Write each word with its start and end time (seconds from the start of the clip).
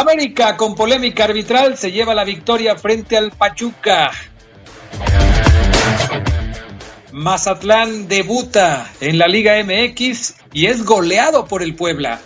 América 0.00 0.56
con 0.56 0.74
polémica 0.74 1.24
arbitral 1.24 1.76
se 1.76 1.92
lleva 1.92 2.14
la 2.14 2.24
victoria 2.24 2.74
frente 2.76 3.18
al 3.18 3.32
Pachuca. 3.32 4.10
Mazatlán 7.12 8.08
debuta 8.08 8.90
en 9.02 9.18
la 9.18 9.28
Liga 9.28 9.62
MX 9.62 10.36
y 10.54 10.66
es 10.66 10.86
goleado 10.86 11.44
por 11.44 11.62
el 11.62 11.74
Puebla. 11.74 12.18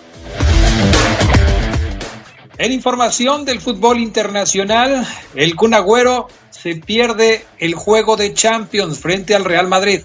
En 2.59 2.71
información 2.71 3.45
del 3.45 3.61
fútbol 3.61 3.99
internacional, 3.99 5.05
el 5.35 5.57
Kun 5.57 5.75
Agüero 5.75 6.29
se 6.51 6.77
pierde 6.77 7.45
el 7.59 7.75
juego 7.75 8.17
de 8.17 8.35
Champions 8.35 9.01
frente 9.01 9.35
al 9.35 9.45
Real 9.45 9.67
Madrid. 9.67 10.03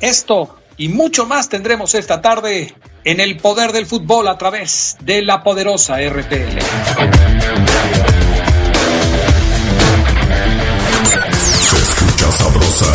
Esto 0.00 0.56
y 0.78 0.88
mucho 0.88 1.26
más 1.26 1.50
tendremos 1.50 1.94
esta 1.94 2.22
tarde 2.22 2.74
en 3.04 3.20
el 3.20 3.36
poder 3.36 3.72
del 3.72 3.86
fútbol 3.86 4.28
a 4.28 4.38
través 4.38 4.96
de 5.00 5.22
la 5.22 5.42
poderosa 5.42 5.96
RPL. 5.96 6.58
Se 11.60 11.76
escucha 11.76 12.32
sabrosa, 12.32 12.92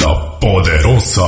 la 0.00 0.38
poderosa. 0.40 1.22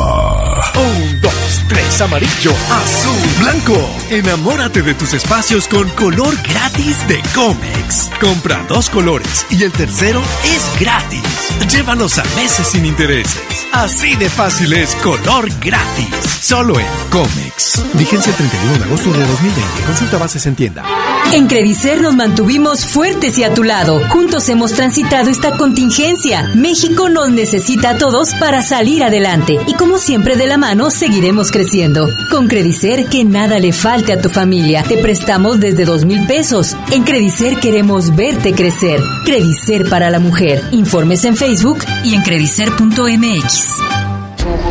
Un, 0.74 1.20
dos, 1.20 1.43
tres, 1.74 2.00
amarillo, 2.00 2.52
azul, 2.70 3.16
blanco. 3.40 3.74
Enamórate 4.10 4.82
de 4.82 4.94
tus 4.94 5.12
espacios 5.12 5.66
con 5.68 5.88
color 5.90 6.34
gratis 6.48 7.06
de 7.08 7.20
Comex. 7.34 8.10
Compra 8.20 8.64
dos 8.68 8.88
colores 8.88 9.46
y 9.50 9.62
el 9.64 9.72
tercero 9.72 10.22
es 10.44 10.80
gratis. 10.80 11.22
Llévalos 11.70 12.18
a 12.18 12.24
meses 12.36 12.68
sin 12.68 12.84
intereses. 12.86 13.40
Así 13.72 14.14
de 14.16 14.30
fácil 14.30 14.72
es 14.72 14.94
color 14.96 15.48
gratis. 15.60 16.08
Solo 16.40 16.78
en 16.78 16.86
Comex. 17.10 17.82
Vigencia 17.94 18.30
el 18.30 18.36
31 18.36 18.78
de 18.78 18.84
agosto 18.84 19.12
de 19.12 19.26
2020. 19.26 19.82
Consulta 19.86 20.18
bases 20.18 20.46
en 20.46 20.54
tienda. 20.54 20.84
En 21.32 21.46
Credicer 21.48 22.00
nos 22.00 22.14
mantuvimos 22.14 22.86
fuertes 22.86 23.38
y 23.38 23.44
a 23.44 23.52
tu 23.52 23.64
lado. 23.64 24.00
Juntos 24.10 24.48
hemos 24.48 24.72
transitado 24.74 25.30
esta 25.30 25.56
contingencia. 25.56 26.52
México 26.54 27.08
nos 27.08 27.30
necesita 27.30 27.90
a 27.90 27.98
todos 27.98 28.34
para 28.34 28.62
salir 28.62 29.02
adelante. 29.02 29.58
Y 29.66 29.74
como 29.74 29.98
siempre 29.98 30.36
de 30.36 30.46
la 30.46 30.58
mano, 30.58 30.90
seguiremos 30.90 31.50
creciendo. 31.50 31.63
Con 32.30 32.46
Credicer, 32.46 33.06
que 33.06 33.24
nada 33.24 33.58
le 33.58 33.72
falte 33.72 34.12
a 34.12 34.20
tu 34.20 34.28
familia. 34.28 34.82
Te 34.82 34.98
prestamos 34.98 35.60
desde 35.60 35.84
dos 35.84 36.04
mil 36.04 36.26
pesos. 36.26 36.76
En 36.92 37.04
Credicer 37.04 37.56
queremos 37.56 38.14
verte 38.14 38.52
crecer. 38.52 39.00
Credicer 39.24 39.88
para 39.88 40.10
la 40.10 40.18
mujer. 40.18 40.62
Informes 40.72 41.24
en 41.24 41.36
Facebook 41.36 41.78
y 42.04 42.14
en 42.14 42.22
credicer.mx. 42.22 44.13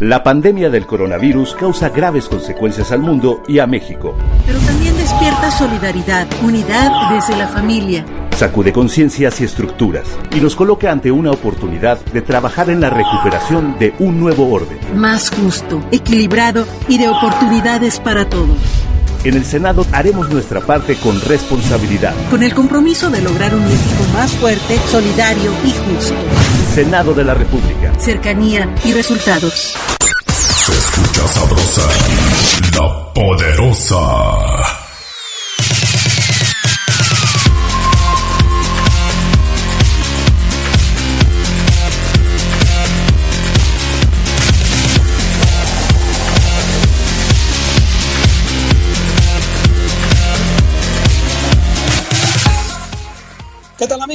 La 0.00 0.22
pandemia 0.22 0.68
del 0.68 0.86
coronavirus 0.86 1.54
causa 1.54 1.88
graves 1.88 2.28
consecuencias 2.28 2.92
al 2.92 3.00
mundo 3.00 3.42
y 3.48 3.60
a 3.60 3.66
México. 3.66 4.14
Pero 4.44 4.58
también 4.58 4.94
despierta 4.98 5.50
solidaridad, 5.50 6.26
unidad 6.42 6.92
desde 7.14 7.34
la 7.34 7.48
familia. 7.48 8.04
Sacude 8.36 8.74
conciencias 8.74 9.40
y 9.40 9.44
estructuras 9.44 10.06
y 10.36 10.40
nos 10.40 10.54
coloca 10.54 10.92
ante 10.92 11.10
una 11.10 11.30
oportunidad 11.30 11.98
de 12.12 12.20
trabajar 12.20 12.68
en 12.68 12.82
la 12.82 12.90
recuperación 12.90 13.78
de 13.78 13.94
un 13.98 14.20
nuevo 14.20 14.52
orden. 14.52 14.76
Más 14.94 15.30
justo, 15.30 15.82
equilibrado 15.90 16.66
y 16.88 16.98
de 16.98 17.08
oportunidades 17.08 17.98
para 17.98 18.28
todos. 18.28 18.58
En 19.24 19.32
el 19.32 19.46
Senado 19.46 19.86
haremos 19.92 20.28
nuestra 20.28 20.60
parte 20.60 20.96
con 20.96 21.18
responsabilidad. 21.22 22.12
Con 22.28 22.42
el 22.42 22.52
compromiso 22.52 23.08
de 23.08 23.22
lograr 23.22 23.54
un 23.54 23.64
México 23.64 24.04
más 24.12 24.32
fuerte, 24.32 24.76
solidario 24.90 25.52
y 25.64 25.70
justo. 25.70 26.14
Senado 26.76 27.14
de 27.14 27.24
la 27.24 27.32
República. 27.32 27.90
Cercanía 27.98 28.68
y 28.84 28.92
resultados. 28.92 29.74
Se 30.28 30.72
escucha 30.72 31.26
sabrosa, 31.26 31.88
la 32.74 33.14
poderosa. 33.14 34.75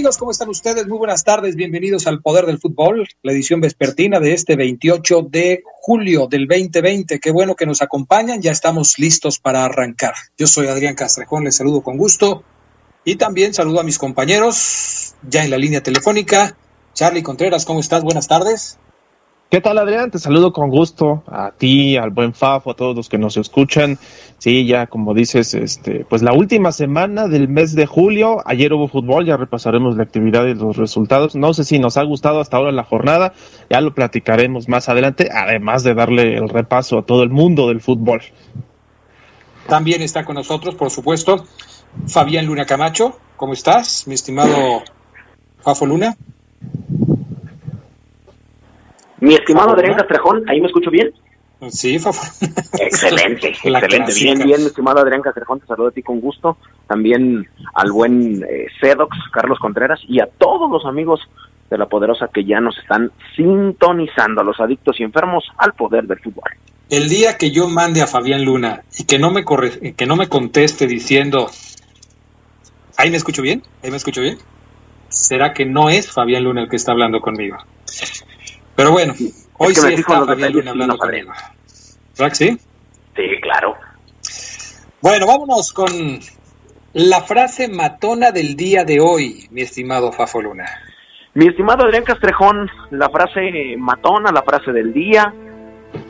Amigos? 0.01 0.17
¿Cómo 0.17 0.31
están 0.31 0.49
ustedes? 0.49 0.87
Muy 0.87 0.97
buenas 0.97 1.23
tardes, 1.23 1.55
bienvenidos 1.55 2.07
al 2.07 2.23
Poder 2.23 2.47
del 2.47 2.57
Fútbol, 2.57 3.07
la 3.21 3.33
edición 3.33 3.61
vespertina 3.61 4.19
de 4.19 4.33
este 4.33 4.55
28 4.55 5.27
de 5.29 5.61
julio 5.63 6.25
del 6.25 6.47
2020. 6.47 7.19
Qué 7.19 7.29
bueno 7.29 7.55
que 7.55 7.67
nos 7.67 7.83
acompañan, 7.83 8.41
ya 8.41 8.49
estamos 8.49 8.97
listos 8.97 9.37
para 9.37 9.63
arrancar. 9.63 10.15
Yo 10.39 10.47
soy 10.47 10.65
Adrián 10.65 10.95
Castrejón, 10.95 11.43
les 11.43 11.55
saludo 11.55 11.81
con 11.81 11.97
gusto 11.97 12.43
y 13.05 13.17
también 13.17 13.53
saludo 13.53 13.79
a 13.79 13.83
mis 13.83 13.99
compañeros 13.99 15.13
ya 15.21 15.43
en 15.43 15.51
la 15.51 15.59
línea 15.59 15.83
telefónica. 15.83 16.57
Charlie 16.95 17.21
Contreras, 17.21 17.65
¿cómo 17.65 17.79
estás? 17.79 18.03
Buenas 18.03 18.27
tardes. 18.27 18.79
¿Qué 19.51 19.59
tal, 19.59 19.77
Adrián? 19.79 20.09
Te 20.11 20.17
saludo 20.17 20.53
con 20.53 20.69
gusto 20.69 21.23
a 21.27 21.51
ti, 21.51 21.97
al 21.97 22.11
buen 22.11 22.33
Fafo, 22.33 22.71
a 22.71 22.73
todos 22.73 22.95
los 22.95 23.09
que 23.09 23.17
nos 23.17 23.35
escuchan. 23.35 23.99
Sí, 24.37 24.65
ya 24.65 24.87
como 24.87 25.13
dices, 25.13 25.53
este, 25.55 26.05
pues 26.05 26.21
la 26.21 26.31
última 26.31 26.71
semana 26.71 27.27
del 27.27 27.49
mes 27.49 27.75
de 27.75 27.85
julio, 27.85 28.37
ayer 28.45 28.71
hubo 28.71 28.87
fútbol, 28.87 29.25
ya 29.25 29.35
repasaremos 29.35 29.97
la 29.97 30.03
actividad 30.03 30.45
y 30.45 30.53
los 30.53 30.77
resultados. 30.77 31.35
No 31.35 31.53
sé 31.53 31.65
si 31.65 31.79
nos 31.79 31.97
ha 31.97 32.03
gustado 32.03 32.39
hasta 32.39 32.55
ahora 32.55 32.71
la 32.71 32.85
jornada, 32.85 33.33
ya 33.69 33.81
lo 33.81 33.93
platicaremos 33.93 34.69
más 34.69 34.87
adelante, 34.87 35.27
además 35.29 35.83
de 35.83 35.95
darle 35.95 36.37
el 36.37 36.47
repaso 36.47 36.99
a 36.99 37.05
todo 37.05 37.21
el 37.23 37.29
mundo 37.29 37.67
del 37.67 37.81
fútbol. 37.81 38.21
También 39.67 40.01
está 40.01 40.23
con 40.23 40.35
nosotros, 40.35 40.75
por 40.75 40.91
supuesto, 40.91 41.45
Fabián 42.07 42.45
Luna 42.45 42.65
Camacho. 42.65 43.19
¿Cómo 43.35 43.51
estás, 43.51 44.07
mi 44.07 44.13
estimado 44.13 44.81
Fafo 45.59 45.85
Luna? 45.85 46.15
Mi 49.21 49.35
estimado 49.35 49.71
Adrián 49.71 49.95
Castrejón, 49.95 50.43
¿ahí 50.49 50.59
me 50.59 50.67
escucho 50.67 50.89
bien? 50.89 51.13
Sí, 51.69 51.99
Fafo. 51.99 52.23
Excelente, 52.79 53.49
excelente. 53.63 54.13
Bien, 54.15 54.39
bien, 54.39 54.61
mi 54.61 54.65
estimado 54.65 54.99
Adrián 54.99 55.21
Castrejón, 55.21 55.59
te 55.59 55.67
saludo 55.67 55.89
a 55.89 55.91
ti 55.91 56.01
con 56.01 56.19
gusto. 56.19 56.57
También 56.87 57.47
al 57.75 57.91
buen 57.91 58.43
eh, 58.43 58.65
Cedox, 58.81 59.15
Carlos 59.31 59.59
Contreras, 59.59 59.99
y 60.07 60.19
a 60.19 60.25
todos 60.25 60.71
los 60.71 60.85
amigos 60.85 61.21
de 61.69 61.77
La 61.77 61.85
Poderosa 61.85 62.29
que 62.33 62.43
ya 62.43 62.59
nos 62.59 62.77
están 62.79 63.11
sintonizando, 63.35 64.41
a 64.41 64.43
los 64.43 64.59
adictos 64.59 64.99
y 64.99 65.03
enfermos 65.03 65.43
al 65.57 65.73
poder 65.73 66.05
del 66.05 66.19
fútbol. 66.19 66.49
El 66.89 67.07
día 67.07 67.37
que 67.37 67.51
yo 67.51 67.67
mande 67.69 68.01
a 68.01 68.07
Fabián 68.07 68.43
Luna 68.43 68.81
y 68.97 69.05
que 69.05 69.19
no 69.19 69.29
me 69.29 69.45
corre, 69.45 69.93
que 69.93 70.05
no 70.07 70.15
me 70.15 70.27
conteste 70.27 70.87
diciendo, 70.87 71.49
¿ahí 72.97 73.11
me 73.11 73.17
escucho 73.17 73.43
bien? 73.43 73.61
¿Ahí 73.83 73.91
me 73.91 73.97
escucho 73.97 74.21
bien? 74.21 74.39
¿Será 75.09 75.53
que 75.53 75.65
no 75.65 75.89
es 75.89 76.11
Fabián 76.11 76.43
Luna 76.43 76.63
el 76.63 76.69
que 76.69 76.75
está 76.75 76.91
hablando 76.91 77.21
conmigo? 77.21 77.57
Pero 78.81 78.93
bueno, 78.93 79.13
hoy 79.59 79.73
que 79.75 79.81
me 79.81 79.87
sí 79.89 79.93
está 79.93 80.19
los 80.19 80.27
Fabián 80.27 80.53
Luna 80.53 80.71
hablando 80.71 80.97
sabré. 80.97 81.23
conmigo. 81.23 81.33
¿Verdad 82.17 82.29
que 82.29 82.35
sí? 82.35 82.59
Sí, 83.15 83.41
claro. 83.41 83.75
Bueno, 85.01 85.27
vámonos 85.27 85.71
con 85.71 86.19
la 86.93 87.21
frase 87.21 87.67
matona 87.67 88.31
del 88.31 88.55
día 88.55 88.83
de 88.83 88.99
hoy, 88.99 89.47
mi 89.51 89.61
estimado 89.61 90.11
Fafo 90.11 90.41
Luna. 90.41 90.65
Mi 91.35 91.47
estimado 91.47 91.85
Adrián 91.85 92.03
Castrejón, 92.03 92.71
la 92.89 93.07
frase 93.09 93.75
matona, 93.77 94.31
la 94.31 94.41
frase 94.41 94.71
del 94.71 94.91
día, 94.91 95.31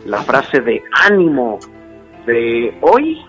la 0.05 0.23
frase 0.23 0.61
de 0.61 0.81
ánimo 0.93 1.59
de 2.25 2.73
hoy 2.79 3.21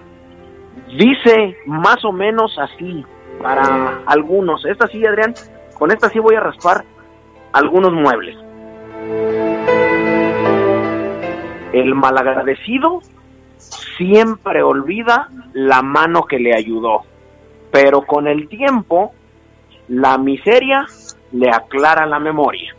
Dice 0.97 1.56
más 1.67 2.05
o 2.05 2.12
menos 2.12 2.56
así 2.59 3.05
para 3.43 4.03
algunos. 4.06 4.65
Esta 4.67 4.87
sí, 4.89 5.05
Adrián, 5.05 5.35
con 5.79 5.91
esta 5.91 6.09
sí 6.11 6.19
voy 6.19 6.37
a 6.37 6.41
raspar 6.41 6.85
algunos 7.53 7.93
muebles. 7.93 8.37
El 11.73 11.95
malagradecido 11.95 13.01
siempre 13.97 14.63
olvida 14.63 15.29
la 15.53 15.83
mano 15.83 16.25
que 16.25 16.39
le 16.39 16.55
ayudó, 16.55 17.03
pero 17.71 18.03
con 18.03 18.27
el 18.27 18.49
tiempo 18.49 19.13
la 19.89 20.19
miseria 20.19 20.87
le 21.33 21.51
aclara 21.51 22.07
la 22.07 22.19
memoria. 22.19 22.75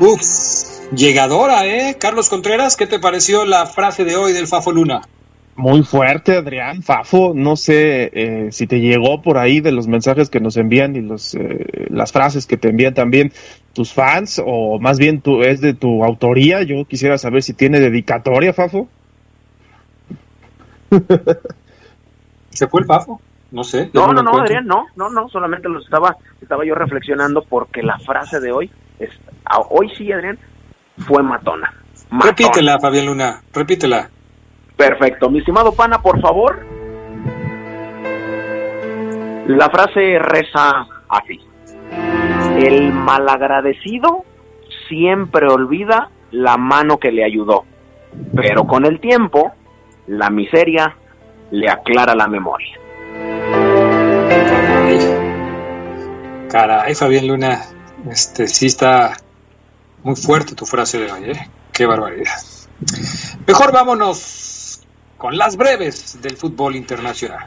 Uf, 0.00 0.20
llegadora, 0.92 1.66
¿eh? 1.66 1.96
Carlos 1.98 2.28
Contreras, 2.28 2.76
¿qué 2.76 2.86
te 2.86 2.98
pareció 2.98 3.44
la 3.44 3.66
frase 3.66 4.04
de 4.04 4.16
hoy 4.16 4.32
del 4.32 4.48
Fafo 4.48 4.72
Luna? 4.72 5.02
Muy 5.54 5.82
fuerte, 5.82 6.36
Adrián. 6.36 6.82
Fafo, 6.82 7.32
no 7.34 7.56
sé 7.56 8.10
eh, 8.14 8.48
si 8.52 8.66
te 8.66 8.80
llegó 8.80 9.20
por 9.20 9.36
ahí 9.36 9.60
de 9.60 9.70
los 9.70 9.86
mensajes 9.86 10.30
que 10.30 10.40
nos 10.40 10.56
envían 10.56 10.96
y 10.96 11.02
los, 11.02 11.34
eh, 11.34 11.88
las 11.90 12.10
frases 12.10 12.46
que 12.46 12.56
te 12.56 12.70
envían 12.70 12.94
también 12.94 13.32
tus 13.74 13.92
fans, 13.92 14.42
o 14.44 14.78
más 14.80 14.98
bien 14.98 15.20
tu, 15.20 15.42
es 15.42 15.60
de 15.60 15.74
tu 15.74 16.04
autoría. 16.04 16.62
Yo 16.62 16.86
quisiera 16.86 17.18
saber 17.18 17.42
si 17.42 17.52
tiene 17.52 17.80
dedicatoria, 17.80 18.54
Fafo. 18.54 18.88
¿Se 22.50 22.66
fue 22.66 22.80
el 22.80 22.86
Fafo? 22.86 23.20
No 23.50 23.64
sé. 23.64 23.90
No, 23.92 24.10
no, 24.12 24.22
no, 24.22 24.38
Adrián, 24.38 24.66
no, 24.66 24.86
no, 24.96 25.10
no, 25.10 25.28
solamente 25.28 25.68
lo 25.68 25.80
estaba, 25.80 26.16
estaba 26.40 26.64
yo 26.64 26.74
reflexionando 26.74 27.44
porque 27.44 27.82
la 27.82 27.98
frase 27.98 28.40
de 28.40 28.50
hoy, 28.50 28.70
es, 28.98 29.10
hoy 29.68 29.90
sí, 29.98 30.10
Adrián, 30.10 30.38
fue 31.06 31.22
matona. 31.22 31.74
matona. 32.08 32.30
Repítela, 32.30 32.80
Fabián 32.80 33.04
Luna, 33.04 33.42
repítela. 33.52 34.08
Perfecto. 34.82 35.30
Mi 35.30 35.38
estimado 35.38 35.70
pana, 35.70 36.02
por 36.02 36.20
favor. 36.20 36.66
La 39.46 39.70
frase 39.70 40.18
reza 40.18 40.88
así. 41.08 41.38
El 42.58 42.92
malagradecido 42.92 44.24
siempre 44.88 45.46
olvida 45.46 46.10
la 46.32 46.56
mano 46.56 46.98
que 46.98 47.12
le 47.12 47.24
ayudó, 47.24 47.64
pero 48.34 48.66
con 48.66 48.84
el 48.84 48.98
tiempo 48.98 49.52
la 50.08 50.30
miseria 50.30 50.96
le 51.52 51.70
aclara 51.70 52.16
la 52.16 52.26
memoria. 52.26 52.76
Caray, 56.50 56.94
Fabián 56.96 57.28
Luna, 57.28 57.60
este 58.10 58.48
sí 58.48 58.66
está 58.66 59.12
muy 60.02 60.16
fuerte 60.16 60.56
tu 60.56 60.66
frase 60.66 60.98
de 60.98 61.12
hoy, 61.12 61.30
¿eh? 61.30 61.50
Qué 61.72 61.86
barbaridad. 61.86 62.34
Mejor 63.46 63.72
vámonos 63.72 64.50
con 65.22 65.38
las 65.38 65.56
breves 65.56 66.20
del 66.20 66.36
fútbol 66.36 66.74
internacional. 66.74 67.46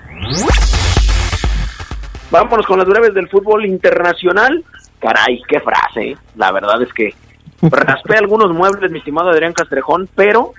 Vámonos 2.32 2.66
con 2.66 2.80
las 2.80 2.88
breves 2.88 3.14
del 3.14 3.28
fútbol 3.28 3.66
internacional. 3.66 4.64
Caray, 4.98 5.42
qué 5.46 5.60
frase. 5.60 6.12
¿eh? 6.12 6.18
La 6.38 6.54
verdad 6.54 6.82
es 6.82 6.94
que 6.94 7.14
raspé 7.62 8.16
algunos 8.16 8.54
muebles, 8.54 8.90
mi 8.92 9.00
estimado 9.00 9.30
Adrián 9.30 9.52
Castrejón, 9.52 10.08
pero 10.16 10.54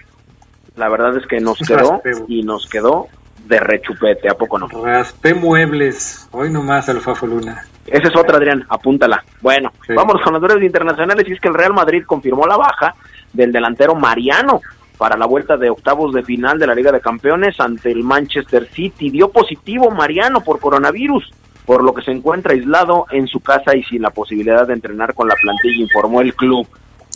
la 0.77 0.91
verdad 0.91 1.17
es 1.17 1.27
que 1.27 1.41
nos 1.41 1.59
quedó 1.59 2.03
y 2.29 2.43
nos 2.43 2.67
quedó 2.67 3.07
de 3.47 3.61
rechupete, 3.61 4.29
¿a 4.29 4.35
poco 4.35 4.59
no? 4.59 4.69
Raspé 4.69 5.33
muebles, 5.33 6.29
hoy 6.33 6.51
nomás 6.51 6.91
al 6.91 7.01
Fafo 7.01 7.27
Luna. 7.27 7.65
Esa 7.87 8.09
es 8.09 8.17
otra, 8.17 8.37
Adrián, 8.37 8.63
apúntala. 8.69 9.25
Bueno, 9.41 9.73
sí. 9.87 9.95
vámonos 9.95 10.21
con 10.23 10.35
las 10.35 10.43
breves 10.43 10.65
internacionales 10.65 11.25
y 11.27 11.33
es 11.33 11.41
que 11.41 11.49
el 11.49 11.55
Real 11.55 11.73
Madrid 11.73 12.03
confirmó 12.05 12.47
la 12.47 12.59
baja 12.59 12.95
del 13.33 13.53
delantero 13.53 13.95
Mariano 13.95 14.61
para 14.99 15.17
la 15.17 15.27
vuelta 15.27 15.57
de 15.57 15.71
octavos 15.71 16.13
de 16.15 16.23
final 16.23 16.59
de 16.59 16.67
la 16.67 16.75
Liga 16.75 16.93
de 16.93 17.01
Campeones 17.01 17.61
ante 17.61 17.91
el 17.91 18.03
Manchester 18.03 18.69
City. 18.73 19.11
Dio 19.11 19.31
positivo 19.31 19.91
Mariano 19.91 20.41
por 20.41 20.61
coronavirus, 20.61 21.31
por 21.65 21.83
lo 21.83 21.93
que 21.93 22.03
se 22.03 22.13
encuentra 22.13 22.53
aislado 22.53 23.07
en 23.11 23.27
su 23.27 23.41
casa 23.41 23.77
y 23.77 23.83
sin 23.85 24.03
la 24.03 24.11
posibilidad 24.11 24.67
de 24.67 24.75
entrenar 24.75 25.15
con 25.15 25.29
la 25.29 25.35
plantilla, 25.35 25.83
informó 25.83 26.21
el 26.21 26.35
club. 26.35 26.67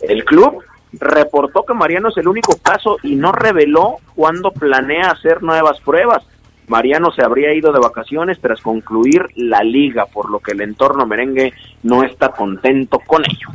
El 0.02 0.24
club 0.24 0.62
reportó 0.92 1.64
que 1.64 1.74
Mariano 1.74 2.08
es 2.08 2.16
el 2.16 2.28
único 2.28 2.56
caso 2.56 2.98
y 3.02 3.14
no 3.14 3.32
reveló 3.32 3.98
cuándo 4.14 4.50
planea 4.50 5.10
hacer 5.10 5.42
nuevas 5.42 5.80
pruebas. 5.80 6.24
Mariano 6.66 7.10
se 7.10 7.24
habría 7.24 7.52
ido 7.52 7.72
de 7.72 7.80
vacaciones 7.80 8.40
tras 8.40 8.60
concluir 8.60 9.26
la 9.34 9.62
liga, 9.62 10.06
por 10.06 10.30
lo 10.30 10.38
que 10.38 10.52
el 10.52 10.60
entorno 10.60 11.06
merengue 11.06 11.52
no 11.82 12.04
está 12.04 12.28
contento 12.28 13.00
con 13.06 13.24
ello. 13.24 13.48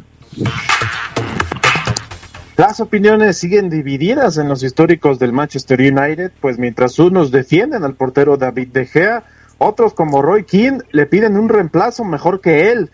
Las 2.57 2.79
opiniones 2.79 3.37
siguen 3.37 3.69
divididas 3.69 4.37
en 4.37 4.47
los 4.47 4.63
históricos 4.63 5.19
del 5.19 5.33
Manchester 5.33 5.77
United, 5.81 6.31
pues 6.39 6.57
mientras 6.57 6.97
unos 6.99 7.29
defienden 7.29 7.83
al 7.83 7.95
portero 7.95 8.37
David 8.37 8.69
De 8.69 8.85
Gea, 8.85 9.23
otros 9.57 9.93
como 9.93 10.21
Roy 10.21 10.45
Keane 10.45 10.79
le 10.91 11.05
piden 11.05 11.35
un 11.35 11.49
reemplazo 11.49 12.05
mejor 12.05 12.39
que 12.39 12.71
él. 12.71 12.91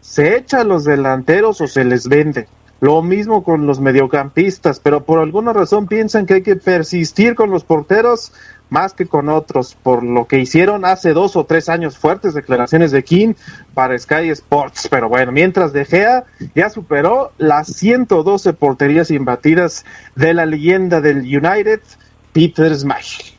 ¿Se 0.00 0.36
echa 0.36 0.62
a 0.62 0.64
los 0.64 0.82
delanteros 0.82 1.60
o 1.60 1.68
se 1.68 1.84
les 1.84 2.08
vende? 2.08 2.48
Lo 2.80 3.02
mismo 3.02 3.44
con 3.44 3.68
los 3.68 3.78
mediocampistas, 3.78 4.80
pero 4.80 5.04
por 5.04 5.20
alguna 5.20 5.52
razón 5.52 5.86
piensan 5.86 6.26
que 6.26 6.34
hay 6.34 6.42
que 6.42 6.56
persistir 6.56 7.36
con 7.36 7.50
los 7.50 7.62
porteros 7.62 8.32
más 8.70 8.94
que 8.94 9.06
con 9.06 9.28
otros, 9.28 9.76
por 9.80 10.02
lo 10.02 10.26
que 10.26 10.38
hicieron 10.38 10.84
hace 10.84 11.12
dos 11.12 11.36
o 11.36 11.44
tres 11.44 11.68
años 11.68 11.98
fuertes 11.98 12.34
declaraciones 12.34 12.90
de 12.90 13.04
King 13.04 13.34
para 13.74 13.98
Sky 13.98 14.30
Sports. 14.30 14.88
Pero 14.90 15.08
bueno, 15.08 15.32
mientras 15.32 15.72
De 15.72 15.84
Gea 15.84 16.24
ya 16.54 16.70
superó 16.70 17.32
las 17.38 17.68
112 17.68 18.52
porterías 18.54 19.10
imbatidas 19.10 19.84
de 20.14 20.34
la 20.34 20.46
leyenda 20.46 21.00
del 21.00 21.18
United, 21.18 21.80
Peter 22.32 22.74
Schmeichel. 22.74 23.34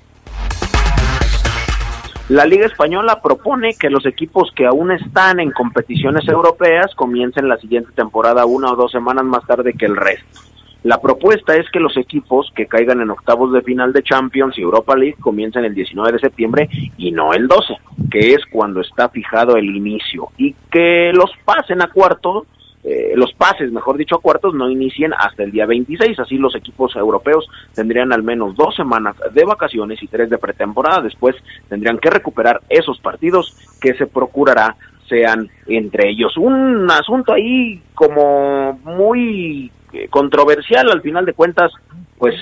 La 2.28 2.45
Liga 2.45 2.66
Española 2.66 3.21
propone 3.21 3.75
que 3.75 3.92
los 3.92 4.04
equipos 4.07 4.51
que 4.56 4.66
aún 4.66 4.92
están 4.92 5.39
en 5.39 5.51
competiciones 5.51 6.28
europeas 6.28 6.95
comiencen 6.95 7.48
la 7.48 7.57
siguiente 7.57 7.92
temporada 7.94 8.48
una 8.48 8.71
o 8.71 8.75
dos 8.75 8.92
semanas 8.92 9.25
más 9.25 9.45
tarde 9.45 9.74
que 9.74 9.86
el 9.86 9.95
resto. 9.95 10.42
La 10.86 11.02
propuesta 11.02 11.56
es 11.56 11.68
que 11.72 11.80
los 11.80 11.98
equipos 11.98 12.52
que 12.56 12.68
caigan 12.68 13.02
en 13.02 13.10
octavos 13.10 13.52
de 13.52 13.64
final 13.64 13.92
de 13.92 14.04
Champions 14.04 14.56
y 14.56 14.62
Europa 14.62 14.96
League 14.96 15.18
comiencen 15.20 15.66
el 15.66 15.74
19 15.74 16.12
de 16.12 16.20
septiembre 16.20 16.70
y 16.96 17.12
no 17.12 17.34
el 17.34 17.48
12, 17.48 17.74
que 18.12 18.34
es 18.34 18.46
cuando 18.52 18.82
está 18.82 19.10
fijado 19.10 19.58
el 19.58 19.66
inicio, 19.76 20.28
y 20.38 20.54
que 20.72 21.12
los 21.12 21.32
pasen 21.44 21.82
a 21.82 21.88
cuartos, 21.88 22.44
eh, 22.84 23.14
los 23.16 23.34
pases, 23.34 23.72
mejor 23.72 23.98
dicho, 23.98 24.18
a 24.18 24.22
cuartos 24.22 24.54
no 24.54 24.70
inicien 24.70 25.12
hasta 25.18 25.42
el 25.42 25.52
día 25.52 25.66
26, 25.66 26.20
así 26.20 26.38
los 26.38 26.56
equipos 26.56 26.96
europeos 26.96 27.50
tendrían 27.74 28.14
al 28.14 28.21
menos 28.21 28.56
dos 28.56 28.76
semanas 28.76 29.16
de 29.33 29.44
vacaciones 29.44 30.04
y 30.04 30.07
tres 30.07 30.30
de 30.30 30.38
pretemporada, 30.38 31.02
después 31.02 31.36
tendrían 31.68 31.98
que 31.98 32.12
recuperar 32.12 32.62
esos 32.69 33.00
partidos 33.00 33.57
que 33.81 33.95
se 33.95 34.06
procurará 34.06 34.76
sean 35.09 35.50
entre 35.66 36.09
ellos. 36.09 36.38
Un 36.38 36.90
asunto 36.92 37.33
ahí 37.33 37.81
como 37.95 38.80
muy 38.83 39.71
controversial 40.09 40.90
al 40.92 41.02
final 41.02 41.25
de 41.25 41.33
cuentas, 41.33 41.71
pues 42.18 42.35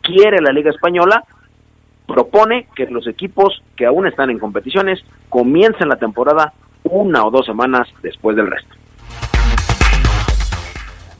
quiere 0.00 0.40
la 0.40 0.52
Liga 0.52 0.70
Española, 0.70 1.24
propone 2.06 2.68
que 2.74 2.86
los 2.86 3.06
equipos 3.06 3.62
que 3.76 3.86
aún 3.86 4.06
están 4.06 4.30
en 4.30 4.38
competiciones 4.38 5.00
comiencen 5.28 5.88
la 5.88 5.96
temporada 5.96 6.52
una 6.84 7.24
o 7.24 7.30
dos 7.30 7.46
semanas 7.46 7.88
después 8.02 8.36
del 8.36 8.50
resto. 8.50 8.74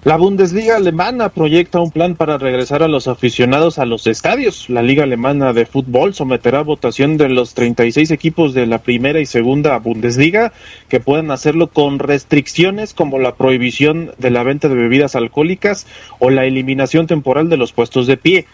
La 0.04 0.16
Bundesliga 0.16 0.74
alemana 0.74 1.28
proyecta 1.28 1.78
un 1.78 1.92
plan 1.92 2.16
para 2.16 2.36
regresar 2.36 2.82
a 2.82 2.88
los 2.88 3.06
aficionados 3.06 3.78
a 3.78 3.86
los 3.86 4.08
estadios. 4.08 4.68
La 4.68 4.82
Liga 4.82 5.04
Alemana 5.04 5.52
de 5.52 5.64
Fútbol 5.64 6.12
someterá 6.12 6.58
a 6.58 6.62
votación 6.62 7.16
de 7.18 7.28
los 7.28 7.54
36 7.54 8.10
equipos 8.10 8.52
de 8.52 8.66
la 8.66 8.78
primera 8.78 9.20
y 9.20 9.26
segunda 9.26 9.78
Bundesliga 9.78 10.52
que 10.88 10.98
pueden 10.98 11.30
hacerlo 11.30 11.68
con 11.68 12.00
restricciones 12.00 12.94
como 12.94 13.20
la 13.20 13.36
prohibición 13.36 14.10
de 14.18 14.32
la 14.32 14.42
venta 14.42 14.68
de 14.68 14.74
bebidas 14.74 15.14
alcohólicas 15.14 15.86
o 16.18 16.30
la 16.30 16.46
eliminación 16.46 17.06
temporal 17.06 17.48
de 17.48 17.58
los 17.58 17.72
puestos 17.72 18.08
de 18.08 18.16
pie. 18.16 18.46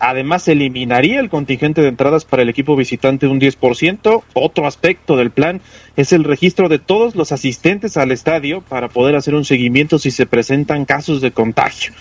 Además, 0.00 0.48
eliminaría 0.48 1.20
el 1.20 1.28
contingente 1.28 1.82
de 1.82 1.88
entradas 1.88 2.24
para 2.24 2.42
el 2.42 2.48
equipo 2.48 2.76
visitante 2.76 3.26
un 3.26 3.40
10%. 3.40 4.22
Otro 4.34 4.66
aspecto 4.66 5.16
del 5.16 5.30
plan 5.30 5.60
es 5.96 6.12
el 6.12 6.24
registro 6.24 6.68
de 6.68 6.78
todos 6.78 7.14
los 7.14 7.32
asistentes 7.32 7.96
al 7.96 8.10
estadio 8.10 8.62
para 8.62 8.88
poder 8.88 9.16
hacer 9.16 9.34
un 9.34 9.44
seguimiento 9.44 9.98
si 9.98 10.10
se 10.10 10.26
presentan 10.26 10.84
casos 10.84 11.20
de 11.20 11.32
contagio. 11.32 11.92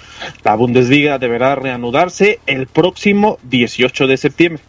La 0.43 0.55
Bundesliga 0.55 1.17
deberá 1.17 1.55
reanudarse 1.55 2.39
el 2.45 2.67
próximo 2.67 3.37
18 3.43 4.07
de 4.07 4.17
septiembre. 4.17 4.63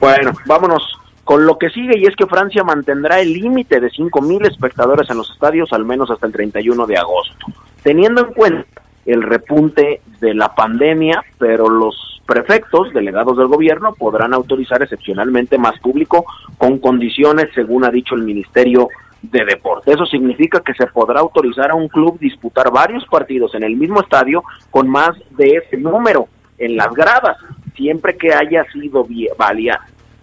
Bueno, 0.00 0.32
vámonos 0.46 0.82
con 1.24 1.44
lo 1.44 1.58
que 1.58 1.70
sigue 1.70 1.98
y 1.98 2.06
es 2.06 2.14
que 2.14 2.26
Francia 2.26 2.62
mantendrá 2.62 3.20
el 3.20 3.32
límite 3.32 3.80
de 3.80 3.88
5.000 3.88 4.46
espectadores 4.46 5.10
en 5.10 5.16
los 5.16 5.30
estadios 5.30 5.72
al 5.72 5.84
menos 5.84 6.10
hasta 6.10 6.26
el 6.26 6.32
31 6.32 6.86
de 6.86 6.96
agosto. 6.96 7.46
Teniendo 7.82 8.20
en 8.20 8.32
cuenta 8.32 8.82
el 9.06 9.22
repunte 9.22 10.00
de 10.20 10.34
la 10.34 10.54
pandemia, 10.54 11.24
pero 11.38 11.68
los 11.68 12.20
prefectos, 12.26 12.92
delegados 12.92 13.38
del 13.38 13.46
gobierno, 13.46 13.94
podrán 13.94 14.34
autorizar 14.34 14.82
excepcionalmente 14.82 15.58
más 15.58 15.78
público 15.78 16.24
con 16.58 16.78
condiciones, 16.78 17.48
según 17.54 17.84
ha 17.84 17.90
dicho 17.90 18.14
el 18.14 18.22
Ministerio 18.22 18.88
de 19.22 19.44
deporte. 19.44 19.92
Eso 19.92 20.06
significa 20.06 20.60
que 20.60 20.74
se 20.74 20.86
podrá 20.88 21.20
autorizar 21.20 21.70
a 21.70 21.74
un 21.74 21.88
club 21.88 22.18
disputar 22.18 22.70
varios 22.70 23.04
partidos 23.06 23.54
en 23.54 23.62
el 23.62 23.76
mismo 23.76 24.00
estadio 24.00 24.42
con 24.70 24.88
más 24.88 25.10
de 25.30 25.62
ese 25.64 25.76
número 25.76 26.28
en 26.58 26.76
las 26.76 26.92
gradas, 26.92 27.36
siempre 27.74 28.16
que 28.16 28.32
haya 28.32 28.64
sido 28.72 29.06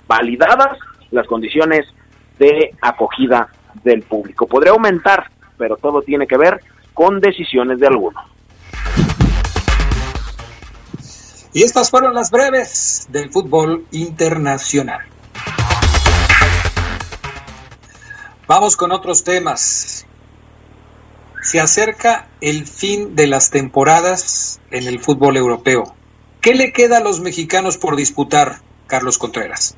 validadas 0.07 0.77
las 1.11 1.27
condiciones 1.27 1.85
de 2.39 2.71
acogida 2.81 3.47
del 3.83 4.01
público. 4.01 4.47
Podría 4.47 4.71
aumentar, 4.71 5.29
pero 5.57 5.77
todo 5.77 6.01
tiene 6.01 6.27
que 6.27 6.37
ver 6.37 6.59
con 6.93 7.19
decisiones 7.19 7.79
de 7.79 7.87
alguno. 7.87 8.19
Y 11.53 11.61
estas 11.61 11.91
fueron 11.91 12.15
las 12.15 12.31
breves 12.31 13.07
del 13.09 13.31
fútbol 13.31 13.85
internacional. 13.91 15.01
Vamos 18.47 18.75
con 18.75 18.91
otros 18.91 19.23
temas. 19.23 20.05
Se 21.41 21.59
acerca 21.59 22.27
el 22.41 22.65
fin 22.65 23.15
de 23.15 23.27
las 23.27 23.51
temporadas 23.51 24.59
en 24.71 24.87
el 24.87 24.99
fútbol 24.99 25.37
europeo. 25.37 25.95
¿Qué 26.41 26.55
le 26.55 26.73
queda 26.73 26.97
a 26.97 27.01
los 27.01 27.19
mexicanos 27.19 27.77
por 27.77 27.95
disputar, 27.95 28.61
Carlos 28.87 29.17
Contreras? 29.17 29.75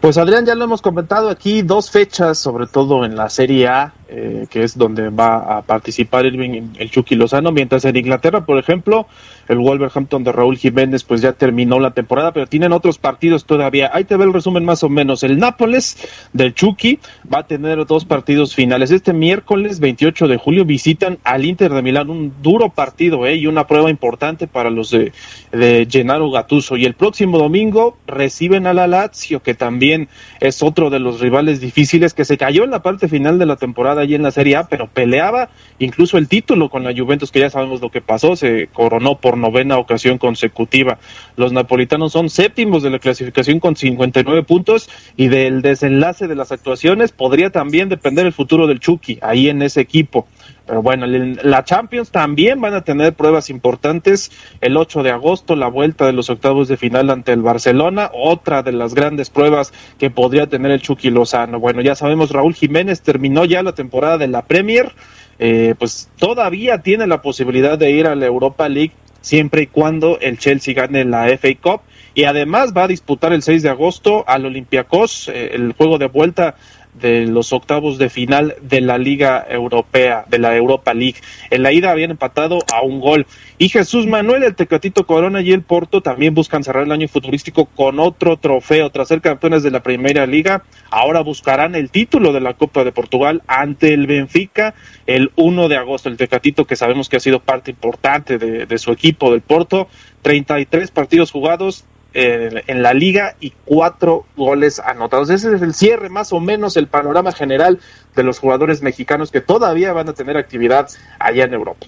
Pues 0.00 0.16
Adrián, 0.16 0.46
ya 0.46 0.54
lo 0.54 0.64
hemos 0.64 0.80
comentado 0.80 1.28
aquí, 1.28 1.62
dos 1.62 1.90
fechas, 1.90 2.38
sobre 2.38 2.68
todo 2.68 3.04
en 3.04 3.16
la 3.16 3.28
Serie 3.28 3.66
A, 3.66 3.94
eh, 4.10 4.46
que 4.48 4.62
es 4.62 4.78
donde 4.78 5.10
va 5.10 5.58
a 5.58 5.62
participar 5.62 6.24
Irving, 6.24 6.70
el 6.78 6.90
Chucky 6.90 7.14
Lozano, 7.14 7.52
mientras 7.52 7.84
en 7.84 7.96
Inglaterra, 7.96 8.46
por 8.46 8.58
ejemplo, 8.58 9.06
el 9.48 9.58
Wolverhampton 9.58 10.24
de 10.24 10.32
Raúl 10.32 10.56
Jiménez 10.56 11.04
pues 11.04 11.20
ya 11.20 11.32
terminó 11.32 11.80
la 11.80 11.92
temporada, 11.92 12.32
pero 12.32 12.46
tienen 12.46 12.72
otros 12.72 12.98
partidos 12.98 13.44
todavía. 13.44 13.90
Ahí 13.92 14.04
te 14.04 14.16
ve 14.16 14.24
el 14.24 14.32
resumen 14.32 14.64
más 14.64 14.82
o 14.82 14.88
menos. 14.88 15.22
El 15.24 15.38
Nápoles 15.38 15.96
del 16.32 16.54
Chucky 16.54 16.98
va 17.32 17.40
a 17.40 17.46
tener 17.46 17.84
dos 17.86 18.04
partidos 18.04 18.54
finales. 18.54 18.90
Este 18.90 19.12
miércoles 19.12 19.80
28 19.80 20.28
de 20.28 20.36
julio 20.36 20.64
visitan 20.64 21.18
al 21.24 21.44
Inter 21.44 21.72
de 21.72 21.82
Milán, 21.82 22.10
un 22.10 22.32
duro 22.42 22.70
partido 22.70 23.26
¿eh? 23.26 23.36
y 23.36 23.46
una 23.46 23.66
prueba 23.66 23.90
importante 23.90 24.46
para 24.46 24.70
los 24.70 24.90
de, 24.90 25.12
de 25.52 25.86
Gennaro 25.90 26.30
Gattuso. 26.30 26.76
Y 26.76 26.84
el 26.84 26.94
próximo 26.94 27.38
domingo 27.38 27.96
reciben 28.06 28.66
a 28.66 28.74
la 28.74 28.86
Lazio, 28.86 29.42
que 29.42 29.54
también 29.54 30.08
es 30.40 30.62
otro 30.62 30.90
de 30.90 30.98
los 30.98 31.20
rivales 31.20 31.60
difíciles, 31.60 32.14
que 32.14 32.24
se 32.24 32.36
cayó 32.36 32.64
en 32.64 32.70
la 32.70 32.82
parte 32.82 33.08
final 33.08 33.38
de 33.38 33.46
la 33.46 33.56
temporada 33.56 33.97
allí 33.98 34.14
en 34.14 34.22
la 34.22 34.30
Serie 34.30 34.56
A, 34.56 34.68
pero 34.68 34.86
peleaba 34.86 35.50
incluso 35.78 36.18
el 36.18 36.28
título 36.28 36.68
con 36.70 36.84
la 36.84 36.94
Juventus, 36.96 37.30
que 37.30 37.40
ya 37.40 37.50
sabemos 37.50 37.80
lo 37.80 37.90
que 37.90 38.00
pasó, 38.00 38.36
se 38.36 38.68
coronó 38.72 39.16
por 39.16 39.36
novena 39.36 39.78
ocasión 39.78 40.18
consecutiva. 40.18 40.98
Los 41.36 41.52
napolitanos 41.52 42.12
son 42.12 42.30
séptimos 42.30 42.82
de 42.82 42.90
la 42.90 42.98
clasificación 42.98 43.60
con 43.60 43.76
59 43.76 44.42
puntos 44.42 44.88
y 45.16 45.28
del 45.28 45.62
desenlace 45.62 46.26
de 46.26 46.34
las 46.34 46.52
actuaciones 46.52 47.12
podría 47.12 47.50
también 47.50 47.88
depender 47.88 48.26
el 48.26 48.32
futuro 48.32 48.66
del 48.66 48.80
Chucky 48.80 49.18
ahí 49.22 49.48
en 49.48 49.62
ese 49.62 49.80
equipo. 49.80 50.26
Pero 50.68 50.82
bueno, 50.82 51.06
la 51.06 51.64
Champions 51.64 52.10
también 52.10 52.60
van 52.60 52.74
a 52.74 52.82
tener 52.82 53.14
pruebas 53.14 53.48
importantes. 53.48 54.30
El 54.60 54.76
8 54.76 55.02
de 55.02 55.10
agosto, 55.10 55.56
la 55.56 55.68
vuelta 55.68 56.04
de 56.04 56.12
los 56.12 56.28
octavos 56.28 56.68
de 56.68 56.76
final 56.76 57.08
ante 57.08 57.32
el 57.32 57.40
Barcelona, 57.40 58.10
otra 58.12 58.62
de 58.62 58.72
las 58.72 58.92
grandes 58.92 59.30
pruebas 59.30 59.72
que 59.98 60.10
podría 60.10 60.46
tener 60.46 60.70
el 60.70 60.82
Chucky 60.82 61.08
Lozano. 61.08 61.58
Bueno, 61.58 61.80
ya 61.80 61.94
sabemos, 61.94 62.32
Raúl 62.32 62.54
Jiménez 62.54 63.00
terminó 63.00 63.46
ya 63.46 63.62
la 63.62 63.72
temporada 63.72 64.18
de 64.18 64.28
la 64.28 64.42
Premier. 64.42 64.92
Eh, 65.38 65.74
pues 65.78 66.10
todavía 66.18 66.82
tiene 66.82 67.06
la 67.06 67.22
posibilidad 67.22 67.78
de 67.78 67.90
ir 67.90 68.06
a 68.06 68.14
la 68.14 68.26
Europa 68.26 68.68
League 68.68 68.92
siempre 69.22 69.62
y 69.62 69.66
cuando 69.68 70.18
el 70.20 70.38
Chelsea 70.38 70.74
gane 70.74 71.04
la 71.04 71.28
FA 71.38 71.48
Cup 71.60 71.80
y 72.14 72.24
además 72.24 72.72
va 72.76 72.84
a 72.84 72.88
disputar 72.88 73.32
el 73.32 73.42
6 73.42 73.62
de 73.62 73.68
agosto 73.68 74.24
al 74.26 74.44
Olympiacos 74.44 75.28
eh, 75.28 75.50
el 75.54 75.72
juego 75.72 75.98
de 75.98 76.08
vuelta 76.08 76.56
de 77.00 77.26
los 77.26 77.52
octavos 77.52 77.98
de 77.98 78.10
final 78.10 78.56
de 78.60 78.80
la 78.80 78.98
Liga 78.98 79.46
Europea, 79.48 80.24
de 80.28 80.38
la 80.38 80.56
Europa 80.56 80.94
League. 80.94 81.16
En 81.50 81.62
la 81.62 81.72
ida 81.72 81.90
habían 81.90 82.10
empatado 82.10 82.58
a 82.72 82.82
un 82.82 83.00
gol. 83.00 83.26
Y 83.58 83.68
Jesús 83.68 84.06
Manuel, 84.06 84.44
el 84.44 84.54
Tecatito 84.54 85.06
Corona 85.06 85.40
y 85.40 85.52
el 85.52 85.62
Porto 85.62 86.00
también 86.00 86.34
buscan 86.34 86.62
cerrar 86.62 86.84
el 86.84 86.92
año 86.92 87.08
futurístico 87.08 87.66
con 87.66 87.98
otro 87.98 88.36
trofeo. 88.36 88.90
Tras 88.90 89.08
ser 89.08 89.20
campeones 89.20 89.62
de 89.62 89.70
la 89.70 89.82
Primera 89.82 90.26
Liga, 90.26 90.62
ahora 90.90 91.20
buscarán 91.20 91.74
el 91.74 91.90
título 91.90 92.32
de 92.32 92.40
la 92.40 92.54
Copa 92.54 92.84
de 92.84 92.92
Portugal 92.92 93.42
ante 93.46 93.92
el 93.94 94.06
Benfica 94.06 94.74
el 95.06 95.32
1 95.36 95.68
de 95.68 95.76
agosto. 95.76 96.08
El 96.08 96.16
Tecatito, 96.16 96.66
que 96.66 96.76
sabemos 96.76 97.08
que 97.08 97.16
ha 97.16 97.20
sido 97.20 97.40
parte 97.40 97.70
importante 97.70 98.38
de, 98.38 98.66
de 98.66 98.78
su 98.78 98.92
equipo 98.92 99.32
del 99.32 99.40
Porto, 99.40 99.88
33 100.22 100.90
partidos 100.90 101.30
jugados, 101.30 101.84
en 102.14 102.82
la 102.82 102.94
liga 102.94 103.36
y 103.38 103.52
cuatro 103.64 104.26
goles 104.36 104.80
anotados. 104.80 105.30
Ese 105.30 105.54
es 105.54 105.62
el 105.62 105.74
cierre, 105.74 106.08
más 106.08 106.32
o 106.32 106.40
menos, 106.40 106.76
el 106.76 106.88
panorama 106.88 107.32
general 107.32 107.80
de 108.16 108.22
los 108.22 108.38
jugadores 108.38 108.82
mexicanos 108.82 109.30
que 109.30 109.40
todavía 109.40 109.92
van 109.92 110.08
a 110.08 110.14
tener 110.14 110.36
actividad 110.36 110.88
allá 111.18 111.44
en 111.44 111.54
Europa. 111.54 111.86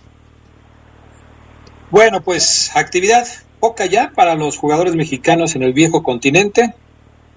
Bueno, 1.91 2.23
pues 2.23 2.71
actividad 2.75 3.27
poca 3.59 3.87
ya 3.87 4.13
para 4.15 4.37
los 4.37 4.57
jugadores 4.57 4.95
mexicanos 4.95 5.57
en 5.57 5.63
el 5.63 5.73
viejo 5.73 6.03
continente, 6.03 6.75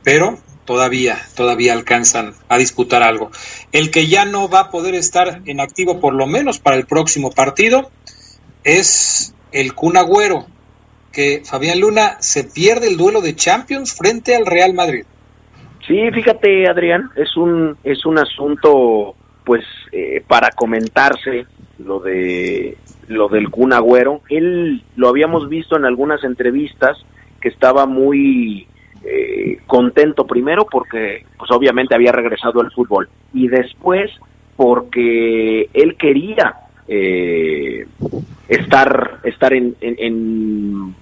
pero 0.04 0.38
todavía, 0.66 1.18
todavía 1.36 1.74
alcanzan 1.74 2.36
a 2.50 2.58
disputar 2.58 3.02
algo. 3.04 3.32
El 3.72 3.92
que 3.92 4.08
ya 4.08 4.26
no 4.26 4.50
va 4.50 4.60
a 4.60 4.70
poder 4.70 4.96
estar 4.96 5.42
en 5.46 5.60
activo 5.60 6.00
por 6.00 6.14
lo 6.14 6.28
menos 6.28 6.60
para 6.60 6.76
el 6.76 6.86
próximo 6.86 7.32
partido 7.32 7.92
es 8.64 9.34
el 9.52 9.74
Kun 9.74 9.98
Agüero, 9.98 10.46
que 11.14 11.44
Fabián 11.46 11.80
Luna 11.80 12.18
se 12.20 12.44
pierde 12.44 12.88
el 12.88 12.98
duelo 12.98 13.22
de 13.22 13.36
Champions 13.36 13.96
frente 13.96 14.36
al 14.36 14.46
Real 14.46 14.74
Madrid. 14.74 15.06
Sí, 15.88 16.10
fíjate, 16.12 16.68
Adrián, 16.68 17.10
es 17.16 17.38
un 17.38 17.78
es 17.84 18.06
un 18.06 18.18
asunto 18.18 19.16
pues 19.44 19.64
eh, 19.92 20.24
para 20.26 20.50
comentarse 20.52 21.46
lo 21.80 22.00
de 22.00 22.78
lo 23.08 23.28
del 23.28 23.50
Kun 23.50 23.74
Agüero. 23.74 24.22
Él 24.30 24.82
lo 24.96 25.10
habíamos 25.10 25.50
visto 25.50 25.76
en 25.78 25.86
algunas 25.86 26.24
entrevistas 26.24 26.98
que 27.42 27.50
estaba 27.50 27.86
muy 27.86 28.68
eh, 29.04 29.60
contento 29.68 30.26
primero 30.26 30.66
porque 30.66 31.26
pues 31.38 31.52
obviamente 31.52 31.94
había 31.94 32.14
regresado 32.14 32.62
al 32.62 32.72
fútbol 32.72 33.10
y 33.34 33.50
después 33.50 34.10
porque 34.56 35.70
él 35.74 35.98
quería 35.98 36.56
eh, 36.88 37.86
estar 38.48 39.20
estar 39.26 39.54
en, 39.54 39.76
en, 39.82 39.96
en 40.00 40.96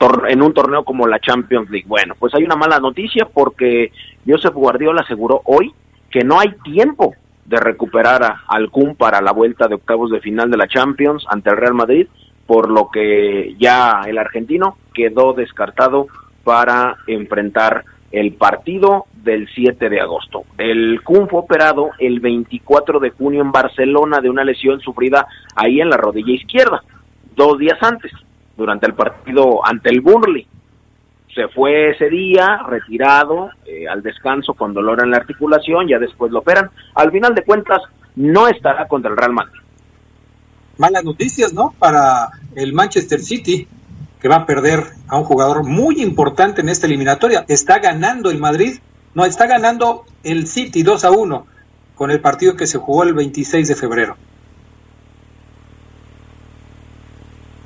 un 0.00 0.52
torneo 0.52 0.84
como 0.84 1.06
la 1.06 1.18
Champions 1.18 1.70
League. 1.70 1.86
Bueno, 1.88 2.14
pues 2.18 2.34
hay 2.34 2.44
una 2.44 2.56
mala 2.56 2.78
noticia 2.78 3.26
porque 3.32 3.92
Josep 4.26 4.54
Guardiola 4.54 5.02
aseguró 5.02 5.42
hoy 5.44 5.72
que 6.10 6.24
no 6.24 6.38
hay 6.38 6.52
tiempo 6.64 7.14
de 7.44 7.58
recuperar 7.58 8.22
a, 8.22 8.42
al 8.48 8.70
Kun 8.70 8.96
para 8.96 9.20
la 9.20 9.32
vuelta 9.32 9.68
de 9.68 9.76
octavos 9.76 10.10
de 10.10 10.20
final 10.20 10.50
de 10.50 10.56
la 10.56 10.68
Champions 10.68 11.24
ante 11.28 11.50
el 11.50 11.56
Real 11.56 11.74
Madrid, 11.74 12.06
por 12.46 12.70
lo 12.70 12.90
que 12.90 13.54
ya 13.58 14.02
el 14.06 14.18
argentino 14.18 14.76
quedó 14.92 15.32
descartado 15.32 16.06
para 16.44 16.96
enfrentar 17.06 17.84
el 18.12 18.34
partido 18.34 19.06
del 19.14 19.48
7 19.54 19.88
de 19.88 20.00
agosto. 20.00 20.44
El 20.58 21.02
Kun 21.02 21.28
fue 21.28 21.40
operado 21.40 21.90
el 21.98 22.20
24 22.20 23.00
de 23.00 23.10
junio 23.10 23.42
en 23.42 23.52
Barcelona 23.52 24.20
de 24.20 24.30
una 24.30 24.44
lesión 24.44 24.80
sufrida 24.80 25.26
ahí 25.54 25.80
en 25.80 25.90
la 25.90 25.96
rodilla 25.96 26.32
izquierda, 26.32 26.82
dos 27.34 27.58
días 27.58 27.78
antes 27.82 28.12
durante 28.56 28.86
el 28.86 28.94
partido 28.94 29.64
ante 29.64 29.90
el 29.90 30.00
Burnley. 30.00 30.46
Se 31.34 31.48
fue 31.48 31.90
ese 31.90 32.08
día 32.08 32.60
retirado 32.66 33.50
eh, 33.66 33.86
al 33.86 34.02
descanso 34.02 34.54
con 34.54 34.72
dolor 34.72 35.02
en 35.02 35.10
la 35.10 35.18
articulación, 35.18 35.86
ya 35.86 35.98
después 35.98 36.32
lo 36.32 36.38
operan. 36.38 36.70
Al 36.94 37.10
final 37.10 37.34
de 37.34 37.42
cuentas, 37.42 37.82
no 38.14 38.48
estará 38.48 38.88
contra 38.88 39.10
el 39.10 39.16
Real 39.16 39.32
Madrid. 39.32 39.60
Malas 40.78 41.04
noticias, 41.04 41.52
¿no? 41.52 41.74
Para 41.78 42.30
el 42.54 42.72
Manchester 42.72 43.20
City, 43.20 43.68
que 44.20 44.28
va 44.28 44.36
a 44.36 44.46
perder 44.46 44.84
a 45.08 45.18
un 45.18 45.24
jugador 45.24 45.64
muy 45.64 46.02
importante 46.02 46.62
en 46.62 46.70
esta 46.70 46.86
eliminatoria. 46.86 47.44
Está 47.48 47.78
ganando 47.78 48.30
el 48.30 48.38
Madrid, 48.38 48.78
no, 49.14 49.24
está 49.26 49.46
ganando 49.46 50.04
el 50.22 50.46
City 50.46 50.82
2 50.82 51.04
a 51.04 51.10
1 51.10 51.46
con 51.94 52.10
el 52.10 52.20
partido 52.20 52.56
que 52.56 52.66
se 52.66 52.78
jugó 52.78 53.04
el 53.04 53.14
26 53.14 53.68
de 53.68 53.74
febrero. 53.74 54.16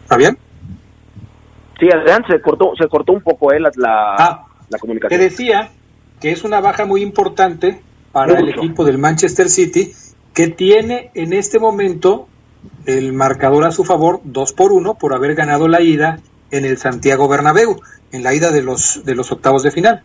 ¿Está 0.03 0.17
bien? 0.17 0.39
Sí, 1.81 1.89
Adrián, 1.91 2.23
se 2.29 2.41
cortó, 2.41 2.73
se 2.79 2.87
cortó 2.89 3.13
un 3.13 3.23
poco 3.23 3.53
eh, 3.53 3.59
la, 3.59 3.71
ah, 4.19 4.47
la, 4.69 4.79
comunicación. 4.79 5.19
Te 5.19 5.25
decía 5.25 5.71
que 6.21 6.31
es 6.31 6.45
una 6.45 6.61
baja 6.61 6.85
muy 6.85 7.03
importante 7.03 7.81
para 8.13 8.39
el 8.39 8.51
equipo 8.51 8.85
del 8.85 8.99
Manchester 8.99 9.49
City, 9.49 9.93
que 10.35 10.49
tiene 10.49 11.11
en 11.15 11.33
este 11.33 11.59
momento 11.59 12.29
el 12.85 13.15
marcador 13.15 13.65
a 13.65 13.71
su 13.71 13.85
favor, 13.85 14.21
2 14.25 14.53
por 14.53 14.73
1, 14.73 14.95
por 14.95 15.15
haber 15.15 15.35
ganado 15.35 15.69
la 15.69 15.81
ida 15.81 16.19
en 16.51 16.67
el 16.67 16.77
Santiago 16.77 17.29
Bernabéu, 17.29 17.81
en 18.13 18.23
la 18.23 18.35
ida 18.35 18.51
de 18.51 18.63
los, 18.63 19.03
de 19.05 19.15
los 19.15 19.33
octavos 19.33 19.63
de 19.63 19.71
final. 19.71 20.03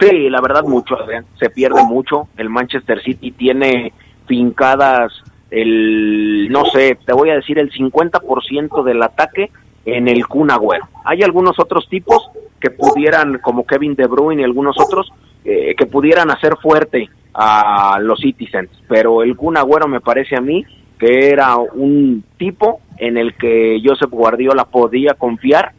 Sí, 0.00 0.30
la 0.30 0.40
verdad 0.40 0.64
mucho, 0.64 0.98
Adrián, 0.98 1.26
se 1.38 1.50
pierde 1.50 1.82
mucho. 1.84 2.28
El 2.38 2.48
Manchester 2.48 3.02
City 3.02 3.32
tiene 3.32 3.92
fincadas 4.26 5.12
el, 5.50 6.48
no 6.50 6.64
sé, 6.66 6.98
te 7.04 7.12
voy 7.12 7.30
a 7.30 7.34
decir, 7.34 7.58
el 7.58 7.70
50% 7.70 8.82
del 8.82 9.02
ataque 9.02 9.50
en 9.86 10.08
el 10.08 10.26
Kun 10.26 10.50
Agüero. 10.50 10.86
Hay 11.04 11.22
algunos 11.22 11.58
otros 11.58 11.88
tipos 11.88 12.28
que 12.60 12.70
pudieran, 12.70 13.38
como 13.38 13.64
Kevin 13.64 13.94
De 13.94 14.06
Bruyne 14.06 14.42
y 14.42 14.44
algunos 14.44 14.76
otros, 14.78 15.10
eh, 15.44 15.74
que 15.76 15.86
pudieran 15.86 16.30
hacer 16.30 16.56
fuerte 16.60 17.08
a 17.32 17.98
los 18.00 18.20
Citizens, 18.20 18.70
pero 18.88 19.22
el 19.22 19.36
Kun 19.36 19.56
Agüero 19.56 19.86
me 19.86 20.00
parece 20.00 20.36
a 20.36 20.40
mí 20.40 20.64
que 20.98 21.28
era 21.30 21.56
un 21.56 22.24
tipo 22.38 22.80
en 22.96 23.16
el 23.16 23.34
que 23.36 23.80
Josep 23.84 24.10
Guardiola 24.10 24.64
podía 24.64 25.14
confiar 25.14 25.72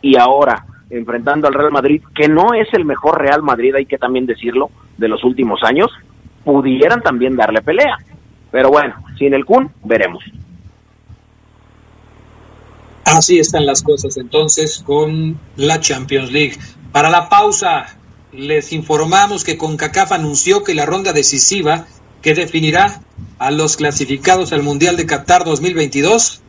y 0.00 0.18
ahora 0.18 0.66
enfrentando 0.90 1.46
al 1.48 1.54
Real 1.54 1.72
Madrid, 1.72 2.02
que 2.14 2.28
no 2.28 2.52
es 2.52 2.68
el 2.74 2.84
mejor 2.84 3.20
Real 3.20 3.42
Madrid, 3.42 3.74
hay 3.74 3.86
que 3.86 3.96
también 3.96 4.26
decirlo, 4.26 4.70
de 4.98 5.08
los 5.08 5.24
últimos 5.24 5.62
años, 5.62 5.90
pudieran 6.44 7.00
también 7.00 7.34
darle 7.34 7.62
pelea. 7.62 7.96
Pero 8.50 8.68
bueno, 8.68 8.94
sin 9.16 9.32
el 9.32 9.46
Kun, 9.46 9.70
veremos. 9.84 10.22
Así 13.04 13.38
están 13.38 13.66
las 13.66 13.82
cosas 13.82 14.16
entonces 14.16 14.82
con 14.84 15.40
la 15.56 15.80
Champions 15.80 16.30
League. 16.30 16.58
Para 16.92 17.10
la 17.10 17.28
pausa, 17.28 17.98
les 18.32 18.72
informamos 18.72 19.44
que 19.44 19.58
CONCACAF 19.58 20.12
anunció 20.12 20.62
que 20.62 20.74
la 20.74 20.86
ronda 20.86 21.12
decisiva 21.12 21.86
que 22.22 22.34
definirá 22.34 23.02
a 23.38 23.50
los 23.50 23.76
clasificados 23.76 24.52
al 24.52 24.62
Mundial 24.62 24.96
de 24.96 25.06
Qatar 25.06 25.44
2022, 25.44 26.40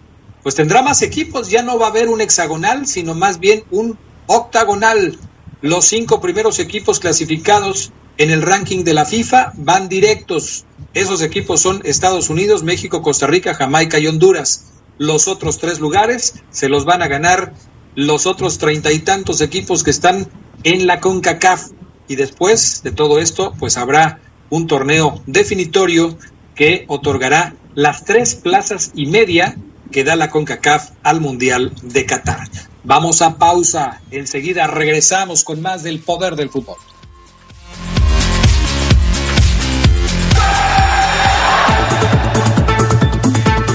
pues 0.44 0.56
tendrá 0.56 0.82
más 0.82 1.02
equipos, 1.02 1.50
ya 1.50 1.64
no 1.64 1.80
va 1.80 1.88
a 1.88 1.90
haber 1.90 2.10
un 2.10 2.22
hexagonal, 2.22 2.86
sino 2.86 3.16
más 3.16 3.40
bien 3.40 3.64
un 3.72 3.98
octagonal. 4.28 5.18
Los 5.62 5.86
cinco 5.86 6.22
primeros 6.22 6.60
equipos 6.60 7.00
clasificados 7.00 7.92
en 8.18 8.30
el 8.30 8.42
ranking 8.42 8.84
de 8.84 8.94
la 8.94 9.06
FIFA 9.06 9.54
van 9.56 9.90
directos. 9.90 10.66
Esos 10.94 11.22
equipos 11.22 11.62
son 11.62 11.82
Estados 11.84 12.30
Unidos, 12.30 12.64
México, 12.64 13.02
Costa 13.02 13.26
Rica, 13.26 13.56
Jamaica 13.56 13.98
y 13.98 14.08
Honduras. 14.08 14.73
Los 14.98 15.28
otros 15.28 15.58
tres 15.58 15.80
lugares 15.80 16.36
se 16.52 16.70
los 16.70 16.86
van 16.86 17.02
a 17.02 17.08
ganar 17.08 17.54
los 17.96 18.26
otros 18.26 18.58
treinta 18.58 18.92
y 18.92 19.00
tantos 19.00 19.42
equipos 19.42 19.84
que 19.84 19.92
están 19.92 20.28
en 20.64 20.88
la 20.88 21.00
CONCACAF. 21.00 21.72
Y 22.08 22.16
después 22.16 22.82
de 22.84 22.92
todo 22.92 23.20
esto, 23.20 23.54
pues 23.60 23.78
habrá 23.78 24.20
un 24.50 24.68
torneo 24.68 25.22
definitorio 25.26 26.18
que 26.56 26.86
otorgará 26.88 27.56
las 27.76 28.06
tres 28.06 28.36
plazas 28.36 28.92
y 28.94 29.08
media 29.08 29.56
que 29.92 30.04
da 30.04 30.16
la 30.16 30.30
CONCACAF 30.30 30.92
al 31.04 31.22
Mundial 31.22 31.74
de 31.82 32.06
Qatar. 32.06 32.48
Vamos 32.84 33.22
a 33.22 33.38
pausa, 33.38 34.02
enseguida 34.12 34.68
regresamos 34.68 35.44
con 35.44 35.62
más 35.62 35.84
del 35.84 36.00
poder 36.00 36.36
del 36.36 36.50
fútbol. 36.50 36.78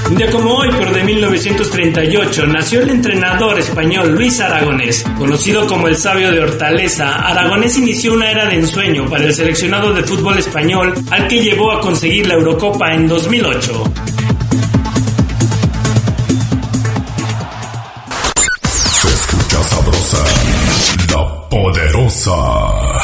Un 0.09 0.15
día 0.15 0.31
como 0.31 0.55
hoy, 0.55 0.69
pero 0.75 0.91
de 0.91 1.03
1938, 1.03 2.47
nació 2.47 2.81
el 2.81 2.89
entrenador 2.89 3.59
español 3.59 4.09
Luis 4.15 4.39
Aragonés. 4.39 5.05
Conocido 5.19 5.67
como 5.67 5.87
el 5.87 5.95
sabio 5.95 6.31
de 6.31 6.39
Hortaleza, 6.39 7.27
Aragonés 7.27 7.77
inició 7.77 8.13
una 8.13 8.31
era 8.31 8.47
de 8.47 8.55
ensueño 8.55 9.07
para 9.07 9.25
el 9.25 9.35
seleccionado 9.35 9.93
de 9.93 10.01
fútbol 10.03 10.39
español 10.39 10.95
al 11.11 11.27
que 11.27 11.43
llevó 11.43 11.71
a 11.71 11.79
conseguir 11.79 12.25
la 12.25 12.33
Eurocopa 12.33 12.91
en 12.91 13.07
2008. 13.07 13.83
Se 18.91 19.07
escucha 19.09 19.63
sabrosa, 19.63 20.23
la 21.13 21.49
poderosa. 21.49 22.98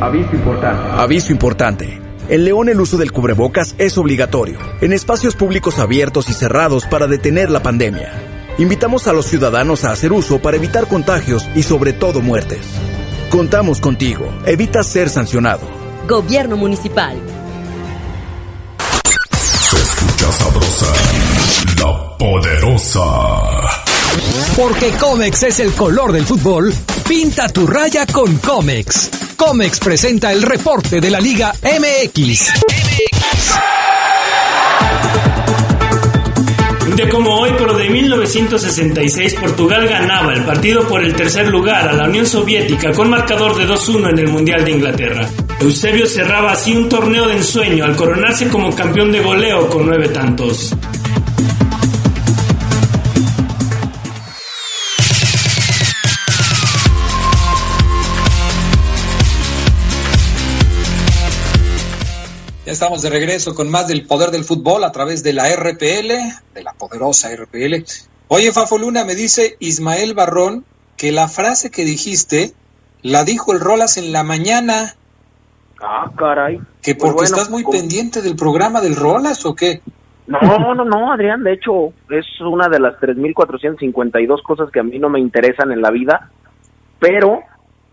Aviso 0.00 0.36
importante. 0.36 0.90
Aviso 1.00 1.32
importante. 1.32 2.00
En 2.28 2.44
León 2.44 2.68
el 2.68 2.80
uso 2.80 2.96
del 2.96 3.12
cubrebocas 3.12 3.74
es 3.78 3.96
obligatorio, 3.98 4.58
en 4.80 4.92
espacios 4.92 5.34
públicos 5.34 5.78
abiertos 5.78 6.28
y 6.28 6.32
cerrados 6.32 6.86
para 6.86 7.06
detener 7.06 7.50
la 7.50 7.62
pandemia. 7.62 8.12
Invitamos 8.58 9.08
a 9.08 9.12
los 9.12 9.26
ciudadanos 9.26 9.84
a 9.84 9.92
hacer 9.92 10.12
uso 10.12 10.38
para 10.40 10.56
evitar 10.56 10.86
contagios 10.86 11.46
y 11.54 11.62
sobre 11.62 11.92
todo 11.92 12.20
muertes. 12.20 12.60
Contamos 13.30 13.80
contigo. 13.80 14.26
Evita 14.46 14.82
ser 14.84 15.08
sancionado. 15.08 15.62
Gobierno 16.08 16.56
Municipal. 16.56 17.16
Se 19.60 19.76
escucha 19.76 20.32
sabrosa, 20.32 20.86
la 21.80 22.16
poderosa. 22.18 23.00
Porque 24.56 24.90
Comex 25.00 25.42
es 25.42 25.60
el 25.60 25.72
color 25.72 26.12
del 26.12 26.24
fútbol, 26.24 26.72
pinta 27.08 27.48
tu 27.48 27.66
raya 27.66 28.06
con 28.06 28.36
Comex. 28.38 29.10
Comex 29.36 29.78
presenta 29.78 30.32
el 30.32 30.42
reporte 30.42 31.00
de 31.00 31.10
la 31.10 31.20
Liga 31.20 31.52
MX. 31.62 32.50
Un 36.86 36.96
día 36.96 37.08
como 37.08 37.40
hoy, 37.40 37.50
pero 37.58 37.76
de 37.76 37.90
1966, 37.90 39.34
Portugal 39.34 39.86
ganaba 39.88 40.32
el 40.32 40.44
partido 40.44 40.86
por 40.86 41.02
el 41.02 41.14
tercer 41.14 41.48
lugar 41.48 41.88
a 41.88 41.92
la 41.92 42.04
Unión 42.04 42.26
Soviética 42.26 42.92
con 42.92 43.10
marcador 43.10 43.56
de 43.56 43.66
2-1 43.66 44.10
en 44.10 44.18
el 44.18 44.28
Mundial 44.28 44.64
de 44.64 44.70
Inglaterra. 44.70 45.28
Eusebio 45.60 46.06
cerraba 46.06 46.52
así 46.52 46.74
un 46.74 46.88
torneo 46.88 47.26
de 47.26 47.36
ensueño 47.36 47.84
al 47.84 47.96
coronarse 47.96 48.48
como 48.48 48.74
campeón 48.74 49.12
de 49.12 49.20
goleo 49.20 49.68
con 49.68 49.86
nueve 49.86 50.08
tantos. 50.08 50.74
Estamos 62.74 63.02
de 63.02 63.10
regreso 63.10 63.54
con 63.54 63.70
más 63.70 63.86
del 63.86 64.04
poder 64.04 64.30
del 64.30 64.42
fútbol 64.42 64.82
a 64.82 64.90
través 64.90 65.22
de 65.22 65.32
la 65.32 65.44
RPL, 65.54 66.08
de 66.54 66.62
la 66.62 66.72
poderosa 66.72 67.28
RPL. 67.34 67.84
Oye, 68.28 68.52
Fafo 68.52 68.78
Luna, 68.78 69.04
me 69.04 69.14
dice 69.14 69.56
Ismael 69.60 70.14
Barrón 70.14 70.64
que 70.96 71.12
la 71.12 71.28
frase 71.28 71.70
que 71.70 71.84
dijiste 71.84 72.52
la 73.02 73.24
dijo 73.24 73.52
el 73.52 73.60
Rolas 73.60 73.96
en 73.96 74.12
la 74.12 74.24
mañana. 74.24 74.96
Ah, 75.80 76.10
caray. 76.16 76.58
¿Que 76.82 76.94
Pues 76.94 76.96
porque 76.96 77.14
bueno, 77.14 77.36
estás 77.36 77.50
muy 77.50 77.62
¿cómo? 77.62 77.78
pendiente 77.78 78.22
del 78.22 78.34
programa 78.34 78.80
del 78.80 78.96
Rolas 78.96 79.46
o 79.46 79.54
qué? 79.54 79.80
No, 80.26 80.40
no, 80.74 80.84
no, 80.84 81.12
Adrián, 81.12 81.44
de 81.44 81.52
hecho 81.52 81.92
es 82.10 82.26
una 82.40 82.68
de 82.68 82.80
las 82.80 82.94
3.452 82.94 84.42
cosas 84.42 84.70
que 84.72 84.80
a 84.80 84.82
mí 84.82 84.98
no 84.98 85.10
me 85.10 85.20
interesan 85.20 85.70
en 85.70 85.80
la 85.80 85.90
vida, 85.90 86.30
pero... 86.98 87.40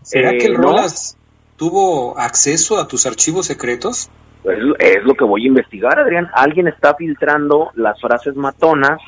¿Será 0.02 0.32
eh, 0.32 0.38
que 0.38 0.46
el 0.46 0.54
no, 0.54 0.70
Rolas 0.70 1.16
tuvo 1.56 2.18
acceso 2.18 2.80
a 2.80 2.88
tus 2.88 3.06
archivos 3.06 3.46
secretos? 3.46 4.10
Es, 4.44 5.04
lo 5.04 5.14
que 5.14 5.24
voy 5.24 5.44
a 5.44 5.48
investigar, 5.48 5.98
Adrián. 5.98 6.28
Alguien 6.34 6.68
está 6.68 6.94
filtrando 6.94 7.70
las 7.74 8.00
frases 8.00 8.34
matonas 8.34 9.00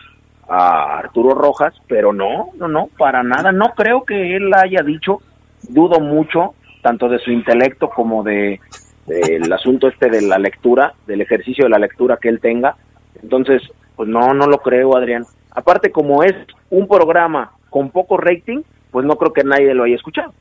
a 0.49 0.99
Arturo 0.99 1.35
Rojas, 1.35 1.75
pero 1.88 2.12
no, 2.12 2.51
no, 2.59 2.68
no, 2.68 2.88
para 2.97 3.23
nada. 3.23 3.51
No 3.51 3.75
creo 3.75 4.05
que 4.05 4.37
él 4.37 4.53
haya 4.55 4.83
dicho, 4.83 5.18
dudo 5.62 5.99
mucho, 6.01 6.55
tanto 6.83 7.09
de 7.09 7.18
su 7.18 7.31
intelecto 7.31 7.88
como 7.88 8.23
de 8.23 8.61
del 9.07 9.53
asunto 9.53 9.88
este 9.88 10.09
de 10.09 10.23
la 10.23 10.38
lectura, 10.38 10.94
del 11.07 11.20
ejercicio 11.20 11.64
de 11.64 11.70
la 11.70 11.79
lectura 11.79 12.16
que 12.16 12.29
él 12.29 12.40
tenga. 12.40 12.77
Entonces, 13.23 13.62
pues 13.97 14.09
no, 14.09 14.33
no 14.33 14.47
lo 14.47 14.59
creo, 14.59 14.97
Adrián. 14.97 15.25
Aparte, 15.51 15.90
como 15.90 16.23
es 16.23 16.35
un 16.70 16.88
programa 16.88 17.53
con 17.70 17.90
poco 17.90 18.16
rating, 18.16 18.62
pues 18.90 19.05
no 19.05 19.16
creo 19.16 19.33
que 19.33 19.44
nadie 19.44 19.75
lo 19.75 19.85
haya 19.85 19.97
escuchado. 19.97 20.33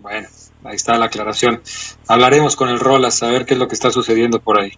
Bueno, 0.00 0.28
ahí 0.64 0.76
está 0.76 0.96
la 0.98 1.06
aclaración. 1.06 1.62
Hablaremos 2.08 2.56
con 2.56 2.68
el 2.68 2.80
Rolas 2.80 3.22
a 3.22 3.30
ver 3.30 3.44
qué 3.44 3.54
es 3.54 3.60
lo 3.60 3.68
que 3.68 3.74
está 3.74 3.90
sucediendo 3.90 4.40
por 4.40 4.60
ahí. 4.60 4.72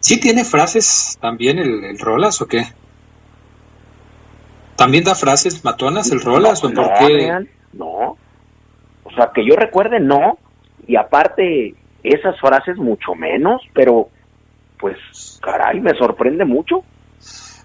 ¿Sí 0.00 0.20
tiene 0.20 0.44
frases 0.44 1.18
también 1.20 1.58
el, 1.58 1.84
el 1.84 1.98
Rolas 1.98 2.40
o 2.42 2.46
qué? 2.46 2.66
¿También 4.76 5.04
da 5.04 5.14
frases 5.14 5.64
matonas 5.64 6.10
el 6.12 6.20
Rolas 6.20 6.62
o 6.62 6.68
no, 6.68 6.82
por 6.82 6.94
qué? 6.98 7.04
Adrián, 7.04 7.48
no. 7.72 8.16
O 9.04 9.10
sea, 9.14 9.32
que 9.34 9.44
yo 9.44 9.56
recuerde, 9.56 9.98
no. 9.98 10.38
Y 10.86 10.96
aparte, 10.96 11.74
esas 12.02 12.38
frases 12.38 12.76
mucho 12.76 13.14
menos, 13.14 13.60
pero 13.74 14.08
pues, 14.78 14.96
caray, 15.42 15.80
me 15.80 15.94
sorprende 15.94 16.44
mucho. 16.44 16.84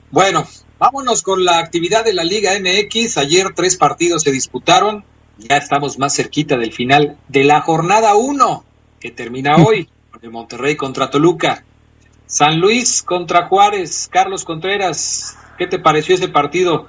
Bueno, 0.09 0.43
vámonos 0.79 1.21
con 1.21 1.45
la 1.45 1.59
actividad 1.59 2.03
de 2.03 2.13
la 2.13 2.23
Liga 2.23 2.51
MX. 2.59 3.17
Ayer 3.17 3.53
tres 3.53 3.77
partidos 3.77 4.23
se 4.23 4.31
disputaron. 4.31 5.05
Ya 5.37 5.57
estamos 5.57 5.97
más 5.97 6.15
cerquita 6.15 6.57
del 6.57 6.71
final 6.71 7.17
de 7.27 7.43
la 7.43 7.61
jornada 7.61 8.15
1, 8.15 8.63
que 8.99 9.11
termina 9.11 9.55
hoy, 9.57 9.89
de 10.21 10.29
Monterrey 10.29 10.75
contra 10.75 11.09
Toluca. 11.09 11.63
San 12.25 12.59
Luis 12.59 13.03
contra 13.03 13.47
Juárez. 13.47 14.07
Carlos 14.11 14.45
Contreras, 14.45 15.37
¿qué 15.57 15.67
te 15.67 15.79
pareció 15.79 16.15
ese 16.15 16.29
partido? 16.29 16.87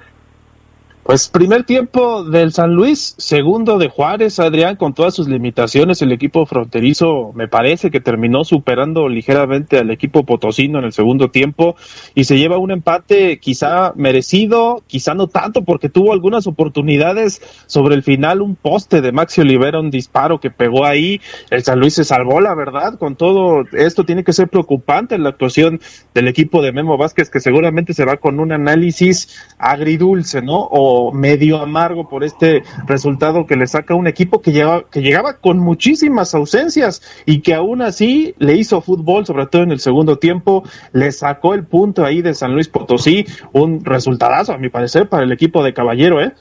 Pues 1.05 1.29
primer 1.29 1.65
tiempo 1.65 2.23
del 2.23 2.51
San 2.51 2.73
Luis, 2.73 3.13
segundo 3.19 3.77
de 3.77 3.89
Juárez, 3.89 4.39
Adrián, 4.39 4.75
con 4.75 4.95
todas 4.95 5.13
sus 5.13 5.27
limitaciones, 5.27 6.01
el 6.01 6.11
equipo 6.11 6.47
fronterizo 6.47 7.31
me 7.35 7.47
parece 7.47 7.91
que 7.91 7.99
terminó 7.99 8.43
superando 8.43 9.07
ligeramente 9.07 9.77
al 9.77 9.91
equipo 9.91 10.23
potosino 10.23 10.79
en 10.79 10.85
el 10.85 10.93
segundo 10.93 11.29
tiempo 11.29 11.75
y 12.15 12.23
se 12.23 12.39
lleva 12.39 12.57
un 12.57 12.71
empate 12.71 13.37
quizá 13.37 13.93
merecido, 13.95 14.81
quizá 14.87 15.13
no 15.13 15.27
tanto 15.27 15.63
porque 15.63 15.89
tuvo 15.89 16.11
algunas 16.11 16.47
oportunidades 16.47 17.39
sobre 17.67 17.93
el 17.93 18.01
final, 18.01 18.41
un 18.41 18.55
poste 18.55 19.01
de 19.01 19.11
Maxi 19.11 19.41
Olivera, 19.41 19.79
un 19.79 19.91
disparo 19.91 20.39
que 20.39 20.49
pegó 20.49 20.85
ahí, 20.85 21.21
el 21.51 21.63
San 21.63 21.79
Luis 21.79 21.93
se 21.93 22.03
salvó, 22.03 22.41
la 22.41 22.55
verdad, 22.55 22.97
con 22.97 23.15
todo 23.15 23.63
esto 23.73 24.05
tiene 24.05 24.23
que 24.23 24.33
ser 24.33 24.47
preocupante 24.47 25.19
la 25.19 25.29
actuación 25.29 25.81
del 26.15 26.27
equipo 26.27 26.63
de 26.63 26.71
Memo 26.71 26.97
Vázquez 26.97 27.29
que 27.29 27.41
seguramente 27.41 27.93
se 27.93 28.05
va 28.05 28.17
con 28.17 28.39
un 28.39 28.51
análisis 28.51 29.53
agridulce, 29.59 30.41
¿no? 30.41 30.61
O 30.71 30.94
medio 31.11 31.59
amargo 31.59 32.07
por 32.07 32.23
este 32.23 32.63
resultado 32.85 33.45
que 33.45 33.55
le 33.55 33.67
saca 33.67 33.95
un 33.95 34.07
equipo 34.07 34.41
que, 34.41 34.51
lleva, 34.51 34.83
que 34.89 35.01
llegaba 35.01 35.37
con 35.37 35.59
muchísimas 35.59 36.33
ausencias 36.35 37.01
y 37.25 37.41
que 37.41 37.53
aún 37.53 37.81
así 37.81 38.35
le 38.37 38.55
hizo 38.55 38.81
fútbol, 38.81 39.25
sobre 39.25 39.47
todo 39.47 39.63
en 39.63 39.71
el 39.71 39.79
segundo 39.79 40.17
tiempo, 40.17 40.63
le 40.91 41.11
sacó 41.11 41.53
el 41.53 41.65
punto 41.65 42.05
ahí 42.05 42.21
de 42.21 42.33
San 42.33 42.53
Luis 42.53 42.67
Potosí, 42.67 43.25
un 43.53 43.83
resultadazo 43.83 44.53
a 44.53 44.57
mi 44.57 44.69
parecer 44.69 45.09
para 45.09 45.23
el 45.23 45.31
equipo 45.31 45.63
de 45.63 45.73
Caballero, 45.73 46.21
¿eh? 46.21 46.33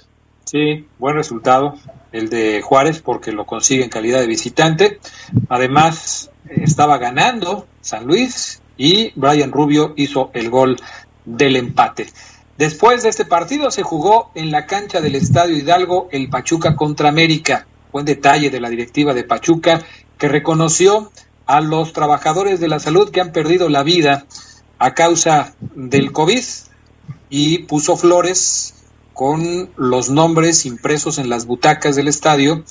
Sí, 0.44 0.86
buen 0.98 1.16
resultado 1.16 1.74
el 2.12 2.28
de 2.28 2.62
Juárez 2.62 3.00
porque 3.00 3.32
lo 3.32 3.44
consigue 3.44 3.82
en 3.82 3.90
calidad 3.90 4.20
de 4.20 4.28
visitante. 4.28 5.00
Además, 5.48 6.30
estaba 6.48 6.98
ganando 6.98 7.66
San 7.80 8.06
Luis 8.06 8.62
y 8.76 9.12
Brian 9.16 9.50
Rubio 9.50 9.94
hizo 9.96 10.30
el 10.32 10.48
gol 10.48 10.76
del 11.24 11.56
empate. 11.56 12.06
Después 12.58 13.02
de 13.02 13.08
este 13.08 13.24
partido 13.24 13.72
se 13.72 13.82
jugó 13.82 14.30
en 14.36 14.52
la 14.52 14.66
cancha 14.66 15.00
del 15.00 15.16
Estadio 15.16 15.56
Hidalgo 15.56 16.08
el 16.12 16.30
Pachuca 16.30 16.76
contra 16.76 17.08
América. 17.08 17.66
Buen 17.90 18.04
detalle 18.04 18.48
de 18.48 18.60
la 18.60 18.70
directiva 18.70 19.12
de 19.12 19.24
Pachuca 19.24 19.82
que 20.18 20.28
reconoció 20.28 21.10
a 21.46 21.60
los 21.60 21.92
trabajadores 21.92 22.60
de 22.60 22.68
la 22.68 22.78
salud 22.78 23.10
que 23.10 23.20
han 23.20 23.32
perdido 23.32 23.68
la 23.68 23.82
vida 23.82 24.26
a 24.78 24.94
causa 24.94 25.56
del 25.74 26.12
COVID 26.12 26.44
y 27.28 27.58
puso 27.64 27.96
flores 27.96 28.74
con 29.14 29.70
los 29.76 30.10
nombres 30.10 30.64
impresos 30.64 31.18
en 31.18 31.28
las 31.28 31.46
butacas 31.46 31.96
del 31.96 32.06
estadio 32.06 32.64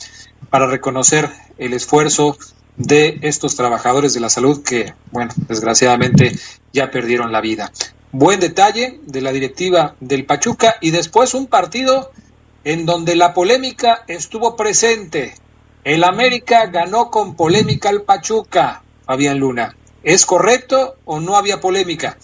para 0.49 0.67
reconocer 0.67 1.29
el 1.57 1.73
esfuerzo 1.73 2.37
de 2.77 3.19
estos 3.21 3.57
trabajadores 3.57 4.13
de 4.13 4.21
la 4.21 4.29
salud 4.29 4.63
que, 4.63 4.93
bueno, 5.11 5.33
desgraciadamente 5.49 6.37
ya 6.71 6.89
perdieron 6.89 7.33
la 7.33 7.41
vida. 7.41 7.71
Buen 8.15 8.39
detalle 8.39 8.99
de 9.07 9.21
la 9.21 9.31
directiva 9.31 9.95
del 9.99 10.27
Pachuca 10.27 10.75
y 10.81 10.91
después 10.91 11.33
un 11.33 11.47
partido 11.47 12.11
en 12.63 12.85
donde 12.85 13.15
la 13.15 13.33
polémica 13.33 14.03
estuvo 14.07 14.55
presente. 14.55 15.33
El 15.83 16.03
América 16.03 16.67
ganó 16.67 17.09
con 17.09 17.35
polémica 17.35 17.89
al 17.89 18.03
Pachuca, 18.03 18.83
Fabián 19.07 19.39
Luna. 19.39 19.75
¿Es 20.03 20.27
correcto 20.27 20.93
o 21.05 21.19
no 21.19 21.37
había 21.37 21.59
polémica? 21.59 22.15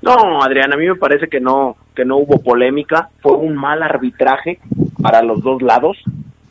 No, 0.00 0.44
Adrián, 0.44 0.72
a 0.72 0.76
mí 0.76 0.86
me 0.86 0.94
parece 0.94 1.26
que 1.26 1.40
no, 1.40 1.76
que 1.96 2.04
no 2.04 2.18
hubo 2.18 2.40
polémica. 2.40 3.10
Fue 3.20 3.32
un 3.32 3.56
mal 3.56 3.82
arbitraje 3.82 4.60
para 5.02 5.22
los 5.22 5.42
dos 5.42 5.60
lados. 5.60 5.96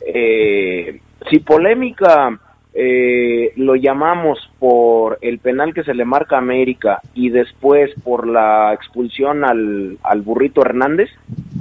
Eh, 0.06 1.00
si 1.30 1.38
polémica 1.38 2.38
eh, 2.78 3.54
lo 3.56 3.74
llamamos 3.74 4.38
por 4.58 5.18
el 5.22 5.38
penal 5.38 5.72
que 5.72 5.82
se 5.82 5.94
le 5.94 6.04
marca 6.04 6.36
a 6.36 6.40
América 6.40 7.00
y 7.14 7.30
después 7.30 7.90
por 8.04 8.26
la 8.26 8.74
expulsión 8.74 9.44
al, 9.44 9.98
al 10.02 10.20
burrito 10.20 10.60
Hernández, 10.60 11.08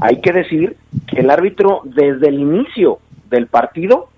hay 0.02 0.20
que 0.20 0.34
decir 0.34 0.76
que 1.08 1.22
el 1.22 1.30
árbitro 1.30 1.84
desde 1.86 2.28
el 2.28 2.40
inicio 2.42 3.00
del 3.30 3.48
partido 3.48 4.10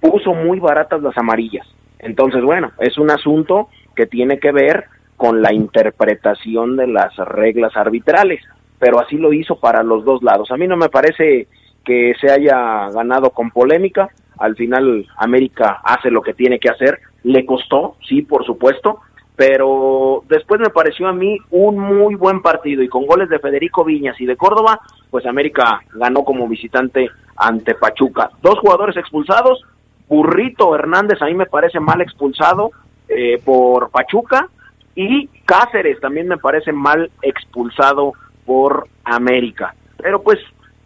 puso 0.00 0.32
muy 0.32 0.60
baratas 0.60 1.02
las 1.02 1.18
amarillas. 1.18 1.66
Entonces, 1.98 2.42
bueno, 2.44 2.70
es 2.78 2.96
un 2.96 3.10
asunto 3.10 3.68
que 3.96 4.06
tiene 4.06 4.38
que 4.38 4.52
ver 4.52 4.84
con 5.16 5.42
la 5.42 5.52
interpretación 5.52 6.76
de 6.76 6.86
las 6.86 7.14
reglas 7.16 7.76
arbitrales, 7.76 8.40
pero 8.78 9.00
así 9.00 9.16
lo 9.16 9.32
hizo 9.32 9.58
para 9.58 9.82
los 9.82 10.04
dos 10.04 10.22
lados. 10.22 10.50
A 10.52 10.56
mí 10.56 10.68
no 10.68 10.76
me 10.76 10.88
parece 10.88 11.48
que 11.84 12.14
se 12.20 12.30
haya 12.30 12.88
ganado 12.90 13.30
con 13.30 13.50
polémica, 13.50 14.10
al 14.40 14.56
final 14.56 15.06
América 15.16 15.80
hace 15.84 16.10
lo 16.10 16.22
que 16.22 16.34
tiene 16.34 16.58
que 16.58 16.70
hacer, 16.70 16.98
le 17.22 17.46
costó, 17.46 17.96
sí, 18.08 18.22
por 18.22 18.44
supuesto, 18.44 19.00
pero 19.36 20.24
después 20.28 20.60
me 20.60 20.70
pareció 20.70 21.08
a 21.08 21.12
mí 21.12 21.38
un 21.50 21.78
muy 21.78 22.14
buen 22.14 22.42
partido 22.42 22.82
y 22.82 22.88
con 22.88 23.06
goles 23.06 23.28
de 23.28 23.38
Federico 23.38 23.84
Viñas 23.84 24.20
y 24.20 24.26
de 24.26 24.36
Córdoba, 24.36 24.80
pues 25.10 25.24
América 25.26 25.80
ganó 25.94 26.24
como 26.24 26.48
visitante 26.48 27.08
ante 27.36 27.74
Pachuca. 27.74 28.30
Dos 28.42 28.58
jugadores 28.58 28.96
expulsados, 28.96 29.62
Burrito 30.08 30.74
Hernández 30.74 31.22
a 31.22 31.26
mí 31.26 31.34
me 31.34 31.46
parece 31.46 31.80
mal 31.80 32.00
expulsado 32.00 32.70
eh, 33.08 33.40
por 33.44 33.90
Pachuca 33.90 34.48
y 34.94 35.28
Cáceres 35.44 36.00
también 36.00 36.28
me 36.28 36.36
parece 36.36 36.72
mal 36.72 37.10
expulsado 37.22 38.12
por 38.44 38.88
América. 39.04 39.74
Pero 39.96 40.22
pues 40.22 40.38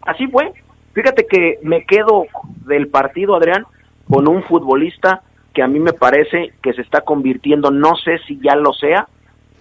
así 0.03 0.27
fue, 0.27 0.53
Fíjate 0.95 1.27
que 1.27 1.59
me 1.61 1.83
quedo 1.83 2.25
del 2.65 2.87
partido, 2.87 3.35
Adrián, 3.35 3.65
con 4.09 4.29
un 4.29 4.43
futbolista 4.43 5.21
que 5.53 5.61
a 5.61 5.67
mí 5.67 5.77
me 5.77 5.91
parece 5.91 6.53
que 6.63 6.71
se 6.71 6.81
está 6.81 7.01
convirtiendo, 7.01 7.69
no 7.69 7.95
sé 7.97 8.17
si 8.25 8.39
ya 8.41 8.55
lo 8.55 8.71
sea, 8.71 9.07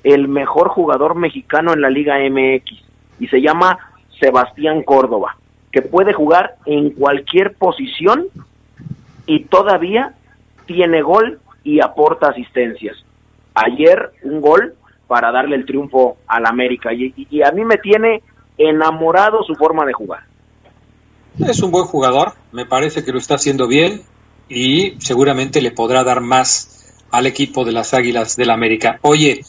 el 0.04 0.28
mejor 0.28 0.68
jugador 0.68 1.16
mexicano 1.16 1.72
en 1.72 1.80
la 1.80 1.90
Liga 1.90 2.18
MX 2.18 2.72
y 3.18 3.26
se 3.26 3.40
llama 3.40 3.78
Sebastián 4.20 4.84
Córdoba, 4.84 5.36
que 5.72 5.82
puede 5.82 6.12
jugar 6.12 6.54
en 6.66 6.90
cualquier 6.90 7.54
posición 7.54 8.26
y 9.26 9.44
todavía 9.44 10.14
tiene 10.66 11.02
gol 11.02 11.40
y 11.64 11.80
aporta 11.80 12.28
asistencias. 12.28 12.96
Ayer 13.54 14.12
un 14.22 14.40
gol 14.40 14.74
para 15.08 15.32
darle 15.32 15.56
el 15.56 15.66
triunfo 15.66 16.16
al 16.28 16.46
América 16.46 16.92
y, 16.92 17.42
a 17.42 17.50
mí 17.50 17.64
me 17.64 17.78
tiene 17.78 18.22
enamorado 18.56 19.42
su 19.42 19.56
forma 19.56 19.84
de 19.84 19.92
jugar. 19.92 20.33
Es 21.38 21.60
un 21.62 21.72
buen 21.72 21.86
jugador, 21.86 22.34
me 22.52 22.64
parece 22.64 23.04
que 23.04 23.10
lo 23.10 23.18
está 23.18 23.34
haciendo 23.34 23.66
bien 23.66 24.02
y 24.48 24.94
seguramente 25.00 25.60
le 25.60 25.72
podrá 25.72 26.04
dar 26.04 26.20
más 26.20 26.94
al 27.10 27.26
equipo 27.26 27.64
de 27.64 27.72
las 27.72 27.92
Águilas 27.92 28.36
del 28.36 28.48
la 28.48 28.54
América. 28.54 29.00
Oye, 29.02 29.44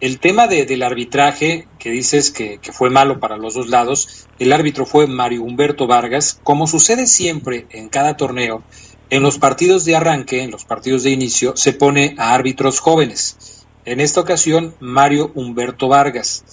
el 0.00 0.18
tema 0.18 0.48
de, 0.48 0.66
del 0.66 0.82
arbitraje 0.82 1.68
que 1.78 1.90
dices 1.90 2.32
que, 2.32 2.58
que, 2.58 2.72
fue 2.72 2.90
malo 2.90 3.20
para 3.20 3.36
los 3.36 3.54
dos 3.54 3.68
lados, 3.68 4.26
el 4.40 4.52
árbitro 4.52 4.84
fue 4.84 5.06
Mario 5.06 5.44
Humberto 5.44 5.86
Vargas, 5.86 6.40
como 6.42 6.66
sucede 6.66 7.06
siempre 7.06 7.66
en 7.70 7.88
cada 7.88 8.16
torneo, 8.16 8.64
en 9.08 9.22
los 9.22 9.38
partidos 9.38 9.84
de 9.84 9.94
arranque, 9.94 10.42
en 10.42 10.50
los 10.50 10.64
partidos 10.64 11.04
de 11.04 11.10
inicio, 11.10 11.56
se 11.56 11.72
pone 11.72 12.16
a 12.18 12.34
árbitros 12.34 12.80
jóvenes. 12.80 13.64
En 13.84 14.00
esta 14.00 14.20
ocasión, 14.20 14.74
Mario 14.80 15.30
Humberto 15.36 15.86
Vargas. 15.86 16.44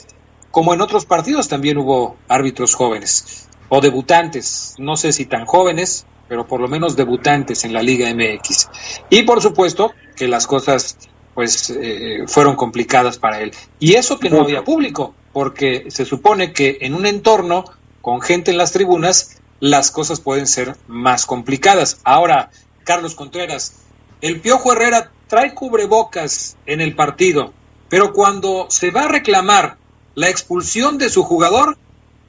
Como 0.51 0.75
en 0.75 0.81
otros 0.81 1.05
partidos 1.05 1.47
también 1.47 1.79
hubo 1.79 2.17
árbitros 2.27 2.75
jóvenes 2.75 3.45
o 3.69 3.81
debutantes, 3.81 4.75
no 4.77 4.95
sé 4.95 5.11
si 5.13 5.25
tan 5.25 5.45
jóvenes, 5.45 6.05
pero 6.27 6.47
por 6.47 6.59
lo 6.59 6.67
menos 6.67 6.95
debutantes 6.95 7.65
en 7.65 7.73
la 7.73 7.83
Liga 7.83 8.13
MX. 8.13 8.69
Y 9.09 9.23
por 9.23 9.41
supuesto 9.41 9.93
que 10.15 10.27
las 10.27 10.47
cosas 10.47 10.97
pues 11.33 11.69
eh, 11.69 12.23
fueron 12.27 12.55
complicadas 12.55 13.17
para 13.17 13.41
él. 13.41 13.51
Y 13.79 13.95
eso 13.95 14.19
que 14.19 14.29
no 14.29 14.41
había 14.41 14.63
público, 14.63 15.13
porque 15.33 15.85
se 15.89 16.05
supone 16.05 16.53
que 16.53 16.77
en 16.81 16.93
un 16.95 17.05
entorno 17.05 17.65
con 18.01 18.21
gente 18.21 18.51
en 18.51 18.57
las 18.57 18.71
tribunas, 18.71 19.41
las 19.59 19.91
cosas 19.91 20.21
pueden 20.21 20.47
ser 20.47 20.77
más 20.87 21.25
complicadas. 21.25 21.99
Ahora, 22.03 22.51
Carlos 22.83 23.15
Contreras, 23.15 23.77
el 24.21 24.39
Piojo 24.39 24.71
Herrera 24.71 25.11
trae 25.27 25.53
cubrebocas 25.53 26.55
en 26.65 26.81
el 26.81 26.95
partido, 26.95 27.51
pero 27.89 28.13
cuando 28.13 28.67
se 28.69 28.91
va 28.91 29.05
a 29.05 29.07
reclamar 29.07 29.77
la 30.13 30.29
expulsión 30.29 30.97
de 30.97 31.09
su 31.09 31.23
jugador, 31.23 31.77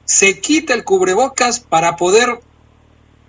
se 0.07 0.39
quita 0.39 0.73
el 0.73 0.83
cubrebocas 0.83 1.59
para 1.59 1.97
poder, 1.97 2.39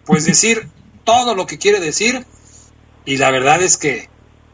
pues 0.07 0.25
decir 0.25 0.69
todo 1.05 1.35
lo 1.35 1.47
que 1.47 1.59
quiere 1.59 1.81
decir. 1.81 2.25
Y 3.05 3.19
la 3.19 3.31
verdad 3.31 3.61
es 3.61 3.77
que, 3.77 4.09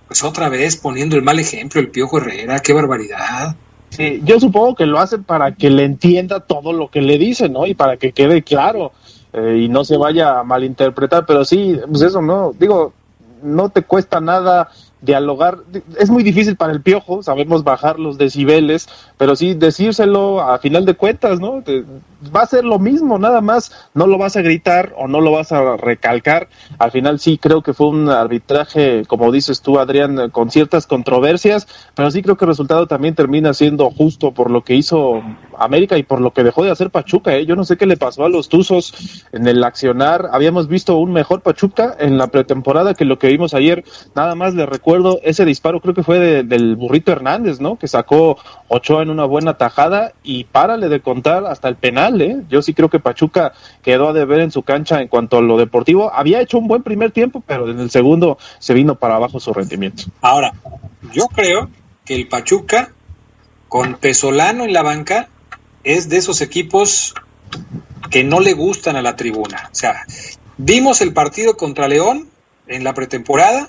pues 0.08 0.24
otra 0.24 0.48
vez 0.48 0.76
poniendo 0.76 1.16
el 1.16 1.22
mal 1.22 1.38
ejemplo, 1.38 1.80
el 1.80 1.90
Piojo 1.90 2.18
Herrera, 2.18 2.58
qué 2.60 2.72
barbaridad. 2.72 3.54
Sí, 3.90 4.22
yo 4.24 4.40
supongo 4.40 4.74
que 4.74 4.86
lo 4.86 4.98
hacen 4.98 5.22
para 5.22 5.54
que 5.54 5.70
le 5.70 5.84
entienda 5.84 6.40
todo 6.40 6.72
lo 6.72 6.90
que 6.90 7.02
le 7.02 7.18
dicen, 7.18 7.52
¿no? 7.52 7.66
Y 7.66 7.74
para 7.74 7.98
que 7.98 8.12
quede 8.12 8.42
claro 8.42 8.92
eh, 9.32 9.64
y 9.64 9.68
no 9.68 9.84
se 9.84 9.96
vaya 9.96 10.40
a 10.40 10.44
malinterpretar, 10.44 11.26
pero 11.26 11.44
sí, 11.44 11.78
pues 11.88 12.02
eso, 12.02 12.22
¿no? 12.22 12.52
Digo, 12.58 12.94
no 13.42 13.68
te 13.68 13.82
cuesta 13.82 14.20
nada 14.20 14.70
dialogar. 15.04 15.58
Es 15.98 16.10
muy 16.10 16.22
difícil 16.22 16.56
para 16.56 16.72
el 16.72 16.80
piojo, 16.80 17.22
sabemos 17.22 17.62
bajar 17.62 18.00
los 18.00 18.18
decibeles, 18.18 18.88
pero 19.16 19.36
sí 19.36 19.54
decírselo 19.54 20.40
a 20.40 20.58
final 20.58 20.84
de 20.84 20.94
cuentas, 20.94 21.40
¿no? 21.40 21.62
Va 22.34 22.42
a 22.42 22.46
ser 22.46 22.64
lo 22.64 22.78
mismo, 22.78 23.18
nada 23.18 23.40
más, 23.40 23.88
no 23.94 24.06
lo 24.06 24.18
vas 24.18 24.36
a 24.36 24.42
gritar 24.42 24.94
o 24.96 25.06
no 25.08 25.20
lo 25.20 25.30
vas 25.30 25.52
a 25.52 25.76
recalcar. 25.76 26.48
Al 26.78 26.90
final 26.90 27.20
sí 27.20 27.38
creo 27.38 27.62
que 27.62 27.74
fue 27.74 27.88
un 27.88 28.08
arbitraje, 28.08 29.04
como 29.06 29.30
dices 29.30 29.60
tú, 29.60 29.78
Adrián, 29.78 30.30
con 30.30 30.50
ciertas 30.50 30.86
controversias, 30.86 31.68
pero 31.94 32.10
sí 32.10 32.22
creo 32.22 32.36
que 32.36 32.44
el 32.44 32.50
resultado 32.50 32.86
también 32.86 33.14
termina 33.14 33.54
siendo 33.54 33.90
justo 33.90 34.32
por 34.32 34.50
lo 34.50 34.64
que 34.64 34.74
hizo 34.74 35.22
América 35.58 35.96
y 35.98 36.02
por 36.02 36.20
lo 36.20 36.32
que 36.32 36.42
dejó 36.42 36.64
de 36.64 36.70
hacer 36.70 36.90
Pachuca. 36.90 37.34
¿eh? 37.34 37.46
Yo 37.46 37.56
no 37.56 37.64
sé 37.64 37.76
qué 37.76 37.86
le 37.86 37.96
pasó 37.96 38.24
a 38.24 38.28
los 38.28 38.48
Tuzos 38.48 39.24
en 39.32 39.46
el 39.46 39.62
accionar. 39.62 40.28
Habíamos 40.32 40.66
visto 40.66 40.96
un 40.96 41.12
mejor 41.12 41.42
Pachuca 41.42 41.94
en 41.98 42.18
la 42.18 42.28
pretemporada 42.28 42.94
que 42.94 43.04
lo 43.04 43.18
que 43.18 43.28
vimos 43.28 43.54
ayer. 43.54 43.84
Nada 44.14 44.34
más 44.34 44.54
le 44.54 44.66
recuerdo 44.66 45.20
ese 45.22 45.44
disparo, 45.44 45.80
creo 45.80 45.94
que 45.94 46.02
fue 46.02 46.42
del 46.42 46.76
burrito 46.76 47.12
Hernández, 47.12 47.60
¿no? 47.60 47.76
Que 47.76 47.88
sacó 47.88 48.38
Ochoa 48.68 49.03
en 49.04 49.10
una 49.10 49.24
buena 49.24 49.56
tajada 49.56 50.12
y 50.24 50.44
párale 50.44 50.88
de 50.88 51.00
contar 51.00 51.46
hasta 51.46 51.68
el 51.68 51.76
penal. 51.76 52.20
¿eh? 52.20 52.42
Yo 52.48 52.60
sí 52.62 52.74
creo 52.74 52.90
que 52.90 52.98
Pachuca 52.98 53.52
quedó 53.82 54.08
a 54.08 54.12
deber 54.12 54.40
en 54.40 54.50
su 54.50 54.62
cancha 54.62 55.00
en 55.00 55.08
cuanto 55.08 55.38
a 55.38 55.40
lo 55.40 55.56
deportivo. 55.56 56.12
Había 56.12 56.40
hecho 56.40 56.58
un 56.58 56.66
buen 56.66 56.82
primer 56.82 57.12
tiempo, 57.12 57.42
pero 57.46 57.70
en 57.70 57.78
el 57.78 57.90
segundo 57.90 58.38
se 58.58 58.74
vino 58.74 58.96
para 58.96 59.16
abajo 59.16 59.38
su 59.38 59.52
rendimiento. 59.52 60.04
Ahora, 60.20 60.52
yo 61.12 61.28
creo 61.28 61.70
que 62.04 62.16
el 62.16 62.26
Pachuca 62.26 62.92
con 63.68 63.94
Pesolano 63.94 64.64
en 64.64 64.72
la 64.72 64.82
banca 64.82 65.28
es 65.84 66.08
de 66.08 66.16
esos 66.16 66.40
equipos 66.40 67.14
que 68.10 68.24
no 68.24 68.40
le 68.40 68.52
gustan 68.52 68.96
a 68.96 69.02
la 69.02 69.16
tribuna. 69.16 69.68
O 69.70 69.74
sea, 69.74 70.04
vimos 70.56 71.00
el 71.00 71.12
partido 71.12 71.56
contra 71.56 71.88
León 71.88 72.28
en 72.66 72.84
la 72.84 72.94
pretemporada, 72.94 73.68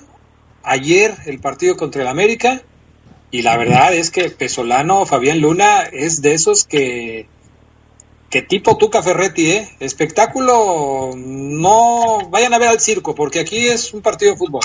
ayer 0.62 1.14
el 1.26 1.40
partido 1.40 1.76
contra 1.76 2.02
el 2.02 2.08
América, 2.08 2.62
y 3.30 3.42
la 3.42 3.56
verdad 3.56 3.94
es 3.94 4.10
que 4.10 4.30
Pesolano, 4.30 5.06
Fabián 5.06 5.40
Luna, 5.40 5.82
es 5.92 6.22
de 6.22 6.34
esos 6.34 6.64
que, 6.66 7.28
que 8.30 8.42
tipo 8.42 8.76
Tuca 8.76 9.02
Ferretti, 9.02 9.50
¿eh? 9.50 9.68
Espectáculo, 9.80 11.10
no 11.16 12.18
vayan 12.30 12.54
a 12.54 12.58
ver 12.58 12.68
al 12.68 12.80
circo, 12.80 13.14
porque 13.14 13.40
aquí 13.40 13.66
es 13.66 13.92
un 13.92 14.02
partido 14.02 14.32
de 14.32 14.38
fútbol. 14.38 14.62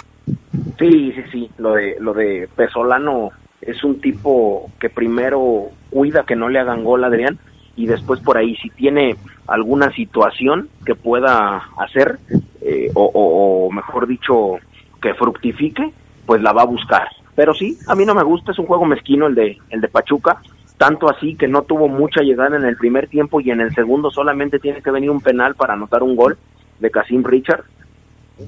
Sí, 0.80 1.12
sí, 1.14 1.24
sí, 1.32 1.50
lo 1.58 1.74
de, 1.74 1.98
lo 2.00 2.14
de 2.14 2.50
Pesolano 2.56 3.32
es 3.62 3.84
un 3.84 4.02
tipo 4.02 4.72
que 4.80 4.90
primero 4.90 5.70
cuida 5.90 6.24
que 6.24 6.36
no 6.36 6.50
le 6.50 6.60
hagan 6.60 6.84
gol 6.84 7.04
a 7.04 7.08
Adrián 7.08 7.40
y 7.76 7.86
después 7.86 8.20
por 8.20 8.38
ahí 8.38 8.56
si 8.58 8.70
tiene 8.70 9.16
alguna 9.48 9.92
situación 9.94 10.70
que 10.86 10.96
pueda 10.96 11.70
hacer 11.78 12.20
eh, 12.62 12.92
o, 12.96 13.70
mejor 13.72 14.08
dicho 14.08 14.60
que 15.02 15.14
fructifique 15.14 15.92
pues 16.26 16.42
la 16.42 16.54
va 16.54 16.64
a 16.64 16.66
buscar 16.66 17.08
pero 17.36 17.54
sí 17.54 17.78
a 17.88 17.96
mí 17.96 18.06
no 18.06 18.16
me 18.16 18.24
gusta 18.24 18.52
es 18.52 18.60
un 18.60 18.66
juego 18.66 18.86
mezquino 18.86 19.28
el 19.28 19.36
de 19.36 19.58
el 19.70 19.82
de 19.82 19.88
Pachuca 19.88 20.42
tanto 20.78 21.10
así 21.10 21.36
que 21.36 21.48
no 21.48 21.62
tuvo 21.64 21.88
mucha 21.88 22.22
llegada 22.22 22.58
en 22.58 22.66
el 22.66 22.78
primer 22.78 23.08
tiempo 23.08 23.40
y 23.40 23.52
en 23.52 23.62
el 23.62 23.74
segundo 23.74 24.10
solamente 24.12 24.60
tiene 24.60 24.82
que 24.82 24.92
venir 24.92 25.12
un 25.12 25.22
penal 25.22 25.56
para 25.56 25.74
anotar 25.74 26.04
un 26.04 26.16
gol 26.16 26.38
de 26.80 26.92
Casim 26.92 27.24
Richard 27.24 27.64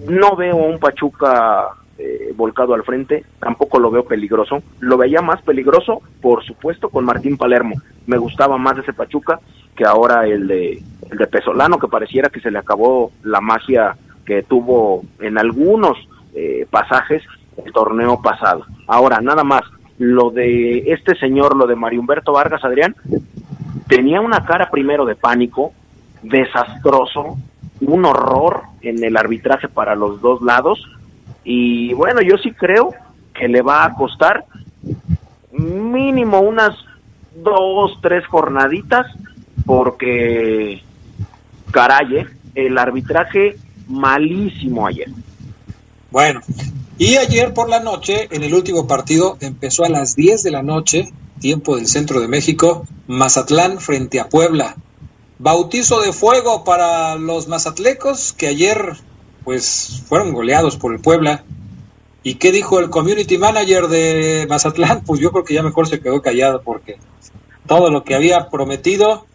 no 0.07 0.35
veo 0.35 0.55
un 0.55 0.79
Pachuca 0.79 1.69
eh, 1.97 2.33
volcado 2.35 2.73
al 2.73 2.83
frente, 2.83 3.23
tampoco 3.39 3.79
lo 3.79 3.91
veo 3.91 4.05
peligroso. 4.05 4.63
Lo 4.79 4.97
veía 4.97 5.21
más 5.21 5.41
peligroso, 5.41 6.01
por 6.21 6.43
supuesto, 6.43 6.89
con 6.89 7.05
Martín 7.05 7.37
Palermo. 7.37 7.75
Me 8.07 8.17
gustaba 8.17 8.57
más 8.57 8.77
ese 8.77 8.93
Pachuca 8.93 9.39
que 9.75 9.85
ahora 9.85 10.27
el 10.27 10.47
de, 10.47 10.81
el 11.09 11.17
de 11.17 11.27
Pesolano, 11.27 11.79
que 11.79 11.87
pareciera 11.87 12.29
que 12.29 12.39
se 12.39 12.51
le 12.51 12.59
acabó 12.59 13.11
la 13.23 13.41
magia 13.41 13.95
que 14.25 14.43
tuvo 14.43 15.03
en 15.19 15.37
algunos 15.37 15.97
eh, 16.33 16.65
pasajes 16.69 17.23
el 17.63 17.71
torneo 17.71 18.21
pasado. 18.21 18.65
Ahora, 18.87 19.19
nada 19.21 19.43
más, 19.43 19.61
lo 19.97 20.29
de 20.31 20.91
este 20.91 21.15
señor, 21.15 21.55
lo 21.55 21.67
de 21.67 21.75
Mario 21.75 22.01
Humberto 22.01 22.33
Vargas, 22.33 22.63
Adrián, 22.63 22.95
tenía 23.87 24.21
una 24.21 24.45
cara 24.45 24.69
primero 24.69 25.05
de 25.05 25.15
pánico, 25.15 25.73
desastroso, 26.21 27.37
un 27.81 28.05
horror 28.05 28.61
en 28.81 29.03
el 29.03 29.17
arbitraje 29.17 29.67
para 29.67 29.95
los 29.95 30.21
dos 30.21 30.41
lados, 30.41 30.87
y 31.43 31.93
bueno, 31.93 32.21
yo 32.21 32.37
sí 32.37 32.51
creo 32.51 32.93
que 33.33 33.47
le 33.47 33.61
va 33.61 33.85
a 33.85 33.93
costar 33.93 34.45
mínimo 35.51 36.39
unas 36.39 36.75
dos, 37.35 37.99
tres 38.01 38.25
jornaditas, 38.27 39.07
porque, 39.65 40.81
caray, 41.71 42.17
¿eh? 42.17 42.27
el 42.55 42.77
arbitraje 42.77 43.57
malísimo 43.87 44.87
ayer. 44.87 45.09
Bueno, 46.11 46.41
y 46.97 47.17
ayer 47.17 47.53
por 47.53 47.69
la 47.69 47.79
noche, 47.79 48.27
en 48.31 48.43
el 48.43 48.53
último 48.53 48.87
partido, 48.87 49.37
empezó 49.39 49.83
a 49.83 49.89
las 49.89 50.15
10 50.15 50.43
de 50.43 50.51
la 50.51 50.63
noche, 50.63 51.11
tiempo 51.39 51.75
del 51.75 51.87
centro 51.87 52.19
de 52.19 52.27
México, 52.27 52.85
Mazatlán 53.07 53.79
frente 53.79 54.19
a 54.19 54.29
Puebla. 54.29 54.75
Bautizo 55.39 56.01
de 56.01 56.13
fuego 56.13 56.63
para 56.63 57.15
los 57.15 57.47
mazatlecos 57.47 58.33
que 58.33 58.47
ayer 58.47 58.97
pues 59.43 60.03
fueron 60.07 60.33
goleados 60.33 60.77
por 60.77 60.93
el 60.93 61.01
Puebla. 61.01 61.43
¿Y 62.23 62.35
qué 62.35 62.51
dijo 62.51 62.79
el 62.79 62.89
community 62.89 63.37
manager 63.37 63.87
de 63.87 64.45
Mazatlán? 64.47 65.03
Pues 65.03 65.19
yo 65.19 65.31
creo 65.31 65.43
que 65.43 65.53
ya 65.53 65.63
mejor 65.63 65.87
se 65.87 65.99
quedó 65.99 66.21
callado 66.21 66.61
porque 66.61 66.97
todo 67.67 67.89
lo 67.89 68.03
que 68.03 68.15
había 68.15 68.49
prometido, 68.49 69.25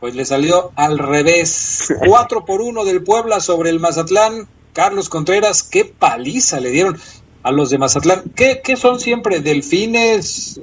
pues 0.00 0.14
le 0.14 0.24
salió 0.24 0.72
al 0.76 0.98
revés. 0.98 1.92
Cuatro 2.06 2.44
por 2.44 2.62
uno 2.62 2.84
del 2.84 3.02
Puebla 3.02 3.40
sobre 3.40 3.70
el 3.70 3.80
Mazatlán. 3.80 4.48
Carlos 4.78 5.08
Contreras, 5.08 5.64
qué 5.64 5.84
paliza 5.84 6.60
le 6.60 6.70
dieron 6.70 6.96
a 7.42 7.50
los 7.50 7.68
de 7.68 7.78
Mazatlán. 7.78 8.22
¿Qué, 8.36 8.62
son 8.76 9.00
siempre? 9.00 9.40
¿Delfines? 9.40 10.60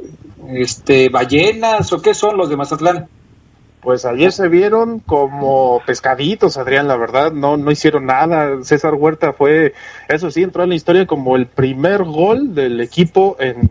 Este, 0.47 1.09
ballenas 1.09 1.91
o 1.91 2.01
qué 2.01 2.13
son 2.13 2.37
los 2.37 2.47
de 2.47 2.55
Mazatlán? 2.55 3.09
Pues 3.81 4.05
ayer 4.05 4.31
se 4.31 4.47
vieron 4.47 4.99
como 4.99 5.81
pescaditos, 5.85 6.55
Adrián, 6.55 6.87
la 6.87 6.95
verdad, 6.95 7.33
no, 7.33 7.57
no 7.57 7.71
hicieron 7.71 8.05
nada. 8.05 8.63
César 8.63 8.93
Huerta 8.93 9.33
fue, 9.33 9.73
eso 10.07 10.31
sí, 10.31 10.43
entró 10.43 10.63
en 10.63 10.69
la 10.69 10.75
historia 10.75 11.05
como 11.05 11.35
el 11.35 11.47
primer 11.47 12.05
gol 12.05 12.55
del 12.55 12.79
equipo 12.79 13.35
en 13.41 13.69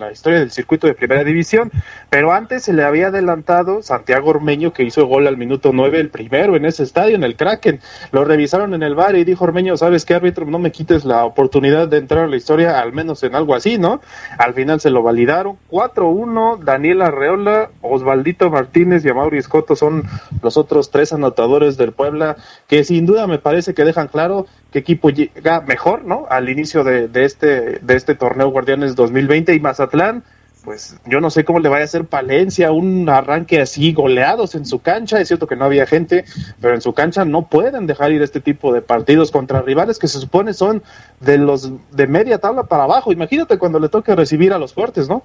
la 0.00 0.12
historia 0.12 0.40
del 0.40 0.50
circuito 0.50 0.86
de 0.86 0.94
primera 0.94 1.22
división, 1.22 1.70
pero 2.08 2.32
antes 2.32 2.64
se 2.64 2.72
le 2.72 2.82
había 2.82 3.08
adelantado 3.08 3.82
Santiago 3.82 4.30
Ormeño 4.30 4.72
que 4.72 4.82
hizo 4.82 5.06
gol 5.06 5.26
al 5.26 5.36
minuto 5.36 5.70
9, 5.72 6.00
el 6.00 6.08
primero 6.08 6.56
en 6.56 6.64
ese 6.64 6.82
estadio, 6.82 7.14
en 7.14 7.22
el 7.22 7.36
Kraken. 7.36 7.80
Lo 8.10 8.24
revisaron 8.24 8.74
en 8.74 8.82
el 8.82 8.94
bar 8.94 9.14
y 9.16 9.24
dijo 9.24 9.44
Ormeño, 9.44 9.76
¿sabes 9.76 10.04
qué 10.04 10.14
árbitro? 10.14 10.46
No 10.46 10.58
me 10.58 10.72
quites 10.72 11.04
la 11.04 11.24
oportunidad 11.24 11.88
de 11.88 11.98
entrar 11.98 12.24
a 12.24 12.28
la 12.28 12.36
historia, 12.36 12.80
al 12.80 12.92
menos 12.92 13.22
en 13.22 13.34
algo 13.34 13.54
así, 13.54 13.78
¿no? 13.78 14.00
Al 14.38 14.54
final 14.54 14.80
se 14.80 14.90
lo 14.90 15.02
validaron. 15.02 15.56
4-1, 15.70 16.60
Daniel 16.64 17.02
Arreola, 17.02 17.70
Osvaldito 17.82 18.50
Martínez 18.50 19.04
y 19.04 19.10
Amaury 19.10 19.38
Escoto 19.38 19.76
son 19.76 20.04
los 20.42 20.56
otros 20.56 20.90
tres 20.90 21.12
anotadores 21.12 21.76
del 21.76 21.92
Puebla, 21.92 22.36
que 22.66 22.84
sin 22.84 23.06
duda 23.06 23.26
me 23.26 23.38
parece 23.38 23.74
que 23.74 23.84
dejan 23.84 24.08
claro 24.08 24.46
qué 24.72 24.78
equipo 24.78 25.10
llega 25.10 25.60
mejor, 25.60 26.04
¿no? 26.04 26.26
Al 26.28 26.48
inicio 26.48 26.84
de, 26.84 27.08
de 27.08 27.24
este, 27.24 27.78
de 27.78 27.96
este 27.96 28.14
torneo 28.14 28.50
Guardianes 28.50 28.94
2020 28.94 29.54
y 29.54 29.60
Mazatlán, 29.60 30.24
pues 30.64 30.96
yo 31.06 31.20
no 31.20 31.30
sé 31.30 31.44
cómo 31.44 31.58
le 31.58 31.68
vaya 31.68 31.82
a 31.82 31.84
hacer 31.86 32.04
Palencia 32.04 32.70
un 32.70 33.08
arranque 33.08 33.60
así 33.60 33.92
goleados 33.92 34.54
en 34.54 34.66
su 34.66 34.80
cancha. 34.80 35.20
Es 35.20 35.28
cierto 35.28 35.46
que 35.46 35.56
no 35.56 35.64
había 35.64 35.86
gente, 35.86 36.24
pero 36.60 36.74
en 36.74 36.82
su 36.82 36.92
cancha 36.92 37.24
no 37.24 37.48
pueden 37.48 37.86
dejar 37.86 38.12
ir 38.12 38.22
este 38.22 38.40
tipo 38.40 38.72
de 38.72 38.82
partidos 38.82 39.30
contra 39.30 39.62
rivales 39.62 39.98
que 39.98 40.08
se 40.08 40.20
supone 40.20 40.52
son 40.52 40.82
de 41.20 41.38
los 41.38 41.70
de 41.92 42.06
media 42.06 42.38
tabla 42.38 42.64
para 42.64 42.84
abajo. 42.84 43.12
Imagínate 43.12 43.58
cuando 43.58 43.78
le 43.78 43.88
toque 43.88 44.14
recibir 44.14 44.52
a 44.52 44.58
los 44.58 44.74
fuertes, 44.74 45.08
¿no? 45.08 45.22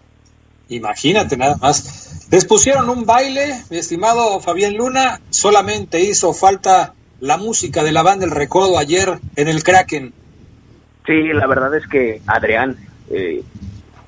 Imagínate 0.69 1.37
nada 1.37 1.57
más. 1.57 2.27
Les 2.31 2.45
pusieron 2.45 2.89
un 2.89 3.05
baile, 3.05 3.61
mi 3.69 3.77
estimado 3.77 4.39
Fabián 4.39 4.75
Luna. 4.75 5.21
Solamente 5.29 5.99
hizo 5.99 6.33
falta 6.33 6.93
la 7.19 7.37
música 7.37 7.83
de 7.83 7.91
la 7.91 8.03
banda 8.03 8.25
El 8.25 8.31
Recodo 8.31 8.77
ayer 8.77 9.09
en 9.35 9.47
el 9.47 9.63
Kraken. 9.63 10.13
Sí, 11.05 11.23
la 11.33 11.47
verdad 11.47 11.75
es 11.75 11.87
que 11.87 12.21
Adrián, 12.25 12.75
eh, 13.09 13.43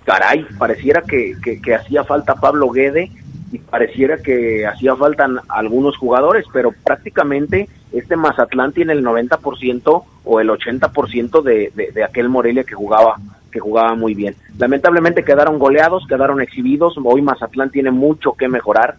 caray, 0.04 0.46
pareciera 0.58 1.02
que, 1.02 1.36
que, 1.64 1.76
hacía 1.76 2.04
falta 2.04 2.36
Pablo 2.36 2.70
Guede 2.70 3.12
y 3.52 3.60
pareciera 3.60 4.18
que 4.18 4.66
hacía 4.66 4.96
falta 4.96 5.28
algunos 5.48 5.96
jugadores, 5.98 6.46
pero 6.52 6.72
prácticamente 6.84 7.70
este 7.94 8.16
Mazatlán 8.16 8.74
tiene 8.74 8.94
el 8.94 9.06
90% 9.06 10.04
o 10.26 10.40
el 10.40 10.50
80% 10.50 11.42
de, 11.44 11.72
de, 11.76 11.92
de 11.92 12.04
aquel 12.04 12.30
Morelia 12.30 12.64
que 12.64 12.76
jugaba 12.76 13.16
que 13.52 13.60
jugaba 13.60 13.96
muy 13.96 14.14
bien. 14.14 14.36
Lamentablemente 14.58 15.24
quedaron 15.24 15.58
goleados, 15.58 16.06
quedaron 16.08 16.42
exhibidos, 16.42 16.96
hoy 17.04 17.22
Mazatlán 17.22 17.70
tiene 17.70 17.92
mucho 17.92 18.34
que 18.34 18.50
mejorar, 18.50 18.98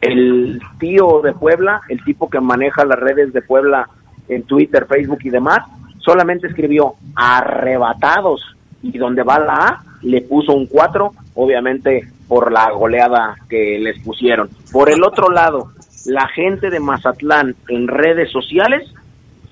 el 0.00 0.60
tío 0.78 1.20
de 1.22 1.32
Puebla, 1.32 1.80
el 1.88 2.02
tipo 2.04 2.30
que 2.30 2.40
maneja 2.40 2.84
las 2.84 2.98
redes 2.98 3.32
de 3.32 3.42
Puebla 3.42 3.88
en 4.28 4.42
Twitter, 4.44 4.86
Facebook 4.86 5.20
y 5.24 5.30
demás, 5.30 5.60
solamente 5.98 6.46
escribió 6.46 6.94
arrebatados 7.14 8.56
y 8.82 8.96
donde 8.98 9.22
va 9.22 9.38
la 9.38 9.54
A 9.54 9.82
le 10.02 10.22
puso 10.22 10.52
un 10.52 10.66
4, 10.66 11.12
obviamente 11.34 12.08
por 12.28 12.52
la 12.52 12.70
goleada 12.70 13.36
que 13.48 13.78
les 13.80 13.98
pusieron. 14.02 14.48
Por 14.70 14.90
el 14.90 15.02
otro 15.02 15.30
lado, 15.30 15.72
la 16.06 16.28
gente 16.28 16.70
de 16.70 16.78
Mazatlán 16.78 17.56
en 17.68 17.88
redes 17.88 18.30
sociales 18.30 18.88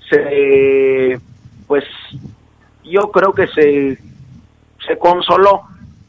se 0.09 1.19
pues 1.67 1.83
yo 2.83 3.11
creo 3.11 3.33
que 3.33 3.47
se 3.47 3.97
se 4.87 4.97
consoló 4.97 5.63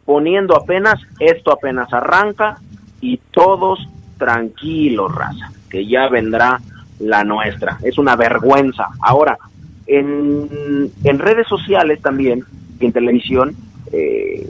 poniendo 0.04 0.56
apenas 0.56 1.00
esto 1.18 1.52
apenas 1.52 1.92
arranca 1.92 2.58
y 3.00 3.16
todos 3.32 3.88
tranquilo, 4.18 5.08
raza, 5.08 5.50
que 5.70 5.86
ya 5.86 6.08
vendrá 6.08 6.60
la 6.98 7.24
nuestra. 7.24 7.78
Es 7.82 7.98
una 7.98 8.16
vergüenza. 8.16 8.88
Ahora, 9.00 9.38
en, 9.86 10.90
en 11.04 11.18
redes 11.18 11.46
sociales 11.46 12.00
también, 12.02 12.44
en 12.80 12.92
televisión, 12.92 13.56
eh, 13.92 14.46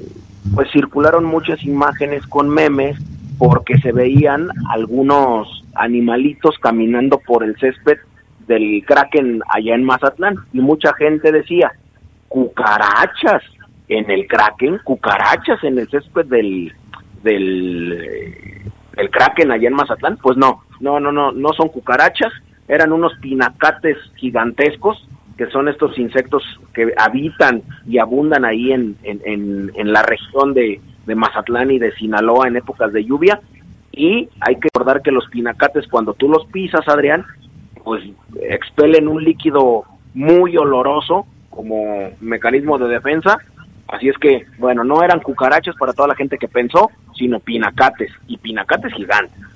pues 0.55 0.71
circularon 0.73 1.25
muchas 1.25 1.63
imágenes 1.63 2.27
con 2.27 2.49
memes 2.49 2.97
porque 3.39 3.79
se 3.79 3.93
veían 3.93 4.49
algunos 4.71 5.65
animalitos 5.75 6.57
caminando 6.59 7.19
por 7.19 7.45
el 7.45 7.57
césped 7.57 7.99
del 8.47 8.83
Kraken 8.85 9.41
allá 9.49 9.75
en 9.75 9.85
Mazatlán 9.85 10.37
y 10.53 10.61
mucha 10.61 10.93
gente 10.95 11.31
decía, 11.31 11.73
cucarachas 12.29 13.43
en 13.89 14.11
el 14.11 14.27
Kraken, 14.27 14.79
cucarachas 14.83 15.63
en 15.63 15.79
el 15.79 15.89
césped 15.89 16.27
del, 16.27 16.73
del, 17.23 18.63
del 18.99 19.11
Kraken 19.11 19.51
allá 19.51 19.69
en 19.69 19.75
Mazatlán, 19.75 20.19
pues 20.19 20.37
no, 20.37 20.63
no, 20.81 21.01
no, 21.01 21.11
no, 21.13 21.33
no 21.33 21.53
son 21.55 21.69
cucarachas, 21.69 22.33
eran 22.67 22.93
unos 22.93 23.13
pinacates 23.21 23.97
gigantescos 24.17 25.09
que 25.39 25.47
son 25.47 25.69
estos 25.69 25.97
insectos 25.99 26.43
que 26.75 26.93
habitan 26.99 27.63
y 27.87 27.99
abundan 27.99 28.45
ahí 28.45 28.73
en, 28.73 28.97
en, 29.05 29.71
en, 29.73 29.93
la 29.93 30.03
región 30.03 30.53
de, 30.53 30.81
de 31.07 31.15
Mazatlán 31.15 31.71
y 31.71 31.79
de 31.79 31.93
Sinaloa 31.93 32.49
en 32.49 32.57
épocas 32.57 32.93
de 32.93 33.05
lluvia. 33.05 33.41
Y 33.93 34.29
hay 34.41 34.57
que 34.57 34.69
recordar 34.75 35.01
que 35.01 35.13
los 35.13 35.29
pinacates, 35.29 35.87
cuando 35.87 36.15
tú 36.15 36.29
los 36.29 36.45
pisas, 36.47 36.87
Adrián, 36.89 37.25
pues 37.85 38.03
expelen 38.43 39.07
un 39.07 39.23
líquido 39.23 39.85
muy 40.13 40.57
oloroso 40.57 41.25
como 41.51 42.11
mecanismo 42.21 42.77
de 42.77 42.89
defensa. 42.89 43.39
Así 43.89 44.09
es 44.09 44.17
que, 44.19 44.47
bueno, 44.59 44.85
no 44.85 45.03
eran 45.03 45.21
cucarachas 45.21 45.75
para 45.77 45.93
toda 45.93 46.09
la 46.09 46.15
gente 46.15 46.37
que 46.39 46.49
pensó, 46.49 46.91
sino 47.17 47.41
pinacates, 47.41 48.13
y 48.27 48.37
pinacates 48.37 48.93
gigantes 48.93 49.49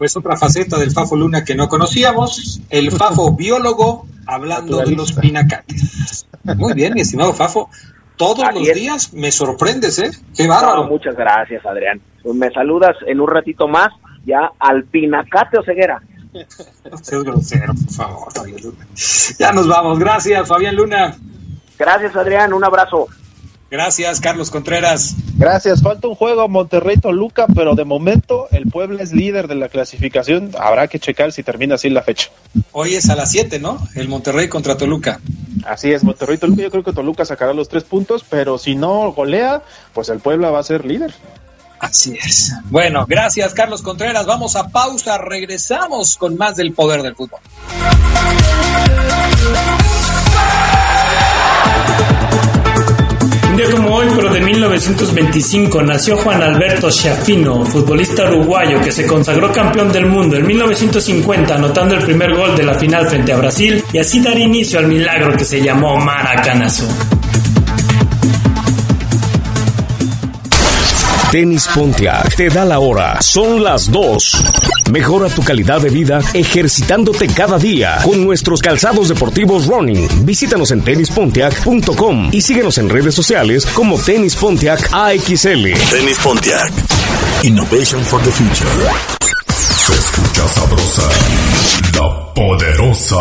pues 0.00 0.16
otra 0.16 0.34
faceta 0.34 0.78
del 0.78 0.92
Fafo 0.92 1.14
Luna 1.14 1.44
que 1.44 1.54
no 1.54 1.68
conocíamos, 1.68 2.62
el 2.70 2.90
Fafo 2.90 3.32
biólogo 3.36 4.06
hablando 4.24 4.78
de 4.78 4.92
los 4.96 5.12
pinacates. 5.12 6.26
Muy 6.56 6.72
bien, 6.72 6.94
mi 6.94 7.02
estimado 7.02 7.34
Fafo. 7.34 7.68
Todos 8.16 8.46
los 8.54 8.72
días 8.72 9.12
me 9.12 9.30
sorprendes, 9.30 9.98
¿eh? 9.98 10.10
Qué 10.34 10.48
bárbaro. 10.48 10.84
muchas 10.84 11.14
gracias, 11.14 11.66
Adrián. 11.66 12.00
Pues 12.22 12.34
me 12.34 12.50
saludas 12.50 12.96
en 13.06 13.20
un 13.20 13.28
ratito 13.28 13.68
más 13.68 13.90
ya 14.24 14.50
al 14.58 14.84
pinacate 14.84 15.58
o 15.58 15.62
ceguera. 15.62 16.00
No 16.90 16.96
seas 16.96 17.22
grosero, 17.22 17.74
por 17.74 17.92
favor, 17.92 18.32
Fabián 18.32 18.62
Luna. 18.62 18.86
Ya 19.38 19.52
nos 19.52 19.68
vamos. 19.68 19.98
Gracias, 19.98 20.48
Fabián 20.48 20.76
Luna. 20.76 21.14
Gracias, 21.78 22.16
Adrián. 22.16 22.54
Un 22.54 22.64
abrazo. 22.64 23.06
Gracias, 23.70 24.20
Carlos 24.20 24.50
Contreras. 24.50 25.14
Gracias. 25.36 25.80
Falta 25.80 26.08
un 26.08 26.16
juego 26.16 26.48
Monterrey-Toluca, 26.48 27.46
pero 27.54 27.74
de 27.74 27.84
momento 27.84 28.48
el 28.50 28.66
Puebla 28.66 29.02
es 29.02 29.12
líder 29.12 29.46
de 29.46 29.54
la 29.54 29.68
clasificación. 29.68 30.50
Habrá 30.58 30.88
que 30.88 30.98
checar 30.98 31.32
si 31.32 31.42
termina 31.42 31.76
así 31.76 31.88
la 31.88 32.02
fecha. 32.02 32.30
Hoy 32.72 32.94
es 32.94 33.08
a 33.10 33.14
las 33.14 33.30
7, 33.30 33.60
¿no? 33.60 33.78
El 33.94 34.08
Monterrey 34.08 34.48
contra 34.48 34.76
Toluca. 34.76 35.20
Así 35.64 35.92
es, 35.92 36.02
Monterrey-Toluca. 36.02 36.62
Yo 36.62 36.70
creo 36.70 36.82
que 36.82 36.92
Toluca 36.92 37.24
sacará 37.24 37.54
los 37.54 37.68
tres 37.68 37.84
puntos, 37.84 38.24
pero 38.28 38.58
si 38.58 38.74
no 38.74 39.12
golea, 39.12 39.62
pues 39.92 40.08
el 40.08 40.18
Puebla 40.18 40.50
va 40.50 40.58
a 40.58 40.64
ser 40.64 40.84
líder. 40.84 41.14
Así 41.78 42.12
es. 42.22 42.52
Bueno, 42.64 43.06
gracias, 43.08 43.54
Carlos 43.54 43.82
Contreras. 43.82 44.26
Vamos 44.26 44.56
a 44.56 44.68
pausa. 44.68 45.16
Regresamos 45.16 46.16
con 46.16 46.36
más 46.36 46.56
del 46.56 46.74
poder 46.74 47.02
del 47.02 47.14
fútbol. 47.14 47.40
Como 53.68 53.96
hoy, 53.96 54.06
pero 54.14 54.32
de 54.32 54.40
1925, 54.40 55.82
nació 55.82 56.16
Juan 56.16 56.42
Alberto 56.42 56.90
Schiaffino, 56.90 57.64
futbolista 57.66 58.24
uruguayo 58.24 58.80
que 58.80 58.92
se 58.92 59.06
consagró 59.06 59.52
campeón 59.52 59.92
del 59.92 60.06
mundo 60.06 60.36
en 60.36 60.46
1950 60.46 61.56
anotando 61.56 61.96
el 61.96 62.02
primer 62.02 62.34
gol 62.34 62.56
de 62.56 62.62
la 62.62 62.74
final 62.74 63.08
frente 63.08 63.32
a 63.32 63.36
Brasil 63.36 63.84
y 63.92 63.98
así 63.98 64.20
dar 64.20 64.38
inicio 64.38 64.78
al 64.78 64.86
milagro 64.86 65.36
que 65.36 65.44
se 65.44 65.60
llamó 65.60 65.96
Maracanazo. 65.96 67.19
Tenis 71.30 71.68
Pontiac 71.72 72.34
te 72.34 72.48
da 72.48 72.64
la 72.64 72.80
hora. 72.80 73.22
Son 73.22 73.62
las 73.62 73.88
2. 73.92 74.44
Mejora 74.90 75.28
tu 75.28 75.44
calidad 75.44 75.80
de 75.80 75.88
vida 75.88 76.18
ejercitándote 76.34 77.28
cada 77.28 77.56
día 77.56 77.98
con 78.02 78.24
nuestros 78.24 78.60
calzados 78.60 79.08
deportivos 79.10 79.68
running. 79.68 80.26
Visítanos 80.26 80.72
en 80.72 80.82
tenispontiac.com 80.82 82.30
y 82.32 82.40
síguenos 82.40 82.78
en 82.78 82.88
redes 82.88 83.14
sociales 83.14 83.64
como 83.64 83.96
Tenis 83.96 84.34
Pontiac 84.34 84.90
AXL. 84.92 85.72
Tenis 85.88 86.18
Pontiac. 86.20 86.72
Innovation 87.44 88.04
for 88.04 88.20
the 88.22 88.32
future. 88.32 88.68
Se 89.48 89.92
escucha 89.92 90.48
sabrosa, 90.48 91.08
la 91.94 92.34
poderosa. 92.34 93.16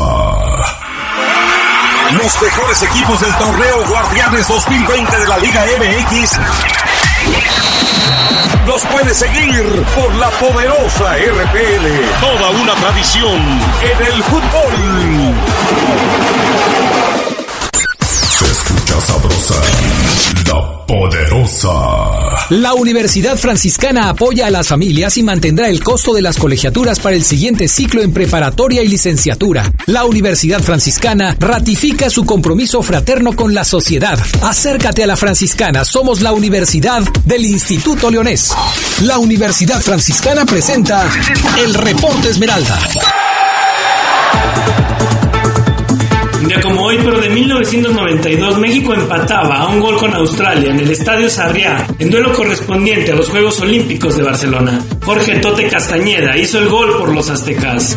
Los 2.13 2.41
mejores 2.41 2.81
equipos 2.81 3.21
del 3.21 3.35
torneo 3.35 3.87
Guardianes 3.87 4.47
2020 4.47 5.19
de 5.19 5.27
la 5.27 5.37
Liga 5.37 5.63
MX 5.77 6.39
los 8.65 8.85
puede 8.85 9.13
seguir 9.13 9.83
por 9.95 10.13
la 10.15 10.29
poderosa 10.31 11.15
RPL. 11.15 11.85
Toda 12.21 12.49
una 12.51 12.75
tradición 12.75 13.41
en 13.81 14.13
el 14.13 14.23
fútbol. 14.23 15.35
Se 18.01 18.45
escucha 18.45 19.01
sabrosa, 19.01 19.55
la 20.47 20.85
poderosa. 20.85 21.88
La 22.49 22.73
Universidad 22.73 23.37
Franciscana 23.37 24.09
apoya 24.09 24.47
a 24.47 24.49
las 24.49 24.67
familias 24.67 25.17
y 25.17 25.23
mantendrá 25.23 25.69
el 25.69 25.83
costo 25.83 26.15
de 26.15 26.23
las 26.23 26.37
colegiaturas 26.37 26.99
para 26.99 27.15
el 27.15 27.23
siguiente 27.23 27.67
ciclo 27.67 28.01
en 28.01 28.11
preparatoria 28.11 28.81
y 28.81 28.87
licenciatura. 28.87 29.71
La 29.85 30.05
Universidad 30.05 30.59
Franciscana 30.59 31.35
ratifica 31.39 32.09
su 32.09 32.25
compromiso 32.25 32.81
fraterno 32.81 33.35
con 33.35 33.53
la 33.53 33.63
sociedad. 33.63 34.17
Acércate 34.41 35.03
a 35.03 35.07
la 35.07 35.15
Franciscana, 35.15 35.85
somos 35.85 36.21
la 36.21 36.31
Universidad 36.31 37.03
del 37.23 37.45
Instituto 37.45 38.09
Leonés. 38.09 38.51
La 39.03 39.19
Universidad 39.19 39.79
Franciscana 39.81 40.43
presenta 40.43 41.07
el 41.59 41.75
Reporte 41.75 42.29
Esmeralda. 42.29 42.79
Día 46.49 46.61
como 46.61 46.81
hoy, 46.81 46.97
pero 46.97 47.21
de 47.21 47.29
1992, 47.29 48.57
México 48.57 48.91
empataba 48.91 49.57
a 49.57 49.67
un 49.67 49.79
gol 49.79 49.99
con 49.99 50.11
Australia 50.15 50.71
en 50.71 50.79
el 50.79 50.89
Estadio 50.89 51.29
Sarriá, 51.29 51.85
en 51.99 52.09
duelo 52.09 52.33
correspondiente 52.33 53.11
a 53.11 53.15
los 53.15 53.29
Juegos 53.29 53.59
Olímpicos 53.59 54.17
de 54.17 54.23
Barcelona. 54.23 54.83
Jorge 55.05 55.35
Tote 55.41 55.67
Castañeda 55.67 56.35
hizo 56.35 56.57
el 56.57 56.67
gol 56.67 56.97
por 56.97 57.13
los 57.13 57.29
aztecas. 57.29 57.95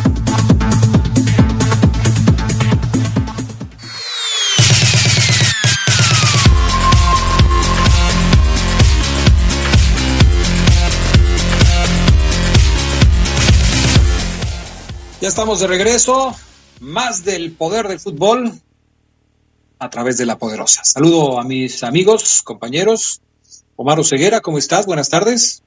Ya 15.23 15.29
estamos 15.29 15.61
de 15.61 15.69
regreso 15.69 16.37
más 16.83 17.25
del 17.25 17.53
poder 17.53 17.87
del 17.87 18.01
fútbol 18.01 18.51
a 19.79 19.89
través 19.89 20.19
de 20.19 20.27
la 20.27 20.37
poderosa. 20.37 20.83
Saludo 20.85 21.41
a 21.41 21.45
mis 21.45 21.83
amigos, 21.85 22.43
compañeros. 22.43 23.23
Omar 23.77 24.05
Ceguera, 24.05 24.41
¿cómo 24.41 24.59
estás? 24.59 24.87
Buenas 24.87 25.09
tardes. 25.09 25.63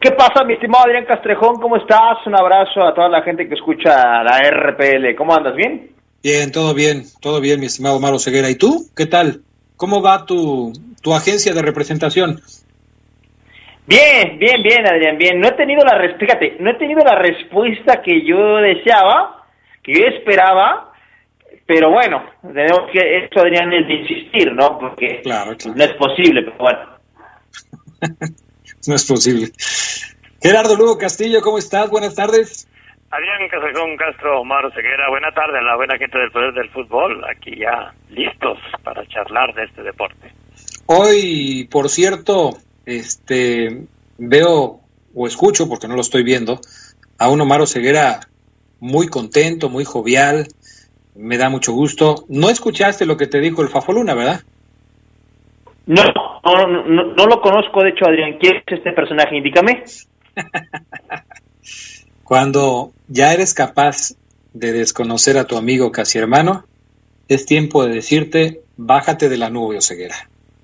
¿Qué 0.00 0.10
pasa, 0.12 0.44
mi 0.44 0.54
estimado 0.54 0.84
Adrián 0.84 1.06
Castrejón? 1.06 1.60
¿Cómo 1.60 1.76
estás? 1.76 2.18
Un 2.26 2.36
abrazo 2.36 2.82
a 2.82 2.94
toda 2.94 3.08
la 3.08 3.22
gente 3.22 3.48
que 3.48 3.54
escucha 3.54 4.22
la 4.22 4.40
RPL. 4.50 5.16
¿Cómo 5.16 5.34
andas? 5.34 5.54
¿Bien? 5.54 5.90
Bien, 6.22 6.52
todo 6.52 6.74
bien, 6.74 7.04
todo 7.20 7.40
bien, 7.40 7.60
mi 7.60 7.66
estimado 7.66 7.96
Omar 7.96 8.18
Ceguera. 8.18 8.50
¿Y 8.50 8.56
tú? 8.56 8.86
¿Qué 8.96 9.06
tal? 9.06 9.42
¿Cómo 9.76 10.02
va 10.02 10.26
tu, 10.26 10.72
tu 11.02 11.14
agencia 11.14 11.52
de 11.54 11.62
representación? 11.62 12.40
Bien, 13.86 14.38
bien, 14.38 14.62
bien, 14.62 14.86
Adrián, 14.86 15.16
bien. 15.16 15.40
No 15.40 15.48
he 15.48 15.52
tenido 15.52 15.84
la, 15.84 15.98
fíjate, 16.18 16.56
no 16.60 16.70
he 16.70 16.74
tenido 16.74 17.02
la 17.02 17.16
respuesta 17.16 18.02
que 18.02 18.24
yo 18.24 18.56
deseaba, 18.56 19.37
que 19.88 20.00
yo 20.00 20.06
esperaba, 20.06 20.92
pero 21.66 21.90
bueno, 21.90 22.22
tenemos 22.42 22.90
que, 22.92 23.24
esto 23.24 23.40
Adrián 23.40 23.72
es 23.72 23.86
de 23.86 23.94
insistir, 23.94 24.52
¿no? 24.52 24.78
Porque 24.78 25.22
no 25.24 25.84
es 25.84 25.92
posible, 25.94 26.42
pero 26.42 26.58
bueno. 26.58 26.98
no 28.86 28.94
es 28.94 29.06
posible. 29.06 29.48
Gerardo 30.42 30.76
Lugo 30.76 30.98
Castillo, 30.98 31.40
¿cómo 31.40 31.56
estás? 31.56 31.88
Buenas 31.90 32.14
tardes. 32.14 32.68
Adrián 33.10 33.48
Casajón 33.50 33.96
Castro, 33.96 34.42
Omar 34.42 34.70
Ceguera, 34.74 35.08
buena 35.08 35.32
tarde 35.32 35.58
a 35.58 35.62
la 35.62 35.76
buena 35.76 35.96
gente 35.96 36.18
del 36.18 36.30
Poder 36.30 36.52
del 36.52 36.68
Fútbol, 36.68 37.24
aquí 37.24 37.58
ya 37.58 37.94
listos 38.10 38.58
para 38.84 39.06
charlar 39.06 39.54
de 39.54 39.64
este 39.64 39.82
deporte. 39.82 40.30
Hoy, 40.84 41.66
por 41.70 41.88
cierto, 41.88 42.58
este 42.84 43.86
veo 44.18 44.80
o 45.14 45.26
escucho, 45.26 45.66
porque 45.66 45.88
no 45.88 45.94
lo 45.94 46.02
estoy 46.02 46.24
viendo, 46.24 46.60
a 47.18 47.30
un 47.30 47.40
Omar 47.40 47.66
Ceguera 47.66 48.20
muy 48.80 49.08
contento, 49.08 49.68
muy 49.68 49.84
jovial, 49.84 50.48
me 51.14 51.36
da 51.36 51.48
mucho 51.48 51.72
gusto. 51.72 52.24
No 52.28 52.48
escuchaste 52.48 53.06
lo 53.06 53.16
que 53.16 53.26
te 53.26 53.40
dijo 53.40 53.62
el 53.62 53.68
Fafoluna, 53.68 54.14
¿verdad? 54.14 54.40
No, 55.86 56.04
no, 56.44 56.84
no, 56.84 57.26
lo 57.26 57.40
conozco, 57.40 57.82
de 57.82 57.90
hecho, 57.90 58.06
Adrián. 58.06 58.38
¿Quién 58.38 58.56
es 58.56 58.62
este 58.66 58.92
personaje? 58.92 59.36
Indícame. 59.36 59.84
Cuando 62.24 62.92
ya 63.08 63.32
eres 63.32 63.54
capaz 63.54 64.14
de 64.52 64.72
desconocer 64.72 65.38
a 65.38 65.46
tu 65.46 65.56
amigo 65.56 65.90
casi 65.90 66.18
hermano, 66.18 66.64
es 67.26 67.46
tiempo 67.46 67.84
de 67.86 67.94
decirte, 67.94 68.60
bájate 68.76 69.28
de 69.28 69.38
la 69.38 69.50
nube, 69.50 69.80
ceguera. 69.80 70.14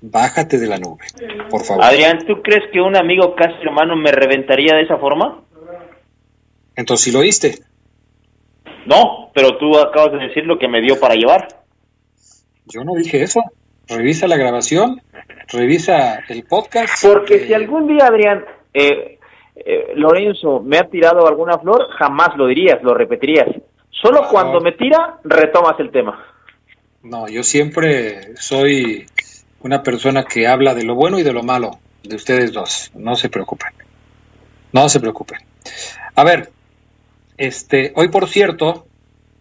bájate 0.01 0.59
de 0.59 0.67
la 0.67 0.77
nube, 0.77 1.05
por 1.49 1.63
favor. 1.63 1.83
Adrián, 1.83 2.19
¿tú 2.27 2.41
crees 2.43 2.63
que 2.71 2.79
un 2.79 2.95
amigo 2.95 3.35
casi 3.35 3.55
hermano 3.63 3.95
me 3.95 4.11
reventaría 4.11 4.75
de 4.75 4.83
esa 4.83 4.97
forma? 4.97 5.41
Entonces, 6.75 7.05
¿sí 7.05 7.11
lo 7.11 7.19
oíste? 7.19 7.59
No, 8.85 9.31
pero 9.33 9.57
tú 9.57 9.77
acabas 9.77 10.11
de 10.13 10.27
decir 10.27 10.45
lo 10.45 10.57
que 10.59 10.67
me 10.67 10.81
dio 10.81 10.99
para 10.99 11.15
llevar. 11.15 11.47
Yo 12.67 12.83
no 12.83 12.93
dije 12.95 13.21
eso. 13.23 13.41
Revisa 13.87 14.27
la 14.27 14.35
grabación, 14.37 14.99
revisa 15.51 16.19
el 16.27 16.43
podcast. 16.43 17.05
Porque 17.05 17.45
si 17.45 17.53
algún 17.53 17.87
día, 17.87 18.07
Adrián, 18.07 18.43
eh, 18.73 19.19
eh, 19.55 19.93
Lorenzo 19.95 20.59
me 20.59 20.79
ha 20.79 20.87
tirado 20.89 21.27
alguna 21.27 21.59
flor, 21.59 21.87
jamás 21.97 22.35
lo 22.35 22.47
dirías, 22.47 22.81
lo 22.81 22.95
repetirías. 22.95 23.45
Solo 23.91 24.23
Ah, 24.23 24.27
cuando 24.31 24.53
no. 24.55 24.61
me 24.61 24.71
tira, 24.71 25.19
retomas 25.23 25.79
el 25.79 25.91
tema. 25.91 26.25
No, 27.03 27.27
yo 27.27 27.43
siempre 27.43 28.35
soy 28.37 29.05
una 29.61 29.83
persona 29.83 30.23
que 30.23 30.47
habla 30.47 30.73
de 30.73 30.83
lo 30.83 30.95
bueno 30.95 31.19
y 31.19 31.23
de 31.23 31.33
lo 31.33 31.43
malo 31.43 31.77
de 32.03 32.15
ustedes 32.15 32.51
dos. 32.53 32.91
No 32.95 33.15
se 33.15 33.29
preocupen. 33.29 33.69
No 34.73 34.89
se 34.89 34.99
preocupen. 34.99 35.39
A 36.15 36.23
ver, 36.23 36.49
este, 37.37 37.93
hoy 37.95 38.09
por 38.09 38.27
cierto, 38.27 38.85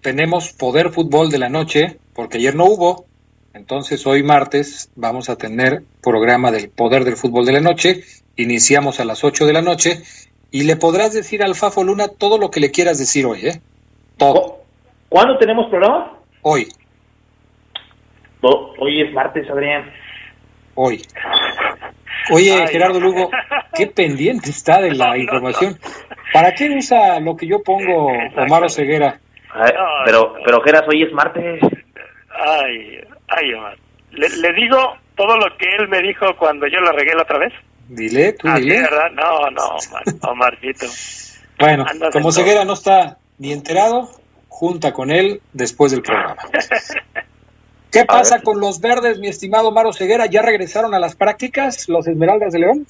tenemos 0.00 0.52
Poder 0.52 0.90
Fútbol 0.90 1.30
de 1.30 1.38
la 1.38 1.48
Noche, 1.48 1.98
porque 2.14 2.38
ayer 2.38 2.54
no 2.54 2.64
hubo. 2.64 3.06
Entonces 3.54 4.06
hoy 4.06 4.22
martes 4.22 4.90
vamos 4.96 5.30
a 5.30 5.36
tener 5.36 5.82
programa 6.02 6.50
del 6.50 6.68
Poder 6.68 7.04
del 7.04 7.16
Fútbol 7.16 7.46
de 7.46 7.52
la 7.52 7.60
Noche. 7.60 8.02
Iniciamos 8.36 8.98
a 8.98 9.04
las 9.04 9.22
8 9.22 9.46
de 9.46 9.52
la 9.52 9.62
noche 9.62 10.02
y 10.50 10.64
le 10.64 10.76
podrás 10.76 11.14
decir 11.14 11.42
al 11.42 11.54
Fafo 11.54 11.84
Luna 11.84 12.08
todo 12.08 12.36
lo 12.38 12.50
que 12.50 12.60
le 12.60 12.72
quieras 12.72 12.98
decir 12.98 13.26
hoy, 13.26 13.46
¿eh? 13.46 13.60
Todo. 14.16 14.58
¿Cuándo 15.08 15.38
tenemos 15.38 15.68
programa? 15.70 16.18
Hoy, 16.42 16.68
hoy 18.78 19.02
es 19.02 19.12
martes, 19.12 19.48
Adrián. 19.50 19.90
hoy. 20.74 21.02
Oye, 22.30 22.66
Gerardo 22.68 23.00
Lugo, 23.00 23.30
qué 23.74 23.86
pendiente 23.94 24.50
está 24.50 24.80
de 24.80 24.92
la 24.94 25.16
información. 25.18 25.78
¿Para 26.32 26.54
qué 26.54 26.70
usa 26.70 27.20
lo 27.20 27.36
que 27.36 27.46
yo 27.46 27.62
pongo 27.62 28.08
Omar 28.36 28.70
Ceguera? 28.70 29.20
Pero, 30.04 30.34
pero 30.44 30.60
Geras, 30.62 30.82
hoy 30.88 31.02
es 31.04 31.12
martes. 31.12 31.60
Ay, 32.30 33.00
ay, 33.28 33.54
Omar. 33.54 33.76
Le, 34.10 34.28
le 34.28 34.52
digo 34.54 34.96
todo 35.16 35.36
lo 35.36 35.56
que 35.56 35.66
él 35.78 35.88
me 35.88 36.00
dijo 36.02 36.36
cuando 36.36 36.66
yo 36.66 36.80
la 36.80 36.92
regué 36.92 37.14
la 37.14 37.22
otra 37.22 37.38
vez. 37.38 37.52
Dile, 37.88 38.32
tú 38.32 38.48
Ah, 38.48 38.58
dile. 38.58 38.80
¿verdad? 38.80 39.10
No, 39.12 39.50
no, 39.50 39.62
Omar, 39.76 40.02
Omarcito. 40.22 40.86
Bueno, 41.58 41.84
Andas 41.88 42.10
como 42.10 42.30
todo. 42.30 42.32
Ceguera 42.32 42.64
no 42.64 42.72
está 42.72 43.18
ni 43.38 43.52
enterado, 43.52 44.08
junta 44.48 44.92
con 44.92 45.10
él 45.10 45.40
después 45.52 45.92
del 45.92 46.02
programa. 46.02 46.36
¿Qué 47.94 48.04
pasa 48.06 48.42
con 48.42 48.58
los 48.58 48.80
verdes, 48.80 49.20
mi 49.20 49.28
estimado 49.28 49.70
Maro 49.70 49.92
Ceguera? 49.92 50.26
¿Ya 50.26 50.42
regresaron 50.42 50.94
a 50.94 50.98
las 50.98 51.14
prácticas 51.14 51.88
los 51.88 52.08
Esmeraldas 52.08 52.52
de 52.52 52.58
León? 52.58 52.86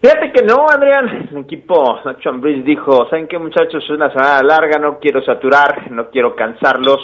Fíjate 0.00 0.32
que 0.32 0.42
no, 0.42 0.66
Adrián. 0.68 1.28
El 1.30 1.38
equipo 1.38 2.00
Nacho 2.04 2.30
Ambriz 2.30 2.64
dijo, 2.64 3.08
¿saben 3.08 3.28
qué 3.28 3.38
muchachos? 3.38 3.84
Es 3.84 3.90
una 3.90 4.12
semana 4.12 4.42
larga, 4.42 4.80
no 4.80 4.98
quiero 4.98 5.22
saturar, 5.24 5.92
no 5.92 6.10
quiero 6.10 6.34
cansarlos, 6.34 6.98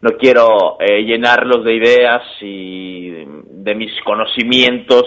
no 0.00 0.12
quiero 0.12 0.78
eh, 0.80 1.02
llenarlos 1.04 1.62
de 1.62 1.74
ideas 1.74 2.22
y 2.40 3.10
de, 3.10 3.28
de 3.44 3.74
mis 3.74 3.92
conocimientos. 4.02 5.04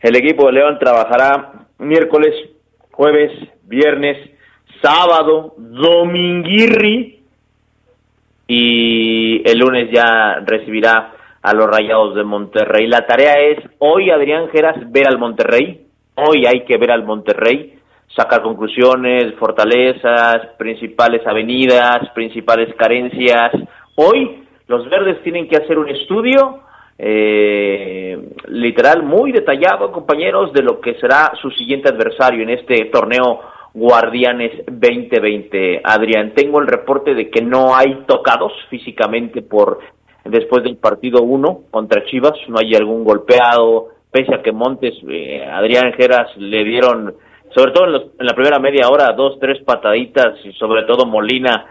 El 0.00 0.14
equipo 0.14 0.46
de 0.46 0.52
León 0.52 0.78
trabajará 0.78 1.66
miércoles, 1.78 2.32
jueves, 2.92 3.32
viernes, 3.64 4.30
sábado, 4.80 5.54
dominguirri 5.58 7.19
y 8.52 9.48
el 9.48 9.60
lunes 9.60 9.90
ya 9.92 10.42
recibirá 10.44 11.12
a 11.40 11.54
los 11.54 11.68
Rayados 11.68 12.16
de 12.16 12.24
Monterrey. 12.24 12.88
La 12.88 13.06
tarea 13.06 13.34
es 13.34 13.58
hoy, 13.78 14.10
Adrián 14.10 14.48
Geras, 14.48 14.90
ver 14.90 15.06
al 15.06 15.18
Monterrey. 15.18 15.86
Hoy 16.16 16.46
hay 16.46 16.64
que 16.64 16.76
ver 16.76 16.90
al 16.90 17.04
Monterrey, 17.04 17.78
sacar 18.08 18.42
conclusiones, 18.42 19.34
fortalezas, 19.38 20.48
principales 20.58 21.24
avenidas, 21.28 22.10
principales 22.12 22.74
carencias. 22.74 23.52
Hoy 23.94 24.42
los 24.66 24.90
verdes 24.90 25.22
tienen 25.22 25.46
que 25.46 25.56
hacer 25.56 25.78
un 25.78 25.88
estudio 25.88 26.58
eh, 26.98 28.18
literal 28.48 29.04
muy 29.04 29.30
detallado, 29.30 29.92
compañeros, 29.92 30.52
de 30.52 30.62
lo 30.62 30.80
que 30.80 30.94
será 30.94 31.30
su 31.40 31.52
siguiente 31.52 31.88
adversario 31.88 32.42
en 32.42 32.50
este 32.50 32.86
torneo 32.86 33.42
Guardianes 33.74 34.52
2020. 34.66 35.80
Adrián, 35.84 36.32
tengo 36.34 36.60
el 36.60 36.66
reporte 36.66 37.14
de 37.14 37.30
que 37.30 37.42
no 37.42 37.74
hay 37.74 38.02
tocados 38.06 38.52
físicamente 38.68 39.42
por 39.42 39.78
después 40.24 40.62
del 40.64 40.76
partido 40.76 41.22
1 41.22 41.62
contra 41.70 42.04
Chivas, 42.06 42.34
no 42.48 42.58
hay 42.58 42.74
algún 42.74 43.04
golpeado, 43.04 43.88
pese 44.10 44.34
a 44.34 44.42
que 44.42 44.52
Montes, 44.52 44.94
eh, 45.08 45.44
Adrián 45.50 45.92
Geras 45.94 46.36
le 46.36 46.62
dieron, 46.64 47.14
sobre 47.54 47.72
todo 47.72 47.86
en, 47.86 47.92
los- 47.92 48.06
en 48.18 48.26
la 48.26 48.34
primera 48.34 48.58
media 48.58 48.88
hora, 48.90 49.12
dos, 49.12 49.38
tres 49.40 49.62
pataditas 49.64 50.34
y 50.44 50.52
sobre 50.52 50.82
todo 50.82 51.06
Molina, 51.06 51.64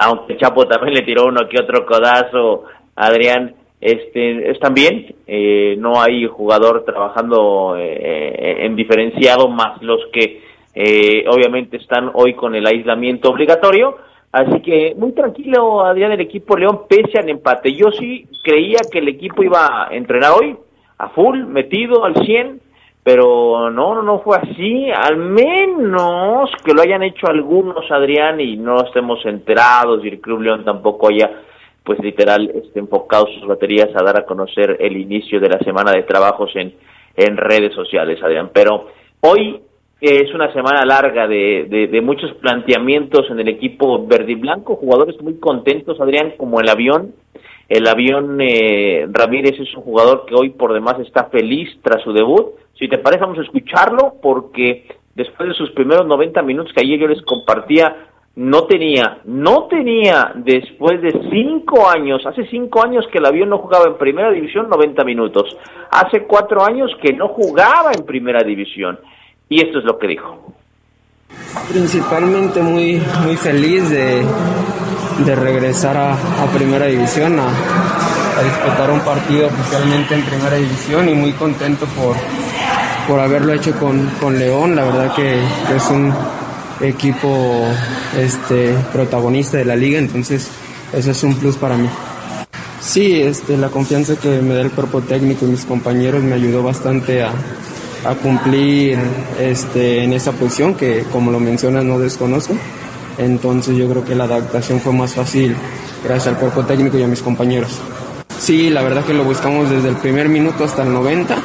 aunque 0.00 0.36
Chapo 0.36 0.66
también 0.66 0.94
le 0.94 1.02
tiró 1.02 1.26
uno 1.26 1.48
que 1.48 1.60
otro 1.60 1.86
codazo, 1.86 2.64
Adrián, 2.96 3.54
este, 3.80 4.50
están 4.50 4.74
bien, 4.74 5.14
eh, 5.26 5.76
no 5.78 6.00
hay 6.00 6.26
jugador 6.26 6.84
trabajando 6.84 7.76
eh, 7.78 8.64
en 8.64 8.74
diferenciado 8.76 9.48
más 9.48 9.80
los 9.82 10.00
que 10.12 10.40
eh, 10.74 11.24
obviamente 11.28 11.76
están 11.76 12.10
hoy 12.14 12.34
con 12.34 12.54
el 12.54 12.66
aislamiento 12.66 13.30
obligatorio, 13.30 13.96
así 14.32 14.60
que 14.62 14.94
muy 14.96 15.12
tranquilo 15.12 15.84
Adrián 15.84 16.12
el 16.12 16.20
equipo 16.20 16.56
León 16.56 16.82
pese 16.88 17.18
al 17.18 17.28
empate, 17.28 17.72
yo 17.74 17.90
sí 17.90 18.26
creía 18.42 18.78
que 18.90 19.00
el 19.00 19.08
equipo 19.08 19.42
iba 19.42 19.88
a 19.88 19.94
entrenar 19.94 20.32
hoy 20.32 20.56
a 20.98 21.08
full, 21.10 21.44
metido 21.44 22.04
al 22.04 22.14
100, 22.24 22.60
pero 23.02 23.70
no, 23.70 23.94
no, 23.94 24.02
no 24.02 24.20
fue 24.20 24.36
así, 24.36 24.88
al 24.90 25.16
menos 25.16 26.50
que 26.64 26.72
lo 26.72 26.82
hayan 26.82 27.02
hecho 27.02 27.26
algunos, 27.26 27.90
Adrián, 27.90 28.40
y 28.40 28.56
no 28.56 28.80
estemos 28.84 29.24
enterados, 29.26 30.04
y 30.04 30.08
el 30.08 30.20
Club 30.20 30.42
León 30.42 30.64
tampoco 30.64 31.08
haya, 31.08 31.28
pues 31.82 31.98
literal, 31.98 32.48
este, 32.54 32.78
enfocado 32.78 33.26
sus 33.26 33.46
baterías 33.46 33.88
a 33.96 34.04
dar 34.04 34.20
a 34.20 34.24
conocer 34.24 34.76
el 34.78 34.96
inicio 34.96 35.40
de 35.40 35.48
la 35.48 35.58
semana 35.58 35.90
de 35.90 36.04
trabajos 36.04 36.54
en, 36.54 36.74
en 37.16 37.36
redes 37.36 37.74
sociales, 37.74 38.22
Adrián. 38.22 38.50
Pero 38.52 38.86
hoy 39.20 39.60
es 40.02 40.34
una 40.34 40.52
semana 40.52 40.84
larga 40.84 41.28
de, 41.28 41.66
de, 41.70 41.86
de 41.86 42.00
muchos 42.00 42.32
planteamientos 42.34 43.30
en 43.30 43.38
el 43.38 43.48
equipo 43.48 44.04
verde 44.04 44.32
y 44.32 44.34
blanco, 44.34 44.74
jugadores 44.74 45.20
muy 45.22 45.38
contentos, 45.38 46.00
Adrián, 46.00 46.34
como 46.36 46.60
el 46.60 46.68
avión, 46.68 47.14
el 47.68 47.86
avión 47.86 48.38
eh, 48.40 49.06
Ramírez 49.10 49.58
es 49.58 49.74
un 49.76 49.82
jugador 49.82 50.26
que 50.26 50.34
hoy 50.34 50.50
por 50.50 50.74
demás 50.74 50.98
está 50.98 51.30
feliz 51.30 51.70
tras 51.82 52.02
su 52.02 52.12
debut. 52.12 52.48
Si 52.78 52.88
te 52.88 52.98
parece, 52.98 53.22
vamos 53.22 53.38
a 53.38 53.42
escucharlo 53.42 54.14
porque 54.20 54.88
después 55.14 55.48
de 55.48 55.54
sus 55.54 55.70
primeros 55.70 56.06
90 56.06 56.42
minutos 56.42 56.72
que 56.74 56.84
ayer 56.84 56.98
yo 56.98 57.06
les 57.06 57.22
compartía, 57.22 58.08
no 58.34 58.64
tenía, 58.64 59.20
no 59.24 59.68
tenía 59.68 60.32
después 60.34 61.00
de 61.00 61.12
cinco 61.30 61.88
años, 61.88 62.26
hace 62.26 62.46
cinco 62.46 62.84
años 62.84 63.06
que 63.12 63.18
el 63.18 63.26
avión 63.26 63.50
no 63.50 63.58
jugaba 63.58 63.86
en 63.86 63.98
primera 63.98 64.30
división 64.30 64.68
90 64.68 65.04
minutos, 65.04 65.56
hace 65.90 66.24
cuatro 66.24 66.64
años 66.64 66.90
que 67.00 67.12
no 67.12 67.28
jugaba 67.28 67.92
en 67.96 68.04
primera 68.04 68.42
división. 68.42 68.98
Y 69.52 69.60
esto 69.60 69.80
es 69.80 69.84
lo 69.84 69.98
que 69.98 70.06
dijo. 70.06 70.54
Principalmente 71.70 72.62
muy, 72.62 73.02
muy 73.22 73.36
feliz 73.36 73.90
de, 73.90 74.24
de 75.26 75.34
regresar 75.36 75.94
a, 75.94 76.14
a 76.14 76.46
Primera 76.54 76.86
División, 76.86 77.38
a, 77.38 77.48
a 77.48 78.42
disputar 78.42 78.90
un 78.90 79.00
partido 79.00 79.48
oficialmente 79.48 80.14
en 80.14 80.22
Primera 80.22 80.56
División 80.56 81.06
y 81.06 81.14
muy 81.14 81.32
contento 81.32 81.84
por, 81.88 82.16
por 83.06 83.20
haberlo 83.20 83.52
hecho 83.52 83.78
con, 83.78 84.06
con 84.18 84.38
León. 84.38 84.74
La 84.74 84.84
verdad 84.84 85.14
que, 85.14 85.34
es 85.76 85.90
un 85.90 86.14
equipo 86.80 87.66
este, 88.16 88.74
protagonista 88.90 89.58
de 89.58 89.66
la 89.66 89.76
liga, 89.76 89.98
entonces 89.98 90.50
eso 90.94 91.10
es 91.10 91.22
un 91.24 91.34
plus 91.34 91.58
para 91.58 91.76
mí. 91.76 91.90
Sí, 92.80 93.20
este, 93.20 93.58
la 93.58 93.68
confianza 93.68 94.16
que 94.16 94.40
me 94.40 94.54
da 94.54 94.62
el 94.62 94.70
cuerpo 94.70 95.02
técnico 95.02 95.44
y 95.44 95.48
mis 95.50 95.66
compañeros 95.66 96.22
me 96.22 96.36
ayudó 96.36 96.62
bastante 96.62 97.22
a, 97.22 97.32
a 98.04 98.14
cumplir 98.14 98.98
este, 99.38 100.04
en 100.04 100.12
esa 100.12 100.32
posición 100.32 100.74
que, 100.74 101.04
como 101.12 101.30
lo 101.30 101.40
mencionas, 101.40 101.84
no 101.84 101.98
desconozco. 101.98 102.54
Entonces 103.18 103.76
yo 103.76 103.88
creo 103.88 104.04
que 104.04 104.14
la 104.14 104.24
adaptación 104.24 104.80
fue 104.80 104.92
más 104.92 105.14
fácil 105.14 105.54
gracias 106.02 106.34
al 106.34 106.40
cuerpo 106.40 106.64
técnico 106.64 106.98
y 106.98 107.02
a 107.02 107.06
mis 107.06 107.22
compañeros. 107.22 107.80
Sí, 108.28 108.70
la 108.70 108.82
verdad 108.82 109.04
que 109.04 109.14
lo 109.14 109.24
buscamos 109.24 109.70
desde 109.70 109.88
el 109.88 109.96
primer 109.96 110.28
minuto 110.28 110.64
hasta 110.64 110.82
el 110.82 110.92
90. 110.92 111.36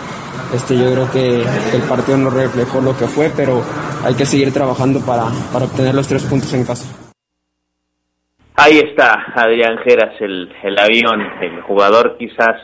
Este, 0.55 0.77
yo 0.77 0.91
creo 0.91 1.11
que, 1.11 1.41
el 1.75 1.81
partido 1.87 2.17
no 2.17 2.29
reflejó 2.29 2.81
lo 2.81 2.97
que 2.97 3.05
fue, 3.05 3.31
pero 3.35 3.61
hay 4.03 4.15
que 4.15 4.25
seguir 4.25 4.51
trabajando 4.53 4.99
para, 5.01 5.25
para 5.51 5.65
obtener 5.65 5.93
los 5.93 6.07
tres 6.07 6.23
puntos 6.23 6.53
en 6.53 6.65
casa. 6.65 6.87
Ahí 8.55 8.79
está 8.79 9.25
Adrián 9.35 9.77
Geras, 9.83 10.19
el, 10.19 10.51
el 10.63 10.79
avión, 10.79 11.21
el 11.41 11.61
jugador 11.61 12.17
quizás, 12.17 12.55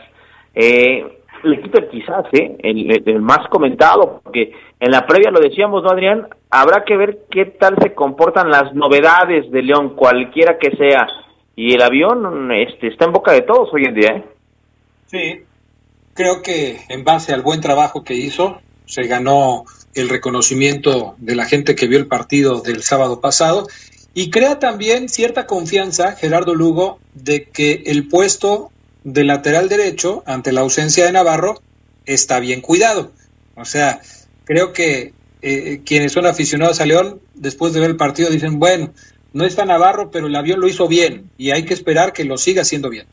eh, 0.52 1.13
el 1.44 1.54
equipo 1.54 1.78
quizás, 1.90 2.24
eh, 2.32 2.56
el, 2.62 3.20
más 3.20 3.46
comentado, 3.48 4.20
porque 4.22 4.52
en 4.80 4.90
la 4.90 5.06
previa 5.06 5.30
lo 5.30 5.40
decíamos, 5.40 5.82
¿no, 5.82 5.90
Adrián? 5.90 6.28
Habrá 6.50 6.84
que 6.84 6.96
ver 6.96 7.20
qué 7.30 7.46
tal 7.46 7.76
se 7.82 7.94
comportan 7.94 8.50
las 8.50 8.74
novedades 8.74 9.50
de 9.50 9.62
León, 9.62 9.94
cualquiera 9.96 10.58
que 10.58 10.76
sea. 10.76 11.06
Y 11.56 11.74
el 11.74 11.82
avión 11.82 12.50
este, 12.52 12.88
está 12.88 13.04
en 13.04 13.12
boca 13.12 13.32
de 13.32 13.42
todos 13.42 13.68
hoy 13.72 13.84
en 13.84 13.94
día, 13.94 14.10
¿eh? 14.10 14.24
Sí. 15.06 15.42
Creo 16.14 16.42
que 16.42 16.78
en 16.88 17.04
base 17.04 17.32
al 17.32 17.42
buen 17.42 17.60
trabajo 17.60 18.04
que 18.04 18.14
hizo, 18.14 18.60
se 18.86 19.04
ganó 19.04 19.64
el 19.94 20.08
reconocimiento 20.08 21.14
de 21.18 21.34
la 21.34 21.44
gente 21.44 21.74
que 21.74 21.86
vio 21.86 21.98
el 21.98 22.06
partido 22.06 22.60
del 22.60 22.82
sábado 22.82 23.20
pasado 23.20 23.66
y 24.14 24.30
crea 24.30 24.60
también 24.60 25.08
cierta 25.08 25.46
confianza, 25.46 26.12
Gerardo 26.12 26.54
Lugo, 26.54 26.98
de 27.14 27.44
que 27.44 27.82
el 27.86 28.08
puesto 28.08 28.70
de 29.04 29.24
lateral 29.24 29.68
derecho, 29.68 30.22
ante 30.26 30.52
la 30.52 30.62
ausencia 30.62 31.04
de 31.06 31.12
Navarro, 31.12 31.60
está 32.06 32.40
bien 32.40 32.60
cuidado. 32.60 33.12
O 33.54 33.64
sea, 33.64 34.00
creo 34.44 34.72
que 34.72 35.12
eh, 35.42 35.82
quienes 35.84 36.12
son 36.12 36.26
aficionados 36.26 36.80
a 36.80 36.86
León, 36.86 37.20
después 37.34 37.72
de 37.74 37.80
ver 37.80 37.90
el 37.90 37.96
partido, 37.96 38.30
dicen, 38.30 38.58
bueno, 38.58 38.92
no 39.34 39.44
está 39.44 39.64
Navarro, 39.64 40.10
pero 40.10 40.26
el 40.26 40.36
avión 40.36 40.60
lo 40.60 40.68
hizo 40.68 40.88
bien 40.88 41.30
y 41.36 41.50
hay 41.50 41.64
que 41.64 41.74
esperar 41.74 42.12
que 42.12 42.24
lo 42.24 42.36
siga 42.36 42.62
haciendo 42.62 42.88
bien. 42.88 43.06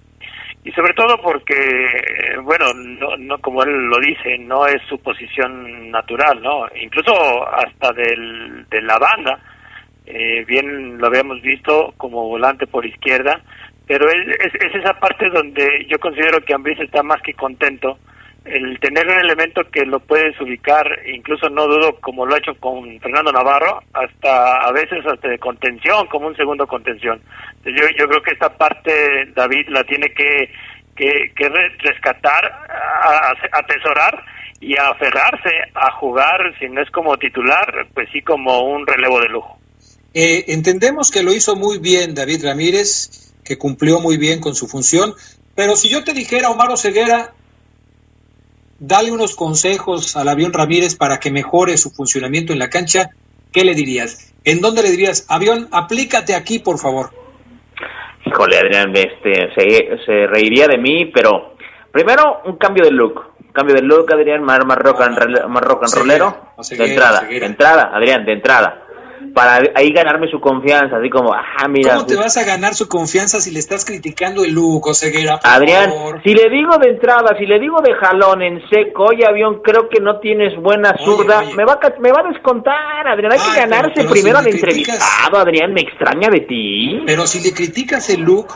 Y 0.64 0.72
sobre 0.72 0.94
todo 0.94 1.20
porque, 1.22 1.56
bueno, 2.44 2.72
no, 2.74 3.18
no 3.18 3.40
como 3.40 3.64
él 3.64 3.72
lo 3.72 3.98
dice, 4.00 4.38
no 4.38 4.68
es 4.68 4.82
su 4.88 5.00
posición 5.00 5.90
natural, 5.90 6.42
¿no? 6.42 6.66
Incluso 6.80 7.12
hasta 7.50 7.92
del, 7.94 8.68
de 8.70 8.82
la 8.84 9.00
banda, 9.00 9.40
eh, 10.06 10.46
bien 10.46 11.00
lo 11.00 11.08
habíamos 11.08 11.42
visto 11.42 11.94
como 11.98 12.28
volante 12.28 12.68
por 12.68 12.86
izquierda, 12.86 13.42
pero 13.92 14.10
es, 14.10 14.54
es, 14.54 14.74
esa 14.74 14.94
parte 14.94 15.30
donde 15.30 15.86
yo 15.90 16.00
considero 16.00 16.40
que 16.46 16.54
Ambris 16.54 16.80
está 16.80 17.04
más 17.04 17.22
que 17.22 17.34
contento 17.34 17.98
el 18.46 18.80
tener 18.80 19.06
un 19.06 19.20
elemento 19.20 19.70
que 19.70 19.86
lo 19.86 20.00
puedes 20.00 20.40
ubicar, 20.40 20.88
incluso 21.14 21.50
no 21.50 21.68
dudo 21.68 22.00
como 22.00 22.26
lo 22.26 22.34
ha 22.34 22.38
hecho 22.38 22.56
con 22.56 22.98
Fernando 23.02 23.34
Navarro, 23.34 23.84
hasta 23.92 24.62
a 24.66 24.72
veces 24.72 25.06
hasta 25.06 25.28
de 25.28 25.38
contención, 25.38 26.08
como 26.08 26.28
un 26.28 26.38
segundo 26.38 26.66
contención. 26.68 27.22
Yo, 27.66 27.86
yo 28.00 28.08
creo 28.08 28.24
que 28.24 28.32
esta 28.32 28.58
parte 28.58 29.26
David 29.36 29.68
la 29.68 29.84
tiene 29.84 30.14
que, 30.14 30.50
que, 30.96 31.34
que 31.36 31.50
rescatar, 31.80 32.50
atesorar 33.52 34.24
y 34.62 34.74
aferrarse 34.78 35.50
a 35.76 35.92
jugar, 36.00 36.56
si 36.60 36.70
no 36.70 36.82
es 36.82 36.90
como 36.92 37.18
titular, 37.18 37.88
pues 37.94 38.08
sí 38.14 38.22
como 38.22 38.62
un 38.72 38.88
relevo 38.88 39.20
de 39.20 39.28
lujo. 39.28 39.60
Eh, 40.14 40.46
entendemos 40.48 41.12
que 41.12 41.24
lo 41.24 41.34
hizo 41.34 41.58
muy 41.58 41.80
bien 41.80 42.16
David 42.16 42.46
Ramírez, 42.46 43.31
que 43.44 43.58
cumplió 43.58 44.00
muy 44.00 44.18
bien 44.18 44.40
con 44.40 44.56
su 44.56 44.68
función, 44.68 45.14
pero 45.56 45.76
si 45.76 45.90
yo 45.90 46.04
te 46.04 46.14
dijera, 46.14 46.50
Omar 46.50 46.78
Ceguera, 46.78 47.34
dale 48.80 49.12
unos 49.12 49.36
consejos 49.36 50.16
al 50.16 50.30
avión 50.30 50.54
Ramírez 50.54 50.96
para 50.96 51.20
que 51.20 51.32
mejore 51.32 51.78
su 51.78 51.92
funcionamiento 51.92 52.54
en 52.54 52.60
la 52.60 52.70
cancha, 52.70 53.10
¿qué 53.52 53.64
le 53.64 53.76
dirías? 53.76 54.34
¿En 54.44 54.62
dónde 54.62 54.82
le 54.82 54.90
dirías, 54.90 55.26
avión, 55.30 55.68
aplícate 55.72 56.36
aquí, 56.36 56.60
por 56.60 56.80
favor? 56.80 57.12
Híjole, 58.26 58.58
Adrián, 58.58 58.96
este, 58.96 59.50
se, 60.06 60.28
reiría 60.28 60.68
de 60.68 60.78
mí, 60.78 61.08
pero 61.08 61.56
primero 61.92 62.42
un 62.46 62.58
cambio 62.58 62.86
de 62.86 62.92
look. 62.92 63.32
Un 63.40 63.52
cambio 63.52 63.76
de 63.76 63.82
look, 63.82 64.12
Adrián, 64.14 64.44
más, 64.44 64.66
más 64.66 64.78
rock 64.78 65.02
and, 65.02 65.18
rollero. 65.96 66.54
de 66.70 66.86
entrada, 66.86 67.22
de 67.22 67.46
entrada, 67.46 67.92
Adrián, 67.94 68.26
de 68.26 68.34
entrada 68.34 68.88
para 69.34 69.62
ahí 69.76 69.92
ganarme 69.92 70.30
su 70.30 70.40
confianza, 70.40 70.98
así 70.98 71.10
como, 71.10 71.34
ah, 71.34 71.68
mira. 71.70 71.96
¿Cómo 71.96 72.06
te 72.06 72.16
vas 72.16 72.38
a 72.38 72.44
ganar 72.44 72.74
su 72.74 72.88
confianza 72.88 73.40
si 73.40 73.52
le 73.52 73.60
estás 73.60 73.86
criticando 73.86 74.44
el 74.44 74.54
Lugo, 74.54 74.94
Ceguera? 74.94 75.40
Adrián, 75.44 75.92
si 76.24 76.34
le 76.34 76.50
digo 76.50 76.78
de 76.78 76.90
entrada, 76.90 77.36
si 77.38 77.46
le 77.46 77.60
digo 77.60 77.82
de 77.82 77.94
jalón 77.96 78.42
en 78.42 78.62
seco, 78.70 79.06
oye, 79.06 79.26
avión, 79.26 79.62
creo 79.64 79.90
que 79.90 80.00
no 80.00 80.20
tienes 80.20 80.56
buena 80.62 80.96
zurda, 81.04 81.44
me 81.56 81.66
va 81.66 81.74
a, 81.74 82.00
me 82.00 82.12
va 82.12 82.22
a 82.22 82.32
descontar, 82.32 83.08
Adrián, 83.08 83.32
hay 83.34 83.40
que 83.40 83.60
ganarse 83.60 84.04
primero 84.04 84.40
al 84.40 84.48
entrevistado, 84.48 85.38
Adrián, 85.38 85.74
me 85.74 85.82
extraña 85.82 86.30
de 86.30 86.42
ti. 86.42 87.02
Pero 87.06 87.26
si 87.28 87.42
le 87.42 87.54
criticas 87.54 88.10
el 88.10 88.22
look, 88.22 88.48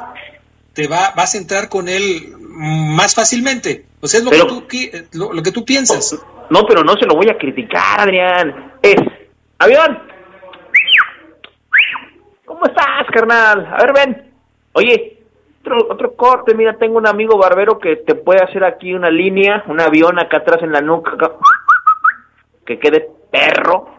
te 0.73 0.87
va, 0.87 1.13
vas 1.15 1.35
a 1.35 1.37
entrar 1.37 1.69
con 1.69 1.87
él 1.87 2.33
más 2.39 3.15
fácilmente. 3.15 3.85
O 4.01 4.07
sea, 4.07 4.19
es 4.19 4.25
lo, 4.25 4.31
que, 4.31 4.39
tú, 4.39 5.17
lo, 5.17 5.33
lo 5.33 5.41
que 5.41 5.51
tú 5.51 5.65
piensas. 5.65 6.15
No, 6.49 6.61
pero 6.67 6.83
no 6.83 6.93
se 6.93 7.05
lo 7.05 7.15
voy 7.15 7.29
a 7.29 7.37
criticar, 7.37 8.01
Adrián. 8.01 8.73
Es, 8.81 8.97
avión, 9.57 9.97
¿Cómo 12.55 12.67
estás, 12.67 13.05
carnal? 13.11 13.67
A 13.69 13.83
ver, 13.83 13.93
ven. 13.93 14.31
Oye, 14.71 15.17
otro, 15.59 15.75
otro 15.89 16.15
corte. 16.15 16.55
Mira, 16.55 16.77
tengo 16.77 16.97
un 16.97 17.05
amigo 17.05 17.37
barbero 17.37 17.77
que 17.79 17.97
te 17.97 18.15
puede 18.15 18.41
hacer 18.41 18.63
aquí 18.63 18.93
una 18.93 19.09
línea, 19.09 19.65
un 19.67 19.81
avión 19.81 20.17
acá 20.19 20.37
atrás 20.37 20.63
en 20.63 20.71
la 20.71 20.79
nuca. 20.79 21.17
Que 22.65 22.79
quede 22.79 23.09
perro. 23.29 23.89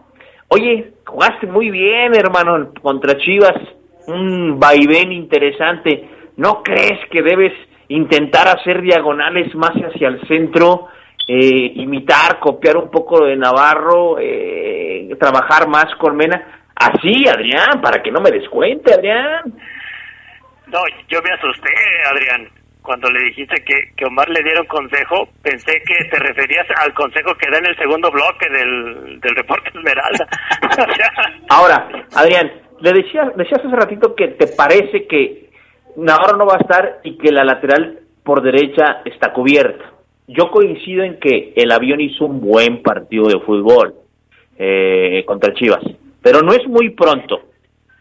Oye, 0.47 0.93
jugaste 1.05 1.45
muy 1.45 1.69
bien, 1.69 2.15
hermano, 2.15 2.71
contra 2.81 3.15
Chivas. 3.19 3.61
Un 4.07 4.59
vaivén 4.59 5.11
interesante. 5.11 6.09
¿No 6.37 6.63
crees 6.63 6.97
que 7.11 7.21
debes 7.21 7.53
intentar 7.89 8.47
hacer 8.47 8.81
diagonales 8.81 9.53
más 9.53 9.73
hacia 9.73 10.07
el 10.07 10.27
centro? 10.27 10.87
Eh, 11.27 11.73
imitar, 11.75 12.39
copiar 12.39 12.77
un 12.77 12.89
poco 12.89 13.23
de 13.23 13.35
Navarro, 13.35 14.17
eh, 14.19 15.15
trabajar 15.19 15.67
más 15.67 15.93
con 15.99 16.15
Mena. 16.15 16.57
Así, 16.79 17.27
Adrián, 17.27 17.81
para 17.81 18.03
que 18.03 18.11
no 18.11 18.21
me 18.21 18.29
descuente, 18.29 18.93
Adrián. 18.93 19.51
No, 20.67 20.79
yo 21.07 21.19
me 21.23 21.33
asusté, 21.33 21.73
Adrián. 22.11 22.49
Cuando 22.83 23.09
le 23.09 23.19
dijiste 23.25 23.63
que, 23.65 23.93
que 23.97 24.05
Omar 24.05 24.29
le 24.29 24.43
diera 24.43 24.61
un 24.61 24.67
consejo, 24.67 25.27
pensé 25.41 25.73
que 25.85 26.07
te 26.09 26.19
referías 26.19 26.67
al 26.79 26.93
consejo 26.93 27.33
que 27.35 27.49
da 27.49 27.57
en 27.57 27.65
el 27.65 27.77
segundo 27.77 28.11
bloque 28.11 28.47
del, 28.49 29.19
del 29.19 29.35
reporte 29.35 29.69
Esmeralda. 29.69 30.27
Ahora, 31.49 31.89
Adrián, 32.15 32.51
le 32.79 32.93
decías, 32.93 33.35
decías 33.35 33.59
hace 33.59 33.75
ratito 33.75 34.15
que 34.15 34.29
te 34.29 34.47
parece 34.47 35.07
que 35.07 35.49
Navarro 35.97 36.37
no 36.37 36.45
va 36.45 36.55
a 36.55 36.61
estar 36.61 36.99
y 37.03 37.17
que 37.17 37.31
la 37.31 37.43
lateral 37.43 37.99
por 38.23 38.41
derecha 38.41 39.01
está 39.03 39.33
cubierta. 39.33 39.83
Yo 40.27 40.51
coincido 40.51 41.03
en 41.03 41.19
que 41.19 41.53
el 41.55 41.71
avión 41.71 41.99
hizo 41.99 42.25
un 42.25 42.39
buen 42.39 42.83
partido 42.83 43.27
de 43.27 43.39
fútbol 43.39 43.95
eh, 44.57 45.23
contra 45.25 45.53
Chivas 45.53 45.83
pero 46.27 46.41
no 46.41 46.51
es 46.51 46.67
muy 46.67 46.89
pronto, 46.89 47.39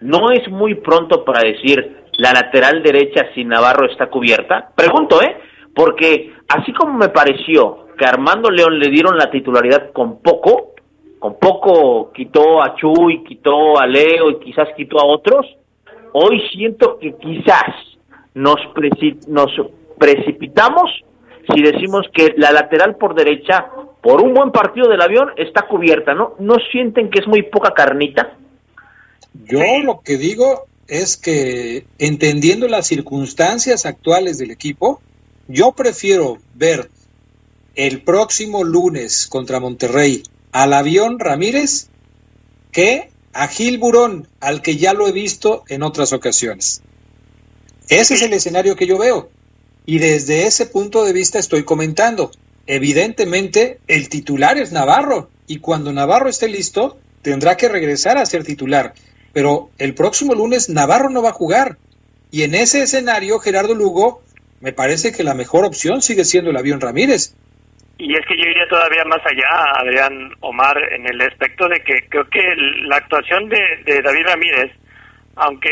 no 0.00 0.32
es 0.32 0.50
muy 0.50 0.74
pronto 0.74 1.24
para 1.24 1.48
decir 1.48 2.08
la 2.18 2.32
lateral 2.32 2.82
derecha 2.82 3.28
sin 3.36 3.46
Navarro 3.46 3.88
está 3.88 4.08
cubierta. 4.08 4.72
Pregunto, 4.74 5.22
¿eh? 5.22 5.36
Porque 5.72 6.34
así 6.48 6.72
como 6.72 6.94
me 6.94 7.10
pareció 7.10 7.86
que 7.96 8.04
Armando 8.04 8.50
León 8.50 8.80
le 8.80 8.90
dieron 8.90 9.16
la 9.16 9.30
titularidad 9.30 9.92
con 9.92 10.20
poco, 10.22 10.72
con 11.20 11.38
poco 11.38 12.10
quitó 12.12 12.60
a 12.64 12.74
Chuy, 12.74 13.22
quitó 13.22 13.78
a 13.78 13.86
Leo 13.86 14.30
y 14.30 14.40
quizás 14.40 14.70
quitó 14.76 14.98
a 14.98 15.06
otros, 15.06 15.46
hoy 16.12 16.42
siento 16.50 16.98
que 16.98 17.14
quizás 17.18 17.76
nos 18.34 18.56
precipitamos 20.00 20.90
si 21.52 21.62
decimos 21.62 22.06
que 22.12 22.34
la 22.36 22.52
lateral 22.52 22.96
por 22.96 23.14
derecha 23.14 23.66
por 24.02 24.22
un 24.22 24.34
buen 24.34 24.52
partido 24.52 24.88
del 24.88 25.00
avión 25.00 25.30
está 25.36 25.66
cubierta, 25.66 26.14
¿no? 26.14 26.34
¿No 26.38 26.56
sienten 26.70 27.10
que 27.10 27.20
es 27.20 27.26
muy 27.26 27.42
poca 27.42 27.72
carnita? 27.74 28.36
Yo 29.44 29.60
lo 29.82 30.00
que 30.00 30.16
digo 30.16 30.66
es 30.88 31.16
que 31.16 31.86
entendiendo 31.98 32.68
las 32.68 32.86
circunstancias 32.86 33.84
actuales 33.86 34.38
del 34.38 34.50
equipo, 34.50 35.00
yo 35.48 35.72
prefiero 35.72 36.38
ver 36.54 36.88
el 37.74 38.02
próximo 38.02 38.64
lunes 38.64 39.26
contra 39.26 39.60
Monterrey 39.60 40.22
al 40.52 40.72
avión 40.72 41.18
Ramírez 41.18 41.88
que 42.72 43.10
a 43.32 43.48
Gil 43.48 43.78
Burón, 43.78 44.28
al 44.40 44.62
que 44.62 44.76
ya 44.76 44.94
lo 44.94 45.06
he 45.06 45.12
visto 45.12 45.64
en 45.68 45.82
otras 45.82 46.12
ocasiones. 46.12 46.82
Ese 47.88 48.14
es 48.14 48.22
el 48.22 48.32
escenario 48.32 48.76
que 48.76 48.86
yo 48.86 48.98
veo. 48.98 49.28
Y 49.86 49.98
desde 49.98 50.46
ese 50.46 50.66
punto 50.66 51.04
de 51.04 51.12
vista 51.12 51.38
estoy 51.38 51.64
comentando 51.64 52.30
evidentemente 52.66 53.78
el 53.86 54.08
titular 54.08 54.58
es 54.58 54.72
Navarro 54.72 55.30
y 55.46 55.60
cuando 55.60 55.92
Navarro 55.92 56.28
esté 56.28 56.48
listo 56.48 56.98
tendrá 57.22 57.56
que 57.56 57.68
regresar 57.68 58.18
a 58.18 58.26
ser 58.26 58.44
titular. 58.44 58.92
Pero 59.32 59.70
el 59.78 59.94
próximo 59.94 60.34
lunes 60.34 60.68
Navarro 60.68 61.10
no 61.10 61.22
va 61.22 61.30
a 61.30 61.32
jugar. 61.32 61.76
Y 62.30 62.42
en 62.42 62.54
ese 62.54 62.82
escenario, 62.82 63.38
Gerardo 63.38 63.74
Lugo, 63.74 64.22
me 64.60 64.72
parece 64.72 65.12
que 65.12 65.22
la 65.22 65.34
mejor 65.34 65.64
opción 65.64 66.02
sigue 66.02 66.24
siendo 66.24 66.50
el 66.50 66.56
avión 66.56 66.80
Ramírez. 66.80 67.34
Y 67.98 68.14
es 68.14 68.26
que 68.26 68.36
yo 68.36 68.44
iría 68.44 68.68
todavía 68.68 69.04
más 69.04 69.20
allá, 69.24 69.48
Adrián 69.80 70.32
Omar, 70.40 70.76
en 70.92 71.06
el 71.06 71.20
aspecto 71.20 71.68
de 71.68 71.80
que 71.80 72.08
creo 72.08 72.28
que 72.28 72.42
la 72.82 72.96
actuación 72.96 73.48
de, 73.48 74.02
David 74.02 74.26
Ramírez, 74.26 74.72
aunque 75.36 75.70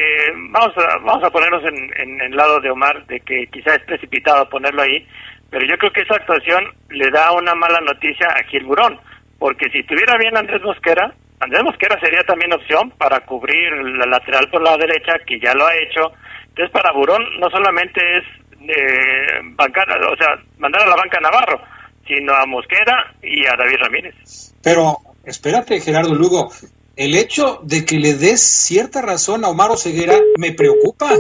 vamos 0.51 0.77
a, 0.77 0.99
vamos 0.99 1.25
a 1.25 1.31
ponernos 1.31 1.63
en, 1.65 2.01
en 2.01 2.21
el 2.21 2.37
lado 2.37 2.61
de 2.61 2.71
Omar, 2.71 3.07
de 3.07 3.21
que 3.21 3.47
quizá 3.53 3.75
es 3.75 3.85
precipitado 3.85 4.49
ponerlo 4.49 4.83
ahí, 4.83 5.07
pero 5.51 5.67
yo 5.67 5.77
creo 5.79 5.93
que 5.93 6.03
esa 6.03 6.17
actuación 6.17 6.65
le 6.91 7.11
da 7.11 7.33
una 7.33 7.55
mala 7.55 7.81
noticia 7.81 8.29
a 8.29 8.45
Gil 8.49 8.65
Burón, 8.65 8.99
porque 9.39 9.71
si 9.71 9.79
estuviera 9.79 10.17
bien 10.19 10.37
Andrés 10.37 10.63
Mosquera, 10.63 11.15
Andrés 11.41 11.63
Mosquera 11.65 11.99
sería 12.01 12.23
también 12.25 12.53
opción 12.53 12.91
para 12.99 13.21
cubrir 13.21 13.73
la 13.99 14.07
lateral 14.07 14.49
por 14.51 14.63
la 14.63 14.77
derecha, 14.77 15.15
que 15.27 15.39
ya 15.41 15.55
lo 15.55 15.67
ha 15.67 15.75
hecho. 15.75 16.13
Entonces, 16.49 16.71
para 16.71 16.93
Burón 16.93 17.23
no 17.39 17.51
solamente 17.51 18.01
es 18.19 18.25
eh, 18.63 19.41
bancar, 19.55 19.87
o 20.11 20.17
sea, 20.17 20.39
mandar 20.59 20.83
a 20.83 20.91
la 20.91 20.97
banca 20.97 21.21
Navarro, 21.21 21.61
sino 22.07 22.33
a 22.33 22.47
Mosquera 22.47 23.15
y 23.23 23.47
a 23.47 23.57
David 23.57 23.77
Ramírez. 23.79 24.55
Pero, 24.63 24.97
espérate, 25.25 25.81
Gerardo 25.81 26.15
Lugo, 26.15 26.51
el 26.97 27.15
hecho 27.15 27.61
de 27.63 27.85
que 27.85 27.99
le 27.99 28.15
des 28.15 28.41
cierta 28.41 29.03
razón 29.03 29.45
a 29.45 29.49
Omar 29.49 29.77
Ceguera 29.79 30.19
me 30.39 30.53
preocupa. 30.53 31.17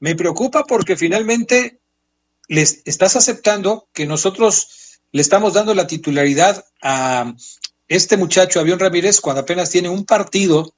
Me 0.00 0.14
preocupa 0.14 0.64
porque 0.64 0.96
finalmente 0.96 1.80
les 2.46 2.82
estás 2.84 3.16
aceptando 3.16 3.88
que 3.92 4.06
nosotros 4.06 5.00
le 5.12 5.22
estamos 5.22 5.54
dando 5.54 5.74
la 5.74 5.86
titularidad 5.86 6.64
a 6.82 7.34
este 7.88 8.16
muchacho 8.16 8.60
Avión 8.60 8.78
Ramírez 8.78 9.20
cuando 9.20 9.42
apenas 9.42 9.70
tiene 9.70 9.88
un 9.88 10.04
partido 10.04 10.74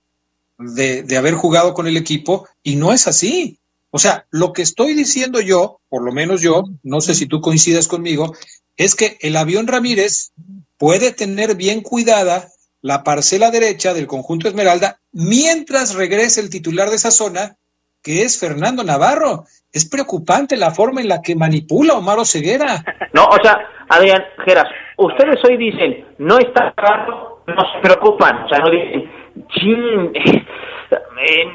de, 0.59 1.03
de 1.03 1.17
haber 1.17 1.35
jugado 1.35 1.75
con 1.75 1.87
el 1.87 1.97
equipo 1.97 2.49
y 2.63 2.77
no 2.77 2.93
es 2.93 3.07
así. 3.07 3.59
O 3.91 3.99
sea, 3.99 4.27
lo 4.31 4.53
que 4.53 4.63
estoy 4.63 4.95
diciendo 4.95 5.41
yo, 5.41 5.81
por 5.89 6.03
lo 6.03 6.13
menos 6.13 6.41
yo, 6.41 6.65
no 6.85 7.01
sé 7.01 7.15
si 7.15 7.27
tú 7.27 7.41
coincides 7.41 7.89
conmigo, 7.89 8.35
es 8.77 8.95
que 8.95 9.19
el 9.21 9.37
avión 9.37 9.67
Ramírez 9.67 10.31
puede 10.79 11.11
tener 11.13 11.57
bien 11.57 11.83
cuidada 11.83 12.49
la 12.83 13.05
parcela 13.05 13.51
derecha 13.51 13.95
del 13.95 14.07
conjunto 14.07 14.49
Esmeralda 14.49 14.99
mientras 15.13 15.95
regrese 15.95 16.41
el 16.41 16.51
titular 16.51 16.89
de 16.89 16.97
esa 16.97 17.11
zona, 17.11 17.57
que 18.03 18.23
es 18.23 18.41
Fernando 18.41 18.83
Navarro. 18.83 19.45
Es 19.73 19.89
preocupante 19.89 20.57
la 20.57 20.71
forma 20.71 21.01
en 21.01 21.09
la 21.09 21.23
que 21.23 21.37
manipula 21.37 21.95
Omar 21.95 22.25
Ceguera. 22.25 22.85
No, 23.13 23.25
o 23.25 23.37
sea, 23.43 23.59
Adrián 23.89 24.23
Geras, 24.47 24.69
ustedes 24.97 25.45
hoy 25.45 25.57
dicen, 25.57 26.15
no 26.19 26.39
está 26.39 26.73
Navarro, 26.77 27.43
no 27.45 27.73
se 27.73 27.81
preocupan, 27.81 28.45
o 28.45 28.49
sea, 28.49 28.61
no 28.61 28.71
dicen, 28.71 29.11
chin, 29.49 30.13
en 30.15 31.49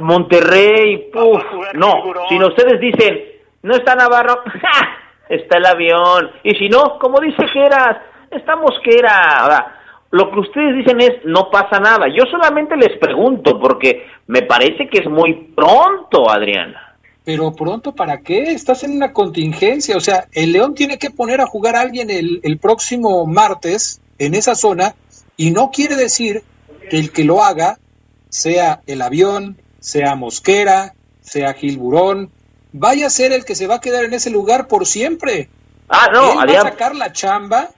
Monterrey, 0.00 1.10
puf, 1.12 1.44
no, 1.74 2.12
sino 2.28 2.48
ustedes 2.48 2.80
dicen, 2.80 3.20
no 3.62 3.76
está 3.76 3.94
Navarro, 3.94 4.42
está 5.28 5.58
el 5.58 5.66
avión, 5.66 6.32
y 6.42 6.56
si 6.56 6.68
no, 6.68 6.98
como 6.98 7.20
dice 7.20 7.46
Geras, 7.46 7.98
está 8.32 8.56
Mosquera, 8.56 9.79
lo 10.10 10.30
que 10.30 10.40
ustedes 10.40 10.76
dicen 10.76 11.00
es, 11.00 11.24
no 11.24 11.50
pasa 11.50 11.78
nada, 11.78 12.06
yo 12.08 12.24
solamente 12.30 12.76
les 12.76 12.98
pregunto, 12.98 13.60
porque 13.60 14.06
me 14.26 14.42
parece 14.42 14.88
que 14.88 14.98
es 14.98 15.08
muy 15.08 15.52
pronto, 15.54 16.28
Adrián. 16.30 16.74
Pero 17.24 17.52
pronto, 17.52 17.94
¿para 17.94 18.20
qué? 18.20 18.52
Estás 18.52 18.82
en 18.82 18.92
una 18.92 19.12
contingencia, 19.12 19.96
o 19.96 20.00
sea, 20.00 20.26
el 20.32 20.52
León 20.52 20.74
tiene 20.74 20.98
que 20.98 21.10
poner 21.10 21.40
a 21.40 21.46
jugar 21.46 21.76
a 21.76 21.82
alguien 21.82 22.10
el, 22.10 22.40
el 22.42 22.58
próximo 22.58 23.26
martes 23.26 24.00
en 24.18 24.34
esa 24.34 24.54
zona, 24.54 24.94
y 25.36 25.50
no 25.52 25.70
quiere 25.70 25.96
decir 25.96 26.42
que 26.90 26.98
el 26.98 27.12
que 27.12 27.24
lo 27.24 27.42
haga 27.42 27.78
sea 28.28 28.80
el 28.86 29.02
avión, 29.02 29.56
sea 29.78 30.14
Mosquera, 30.14 30.94
sea 31.20 31.54
Gilburón, 31.54 32.30
vaya 32.72 33.06
a 33.06 33.10
ser 33.10 33.32
el 33.32 33.44
que 33.44 33.54
se 33.54 33.66
va 33.66 33.76
a 33.76 33.80
quedar 33.80 34.04
en 34.04 34.14
ese 34.14 34.30
lugar 34.30 34.66
por 34.66 34.86
siempre. 34.86 35.48
Ah, 35.88 36.08
no, 36.12 36.42
Él 36.42 36.48
va 36.48 36.60
a 36.60 36.62
sacar 36.62 36.94
la 36.94 37.12
chamba. 37.12 37.70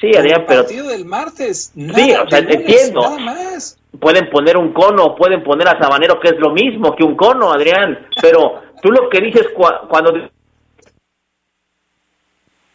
Sí, 0.00 0.16
Adrián, 0.16 0.40
el 0.40 0.46
pero. 0.46 0.62
partido 0.62 0.88
del 0.88 1.04
martes. 1.04 1.72
sí, 1.74 2.12
o 2.12 2.28
sea, 2.28 2.40
lunes, 2.40 2.56
entiendo. 2.56 3.00
Nada 3.02 3.18
más. 3.18 3.78
Pueden 4.00 4.30
poner 4.30 4.56
un 4.56 4.72
cono, 4.72 5.14
pueden 5.14 5.42
poner 5.42 5.68
a 5.68 5.78
Sabanero, 5.78 6.18
que 6.20 6.28
es 6.28 6.38
lo 6.38 6.52
mismo 6.52 6.96
que 6.96 7.04
un 7.04 7.16
cono, 7.16 7.52
Adrián. 7.52 8.08
Pero 8.20 8.62
tú 8.80 8.90
lo 8.90 9.10
que 9.10 9.20
dices 9.20 9.48
cu 9.54 9.64
cuando. 9.88 10.12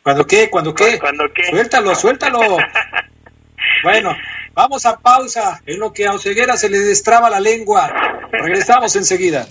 ¿Cuándo 0.04 0.28
qué? 0.28 0.50
¿Cuándo 0.52 0.76
qué? 0.76 1.00
¿Cuándo 1.00 1.24
qué? 1.34 1.46
Suéltalo, 1.46 1.96
suéltalo. 1.96 2.40
bueno, 3.84 4.16
vamos 4.54 4.86
a 4.86 5.00
pausa. 5.00 5.62
En 5.66 5.80
lo 5.80 5.92
que 5.92 6.06
a 6.06 6.14
Oseguera 6.14 6.58
se 6.58 6.70
le 6.70 6.78
destraba 6.78 7.30
la 7.32 7.40
lengua. 7.40 7.92
Regresamos 8.32 8.96
enseguida. 8.96 9.48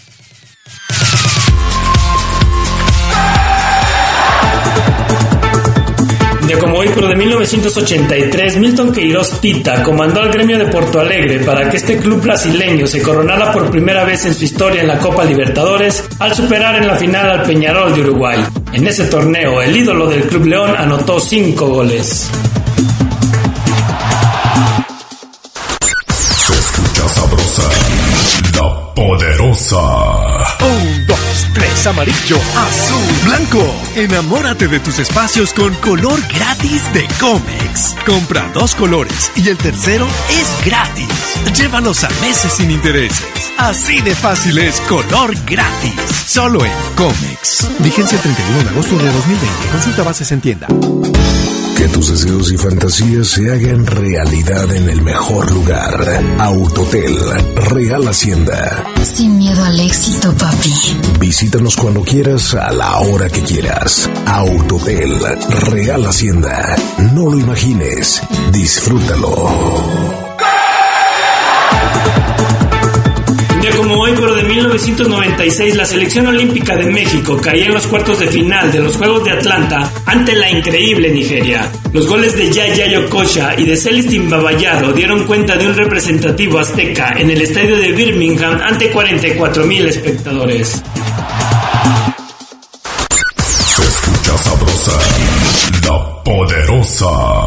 Como 6.61 6.79
hoy, 6.79 6.91
pero 6.95 7.09
de 7.09 7.17
1983, 7.17 8.57
Milton 8.59 8.93
Queiroz 8.93 9.41
Tita 9.41 9.83
comandó 9.83 10.21
al 10.21 10.31
gremio 10.31 10.59
de 10.59 10.67
Porto 10.67 11.01
Alegre 11.01 11.41
para 11.41 11.69
que 11.69 11.77
este 11.77 11.99
club 11.99 12.23
brasileño 12.23 12.87
se 12.87 13.03
coronara 13.03 13.53
por 13.53 13.71
primera 13.71 14.05
vez 14.05 14.25
en 14.25 14.35
su 14.35 14.45
historia 14.45 14.83
en 14.83 14.89
la 14.89 14.99
Copa 14.99 15.25
Libertadores 15.25 16.05
al 16.19 16.35
superar 16.35 16.77
en 16.77 16.87
la 16.87 16.97
final 16.97 17.31
al 17.31 17.43
Peñarol 17.43 17.95
de 17.95 18.01
Uruguay. 18.03 18.39
En 18.73 18.87
ese 18.87 19.05
torneo, 19.07 19.61
el 19.63 19.77
ídolo 19.77 20.09
del 20.09 20.23
Club 20.25 20.47
León 20.47 20.75
anotó 20.77 21.19
cinco 21.21 21.67
goles. 21.69 22.31
Se 26.37 26.53
escucha 26.53 27.09
sabrosa, 27.09 27.63
la 28.57 28.95
poderosa. 28.95 29.83
Un, 30.61 31.04
amarillo, 31.87 32.39
azul, 32.57 33.03
blanco. 33.25 33.75
Enamórate 33.97 34.69
de 34.69 34.81
tus 34.81 34.99
espacios 34.99 35.53
con 35.53 35.75
color 35.77 36.21
gratis 36.29 36.83
de 36.93 37.07
Comex. 37.21 37.95
Compra 38.07 38.51
dos 38.55 38.75
colores 38.75 39.31
y 39.37 39.49
el 39.49 39.59
tercero 39.59 40.07
es 40.31 40.67
gratis. 40.67 41.09
Llévalos 41.57 42.05
a 42.05 42.09
meses 42.21 42.55
sin 42.55 42.71
intereses. 42.71 43.27
Así 43.59 44.01
de 44.01 44.15
fácil 44.15 44.59
es 44.59 44.81
color 44.83 45.35
gratis. 45.47 45.95
Solo 46.27 46.65
en 46.65 46.73
Comex. 46.97 47.69
Vigencia 47.81 48.17
el 48.17 48.23
31 48.23 48.63
de 48.63 48.71
agosto 48.71 48.97
de 48.97 49.13
2020. 49.13 49.69
Consulta 49.73 50.03
bases 50.03 50.33
en 50.33 50.41
tienda. 50.41 50.69
Que 51.77 51.89
tus 51.89 52.11
deseos 52.11 52.53
y 52.53 52.57
fantasías 52.57 53.27
se 53.27 53.51
hagan 53.51 53.87
realidad 53.87 54.73
en 54.75 54.89
el 54.89 55.03
mejor 55.03 55.51
lugar. 55.53 56.23
Autotel, 56.39 57.17
Real 57.71 58.07
Hacienda. 58.07 58.85
Sin 59.03 59.39
miedo 59.39 59.63
al 59.65 59.79
éxito, 59.81 60.33
papi. 60.35 60.73
Visítanos 61.19 61.77
cuando 61.77 62.03
quieras, 62.03 62.55
a 62.55 62.73
la 62.73 62.99
hora 63.01 63.29
que 63.29 63.43
quieras. 63.43 64.09
Autotel, 64.27 65.19
Real 65.71 66.07
Hacienda. 66.07 66.77
No 67.13 67.31
lo 67.31 67.39
imagines, 67.39 68.23
disfrútalo. 68.53 70.34
1996, 74.55 75.75
la 75.75 75.85
selección 75.85 76.29
olímpica 76.29 76.77
de 76.77 76.87
México 76.87 77.37
caía 77.43 77.67
en 77.67 77.75
los 77.75 77.89
cuartos 77.89 78.21
de 78.21 78.29
final 78.29 78.71
de 78.71 78.79
los 78.79 78.97
Juegos 78.97 79.25
de 79.25 79.33
Atlanta 79.33 79.91
ante 80.07 80.33
la 80.37 80.49
increíble 80.49 81.11
Nigeria. 81.11 81.73
Los 81.93 82.07
goles 82.07 82.37
de 82.37 82.53
Yaya 82.53 82.87
Yokocha 82.87 83.57
y 83.59 83.65
de 83.65 83.77
Celestin 83.77 84.31
Babayaro 84.31 84.93
dieron 84.93 85.25
cuenta 85.25 85.57
de 85.57 85.67
un 85.67 85.75
representativo 85.75 86.61
azteca 86.61 87.15
en 87.19 87.31
el 87.31 87.43
estadio 87.43 87.77
de 87.77 87.91
Birmingham 87.93 88.61
ante 88.63 88.91
44 88.91 89.67
mil 89.67 89.89
espectadores. 89.89 90.83
Se 93.67 93.83
escucha 93.83 94.39
sabrosa, 94.39 94.93
la 95.89 96.23
poderosa. 96.23 97.44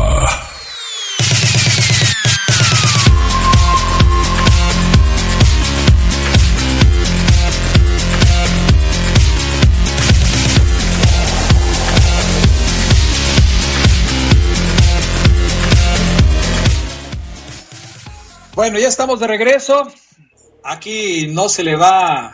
Bueno, 18.67 18.81
ya 18.81 18.89
estamos 18.89 19.21
de 19.21 19.27
regreso. 19.27 19.87
Aquí 20.61 21.27
no 21.33 21.47
se 21.47 21.63
le 21.63 21.77
va 21.77 22.33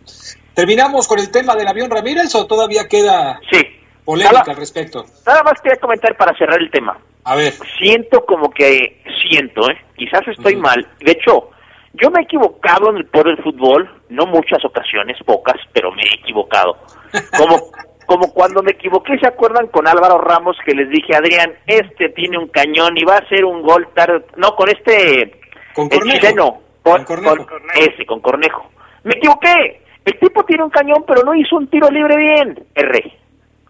¿Terminamos 0.53 1.07
con 1.07 1.19
el 1.19 1.31
tema 1.31 1.55
del 1.55 1.67
avión 1.67 1.89
Ramírez 1.89 2.35
o 2.35 2.45
todavía 2.45 2.87
queda 2.87 3.39
sí. 3.51 3.61
polémica 4.05 4.39
nada, 4.39 4.51
al 4.51 4.57
respecto? 4.57 5.05
Nada 5.25 5.43
más 5.43 5.53
quería 5.61 5.79
comentar 5.79 6.15
para 6.15 6.37
cerrar 6.37 6.61
el 6.61 6.69
tema. 6.69 6.97
A 7.23 7.35
ver. 7.35 7.53
Siento 7.79 8.25
como 8.25 8.51
que, 8.51 9.01
siento, 9.21 9.69
¿eh? 9.69 9.77
quizás 9.95 10.21
estoy 10.27 10.55
uh 10.55 10.59
-huh. 10.59 10.61
mal. 10.61 10.87
De 10.99 11.13
hecho, 11.13 11.49
yo 11.93 12.11
me 12.11 12.19
he 12.19 12.23
equivocado 12.23 12.89
en 12.89 12.97
el 12.97 13.05
por 13.05 13.27
el 13.27 13.41
fútbol 13.41 13.89
no 14.09 14.25
muchas 14.27 14.63
ocasiones, 14.63 15.17
pocas, 15.25 15.59
pero 15.73 15.91
me 15.91 16.03
he 16.03 16.21
equivocado. 16.21 16.77
Como, 17.37 17.71
como 18.13 18.31
cuando 18.31 18.61
me 18.61 18.73
equivoqué, 18.73 19.17
¿se 19.17 19.25
acuerdan 19.25 19.65
con 19.69 19.87
Álvaro 19.87 20.19
Ramos 20.19 20.55
que 20.63 20.75
les 20.75 20.87
dije, 20.87 21.15
Adrián, 21.15 21.51
este 21.65 22.09
tiene 22.09 22.37
un 22.37 22.47
cañón 22.47 22.95
y 22.95 23.03
va 23.03 23.15
a 23.15 23.21
hacer 23.21 23.43
un 23.43 23.63
gol 23.63 23.87
tarde, 23.95 24.23
no, 24.35 24.55
con 24.55 24.69
este, 24.69 25.41
con 25.73 25.89
Cornejo. 25.89 26.61
con, 26.83 27.03
Cornejo. 27.05 27.47
ese, 27.75 28.05
con 28.05 28.19
Cornejo. 28.19 28.69
Me 29.03 29.15
equivoqué, 29.15 29.81
el 30.05 30.19
tipo 30.19 30.43
tiene 30.43 30.63
un 30.63 30.69
cañón, 30.69 31.03
pero 31.07 31.23
no 31.23 31.33
hizo 31.33 31.55
un 31.55 31.67
tiro 31.71 31.89
libre 31.89 32.15
bien, 32.15 32.63
R, 32.75 33.17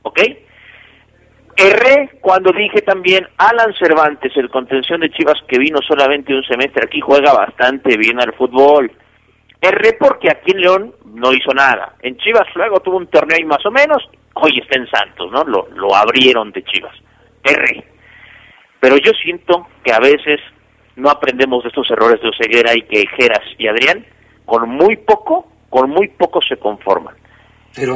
¿ok? 0.01 0.19
Erré 1.55 2.09
cuando 2.19 2.51
dije 2.51 2.81
también 2.81 3.25
Alan 3.37 3.73
Cervantes, 3.79 4.33
el 4.35 4.49
contención 4.49 4.99
de 4.99 5.09
Chivas 5.11 5.37
que 5.47 5.57
vino 5.57 5.79
solamente 5.87 6.33
un 6.33 6.43
semestre 6.43 6.83
aquí, 6.83 6.99
juega 6.99 7.31
bastante 7.31 7.95
bien 7.95 8.19
al 8.19 8.33
fútbol. 8.33 8.91
Erré 9.63 9.93
porque 9.93 10.29
aquí 10.29 10.51
en 10.51 10.59
León 10.59 10.93
no 11.05 11.31
hizo 11.31 11.53
nada. 11.53 11.95
En 12.01 12.17
Chivas 12.17 12.47
luego 12.53 12.81
tuvo 12.81 12.97
un 12.97 13.07
torneo 13.07 13.37
ahí 13.37 13.45
más 13.45 13.65
o 13.65 13.71
menos, 13.71 14.03
hoy 14.33 14.59
está 14.61 14.77
en 14.77 14.89
Santos, 14.89 15.31
¿no? 15.31 15.45
Lo, 15.45 15.69
lo 15.73 15.95
abrieron 15.95 16.51
de 16.51 16.65
Chivas. 16.65 16.93
Erré. 17.41 17.81
Pero 18.81 18.97
yo 18.97 19.13
siento 19.13 19.65
que 19.81 19.93
a 19.93 19.99
veces 19.99 20.41
no 20.97 21.09
aprendemos 21.09 21.63
de 21.63 21.69
estos 21.69 21.89
errores 21.91 22.21
de 22.21 22.27
Oseguera 22.27 22.73
y 22.75 22.81
que 22.81 23.05
Geras 23.15 23.45
y 23.57 23.69
Adrián, 23.69 24.05
con 24.43 24.69
muy 24.69 24.97
poco, 24.97 25.47
con 25.69 25.89
muy 25.89 26.09
poco 26.09 26.41
se 26.41 26.57
conforman. 26.57 27.15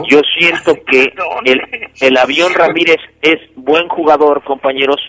Yo 0.09 0.21
siento 0.39 0.73
que 0.85 1.13
el, 1.43 1.91
el 1.99 2.17
avión 2.17 2.53
Ramírez 2.53 3.01
es 3.21 3.41
buen 3.57 3.89
jugador, 3.89 4.41
compañeros, 4.45 5.01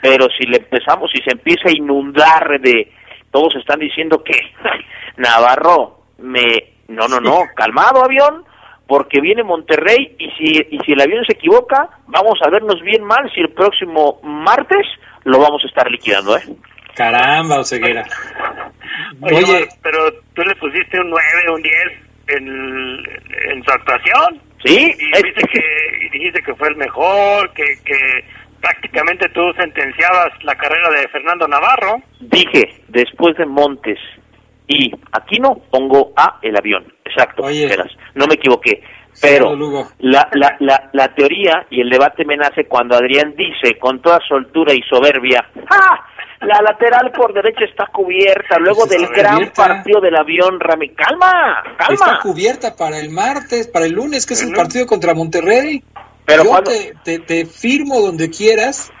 pero 0.00 0.28
si 0.30 0.46
le 0.46 0.56
empezamos, 0.56 1.10
si 1.12 1.22
se 1.22 1.32
empieza 1.32 1.68
a 1.68 1.76
inundar 1.76 2.58
de, 2.58 2.90
todos 3.30 3.54
están 3.56 3.78
diciendo 3.78 4.22
que 4.24 4.38
Navarro, 5.16 6.00
me, 6.18 6.74
no, 6.88 7.08
no, 7.08 7.20
no, 7.20 7.40
calmado 7.54 8.04
avión, 8.04 8.44
porque 8.86 9.20
viene 9.20 9.44
Monterrey 9.44 10.16
y 10.18 10.30
si, 10.32 10.66
y 10.70 10.78
si 10.84 10.92
el 10.92 11.00
avión 11.00 11.24
se 11.24 11.34
equivoca, 11.34 11.88
vamos 12.06 12.38
a 12.44 12.50
vernos 12.50 12.80
bien 12.82 13.04
mal 13.04 13.30
si 13.32 13.40
el 13.40 13.50
próximo 13.50 14.20
martes 14.22 14.86
lo 15.24 15.38
vamos 15.38 15.62
a 15.64 15.68
estar 15.68 15.90
liquidando, 15.90 16.36
¿eh? 16.36 16.42
Caramba, 16.94 17.60
Oseguera. 17.60 18.04
Oye, 19.22 19.68
pero 19.82 20.12
tú 20.34 20.42
le 20.42 20.54
pusiste 20.56 21.00
un 21.00 21.10
9, 21.10 21.24
un 21.54 21.62
10 21.62 21.74
en, 22.28 23.04
en 23.52 23.64
su 23.64 23.70
actuación. 23.70 24.40
Sí. 24.64 24.92
Y 24.98 25.06
dijiste, 25.06 25.48
que, 25.52 26.08
dijiste 26.12 26.42
que 26.42 26.54
fue 26.54 26.68
el 26.68 26.76
mejor, 26.76 27.52
que, 27.52 27.64
que 27.84 28.24
prácticamente 28.60 29.28
tú 29.30 29.40
sentenciabas 29.58 30.30
la 30.42 30.54
carrera 30.54 30.90
de 30.90 31.08
Fernando 31.08 31.48
Navarro. 31.48 31.96
Dije, 32.20 32.82
después 32.88 33.36
de 33.36 33.46
Montes 33.46 33.98
y 34.66 34.92
aquí 35.12 35.38
no 35.40 35.56
pongo 35.70 36.12
a 36.16 36.38
el 36.42 36.56
avión. 36.56 36.84
Exacto, 37.04 37.42
no 38.14 38.26
me 38.26 38.34
equivoqué. 38.34 38.82
Pero 39.20 39.54
la, 39.98 40.28
la, 40.32 40.56
la, 40.60 40.90
la 40.92 41.08
teoría 41.14 41.66
y 41.68 41.80
el 41.80 41.90
debate 41.90 42.24
me 42.24 42.36
nace 42.36 42.64
cuando 42.66 42.96
Adrián 42.96 43.34
dice 43.36 43.76
con 43.78 44.00
toda 44.00 44.20
soltura 44.26 44.72
y 44.72 44.80
soberbia, 44.88 45.44
¡ah! 45.68 46.06
La 46.42 46.62
lateral 46.62 47.12
por 47.12 47.34
derecha 47.34 47.66
está 47.66 47.86
cubierta 47.92 48.58
luego 48.58 48.86
del 48.86 49.06
gran 49.08 49.50
partido 49.54 50.00
del 50.00 50.16
avión, 50.16 50.58
Rami. 50.58 50.88
Calma, 50.90 51.62
calma. 51.76 51.94
Está 51.94 52.18
cubierta 52.22 52.76
para 52.76 52.98
el 52.98 53.10
martes, 53.10 53.68
para 53.68 53.84
el 53.84 53.92
lunes, 53.92 54.24
que 54.24 54.32
es 54.32 54.42
el 54.42 54.54
partido 54.54 54.86
contra 54.86 55.12
Monterrey. 55.12 55.82
Pero 56.30 56.44
Yo 56.44 56.62
te, 57.02 57.18
te, 57.18 57.44
firmo 57.46 58.00
donde 58.00 58.30
quieras 58.30 58.92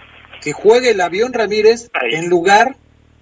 que 0.42 0.52
juegue 0.52 0.90
el 0.90 1.00
avión 1.00 1.32
Ramírez 1.32 1.90
en 2.10 2.28
lugar 2.28 2.74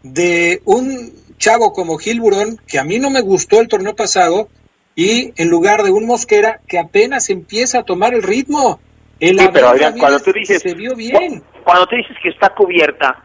de 0.02 0.62
un 0.64 1.12
chavo 1.36 1.72
como 1.72 1.98
Gil 1.98 2.20
Burón, 2.20 2.58
que 2.66 2.78
a 2.78 2.84
mí 2.84 2.98
no 2.98 3.10
me 3.10 3.20
gustó 3.20 3.60
el 3.60 3.68
torneo 3.68 3.94
pasado, 3.94 4.48
y 4.94 5.32
en 5.36 5.50
lugar 5.50 5.82
de 5.82 5.90
un 5.90 6.06
Mosquera 6.06 6.60
que 6.66 6.78
apenas 6.78 7.28
empieza 7.28 7.80
a 7.80 7.82
tomar 7.84 8.14
el 8.14 8.22
ritmo. 8.22 8.80
El 9.20 9.38
sí, 9.38 9.48
pero 9.52 9.72
cuando 9.98 10.20
tú 10.20 10.32
dices, 10.32 10.62
se 10.62 10.74
vio 10.74 10.94
bien. 10.94 11.42
Cuando 11.64 11.86
tú 11.86 11.96
dices 11.96 12.16
que 12.22 12.30
está 12.30 12.54
cubierta, 12.54 13.22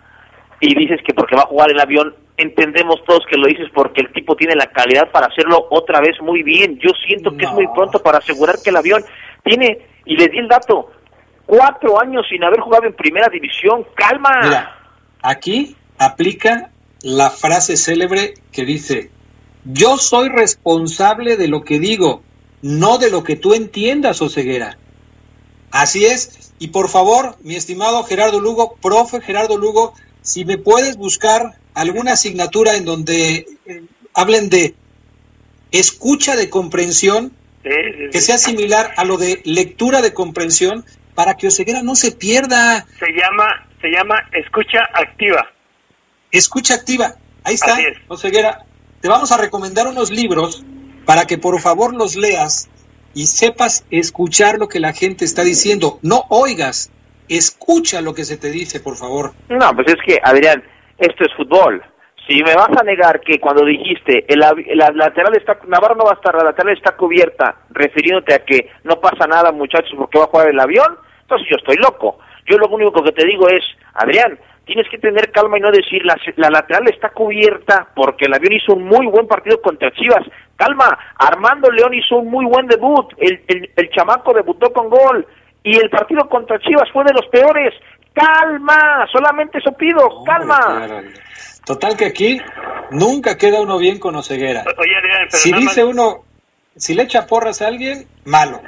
y 0.60 0.76
dices 0.76 1.00
que 1.06 1.14
porque 1.14 1.36
va 1.36 1.44
a 1.44 1.48
jugar 1.48 1.72
el 1.72 1.80
avión, 1.80 2.16
entendemos 2.38 3.04
todos 3.06 3.26
que 3.30 3.38
lo 3.38 3.48
dices 3.48 3.68
porque 3.74 4.02
el 4.02 4.14
tipo 4.14 4.36
tiene 4.36 4.56
la 4.56 4.68
calidad 4.68 5.12
para 5.12 5.28
hacerlo 5.28 5.68
otra 5.70 6.00
vez 6.00 6.20
muy 6.22 6.42
bien. 6.42 6.80
Yo 6.80 6.92
siento 7.06 7.36
que 7.36 7.46
es 7.46 7.52
muy 7.52 7.68
pronto 7.68 8.02
para 8.02 8.20
asegurar 8.20 8.56
que 8.64 8.70
el 8.70 8.78
avión 8.78 9.04
tiene, 9.44 9.80
y 10.06 10.16
les 10.16 10.32
di 10.32 10.40
el 10.40 10.48
dato, 10.48 10.92
cuatro 11.46 12.02
años 12.02 12.26
sin 12.30 12.44
haber 12.44 12.60
jugado 12.60 12.86
en 12.86 12.94
primera 12.94 13.30
división. 13.30 13.86
Calma. 13.96 14.40
Mira, 14.42 14.76
aquí 15.22 15.76
aplica 15.98 16.72
la 17.02 17.30
frase 17.30 17.78
célebre 17.78 18.34
que 18.52 18.66
dice, 18.66 19.12
yo 19.66 19.98
soy 19.98 20.30
responsable 20.30 21.38
de 21.38 21.48
lo 21.48 21.64
que 21.64 21.80
digo, 21.80 22.22
no 22.62 22.98
de 22.98 23.12
lo 23.12 23.24
que 23.24 23.36
tú 23.36 23.54
entiendas, 23.54 24.22
Oseguera. 24.22 24.78
Así 25.72 26.06
es. 26.06 26.54
Y 26.60 26.68
por 26.68 26.88
favor, 26.88 27.36
mi 27.42 27.56
estimado 27.56 28.04
Gerardo 28.04 28.40
Lugo, 28.40 28.76
profe 28.82 29.22
Gerardo 29.22 29.58
Lugo, 29.58 29.94
si 30.22 30.46
me 30.46 30.58
puedes 30.58 30.98
buscar 30.98 31.58
alguna 31.74 32.14
asignatura 32.14 32.76
en 32.76 32.86
donde 32.86 33.48
eh, 33.66 33.84
hablen 34.14 34.50
de 34.50 34.76
escucha 35.72 36.36
de 36.36 36.50
comprensión, 36.50 37.34
que 37.64 38.22
sea 38.22 38.38
similar 38.38 38.94
a 38.98 39.06
lo 39.06 39.18
de 39.18 39.42
lectura 39.46 40.02
de 40.02 40.14
comprensión, 40.14 40.86
para 41.16 41.36
que 41.36 41.48
Oseguera 41.48 41.84
no 41.84 41.96
se 41.96 42.12
pierda. 42.12 42.86
Se 43.00 43.12
llama, 43.12 43.68
se 43.82 43.90
llama 43.90 44.16
escucha 44.32 44.80
activa. 44.94 45.52
Escucha 46.32 46.76
activa. 46.76 47.16
Ahí 47.44 47.56
está, 47.56 47.78
Oseguera. 48.08 48.66
Te 49.02 49.08
vamos 49.08 49.32
a 49.32 49.38
recomendar 49.38 49.88
unos 49.88 50.12
libros 50.12 50.64
para 51.06 51.26
que 51.26 51.38
por 51.38 51.60
favor 51.60 51.96
los 51.96 52.16
leas 52.16 52.70
y 53.14 53.28
sepas 53.28 53.86
escuchar 53.92 54.58
lo 54.58 54.68
que 54.68 54.80
la 54.80 54.94
gente 54.94 55.26
está 55.26 55.44
diciendo. 55.44 56.00
No 56.02 56.24
oigas, 56.30 56.90
Escucha 57.30 58.02
lo 58.02 58.14
que 58.14 58.26
se 58.26 58.38
te 58.38 58.52
dice, 58.52 58.80
por 58.80 58.96
favor. 58.96 59.34
No, 59.50 59.74
pues 59.76 59.88
es 59.88 59.96
que, 60.06 60.20
Adrián, 60.24 60.64
esto 60.98 61.24
es 61.24 61.34
fútbol. 61.36 61.84
Si 62.28 62.42
me 62.42 62.56
vas 62.56 62.70
a 62.80 62.84
negar 62.84 63.20
que 63.20 63.40
cuando 63.40 63.66
dijiste 63.66 64.26
el, 64.28 64.40
la 64.40 64.92
lateral 64.92 65.36
está 65.36 65.60
Navarro 65.68 65.96
no 65.96 66.06
va 66.06 66.12
a 66.12 66.16
estar, 66.16 66.34
la 66.36 66.46
lateral 66.46 66.74
está 66.78 66.96
cubierta, 66.96 67.56
refiriéndote 67.72 68.34
a 68.34 68.46
que 68.46 68.70
no 68.84 68.96
pasa 69.02 69.28
nada, 69.28 69.52
muchachos, 69.52 69.94
porque 69.98 70.20
va 70.20 70.26
a 70.26 70.28
jugar 70.28 70.50
el 70.50 70.60
avión, 70.60 70.98
entonces 71.22 71.48
yo 71.50 71.58
estoy 71.58 71.76
loco. 71.78 72.20
Yo 72.46 72.58
lo 72.58 72.68
único 72.68 73.04
que 73.04 73.12
te 73.12 73.26
digo 73.26 73.48
es, 73.50 73.64
Adrián, 73.94 74.40
tienes 74.66 74.88
que 74.90 74.98
tener 75.00 75.32
calma 75.32 75.58
y 75.58 75.62
no 75.62 75.72
decir 75.72 76.06
la, 76.06 76.16
la 76.38 76.50
lateral 76.50 76.88
está 76.88 77.10
cubierta 77.10 77.88
porque 77.94 78.26
el 78.26 78.34
avión 78.34 78.54
hizo 78.54 78.74
un 78.74 78.86
muy 78.86 79.06
buen 79.08 79.28
partido 79.28 79.62
contra 79.62 79.92
Chivas. 79.92 80.26
Calma, 80.56 80.98
Armando 81.18 81.70
León 81.72 81.94
hizo 81.94 82.18
un 82.18 82.30
muy 82.30 82.46
buen 82.46 82.68
debut, 82.68 83.12
el, 83.18 83.44
el, 83.48 83.70
el 83.76 83.90
chamaco 83.90 84.34
debutó 84.34 84.72
con 84.72 84.90
gol, 84.90 85.28
y 85.64 85.78
el 85.78 85.90
partido 85.90 86.28
contra 86.30 86.60
Chivas 86.60 86.90
fue 86.92 87.04
de 87.04 87.14
los 87.14 87.28
peores. 87.28 87.74
Calma, 88.14 89.08
solamente 89.12 89.58
eso 89.58 89.72
pido, 89.74 90.24
calma. 90.24 91.02
Total 91.66 91.96
que 91.96 92.06
aquí 92.06 92.42
nunca 92.92 93.38
queda 93.38 93.62
uno 93.62 93.78
bien 93.78 94.00
con 94.00 94.16
Oseguera. 94.16 94.64
si 95.30 95.52
dice 95.54 95.84
uno, 95.84 96.26
si 96.76 96.94
le 96.94 97.04
echa 97.04 97.28
porras 97.28 97.62
a 97.62 97.68
alguien, 97.68 98.08
malo. 98.26 98.62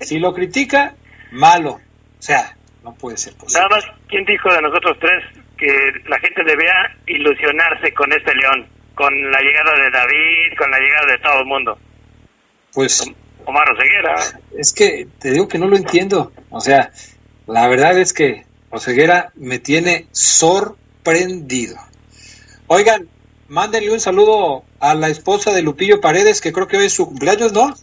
Si 0.00 0.18
lo 0.18 0.32
critica, 0.32 0.94
malo. 1.32 1.72
O 2.18 2.22
sea, 2.22 2.56
no 2.82 2.94
puede 2.94 3.16
ser 3.16 3.34
posible. 3.34 3.60
Nada 3.60 3.76
más, 3.76 3.84
¿quién 4.08 4.24
dijo 4.24 4.52
de 4.52 4.62
nosotros 4.62 4.96
tres 5.00 5.24
que 5.56 5.68
la 6.08 6.18
gente 6.20 6.42
debía 6.44 6.72
ilusionarse 7.06 7.92
con 7.92 8.12
este 8.12 8.34
León? 8.34 8.66
Con 8.94 9.12
la 9.30 9.40
llegada 9.40 9.72
de 9.74 9.90
David, 9.90 10.58
con 10.58 10.70
la 10.70 10.78
llegada 10.78 11.06
de 11.12 11.18
todo 11.18 11.40
el 11.40 11.46
mundo. 11.46 11.78
Pues 12.72 13.12
Omar 13.44 13.70
Oseguera. 13.72 14.14
Es 14.56 14.72
que 14.72 15.06
te 15.20 15.30
digo 15.30 15.48
que 15.48 15.58
no 15.58 15.68
lo 15.68 15.76
entiendo. 15.76 16.32
O 16.50 16.60
sea, 16.60 16.90
la 17.46 17.68
verdad 17.68 17.98
es 17.98 18.12
que 18.12 18.44
Oseguera 18.70 19.30
me 19.36 19.58
tiene 19.58 20.06
sorprendido. 20.10 21.76
Oigan, 22.70 23.08
mándenle 23.48 23.90
un 23.90 23.98
saludo 23.98 24.62
a 24.78 24.94
la 24.94 25.08
esposa 25.08 25.52
de 25.52 25.62
Lupillo 25.62 26.02
Paredes, 26.02 26.42
que 26.42 26.52
creo 26.52 26.66
que 26.66 26.76
hoy 26.76 26.84
es 26.84 26.92
su 26.92 27.06
cumpleaños, 27.06 27.54
¿no? 27.54 27.74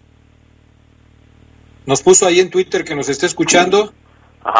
Nos 1.87 2.03
puso 2.03 2.27
ahí 2.27 2.39
en 2.39 2.51
Twitter 2.51 2.83
que 2.85 2.95
nos 2.95 3.09
está 3.09 3.25
escuchando 3.25 3.93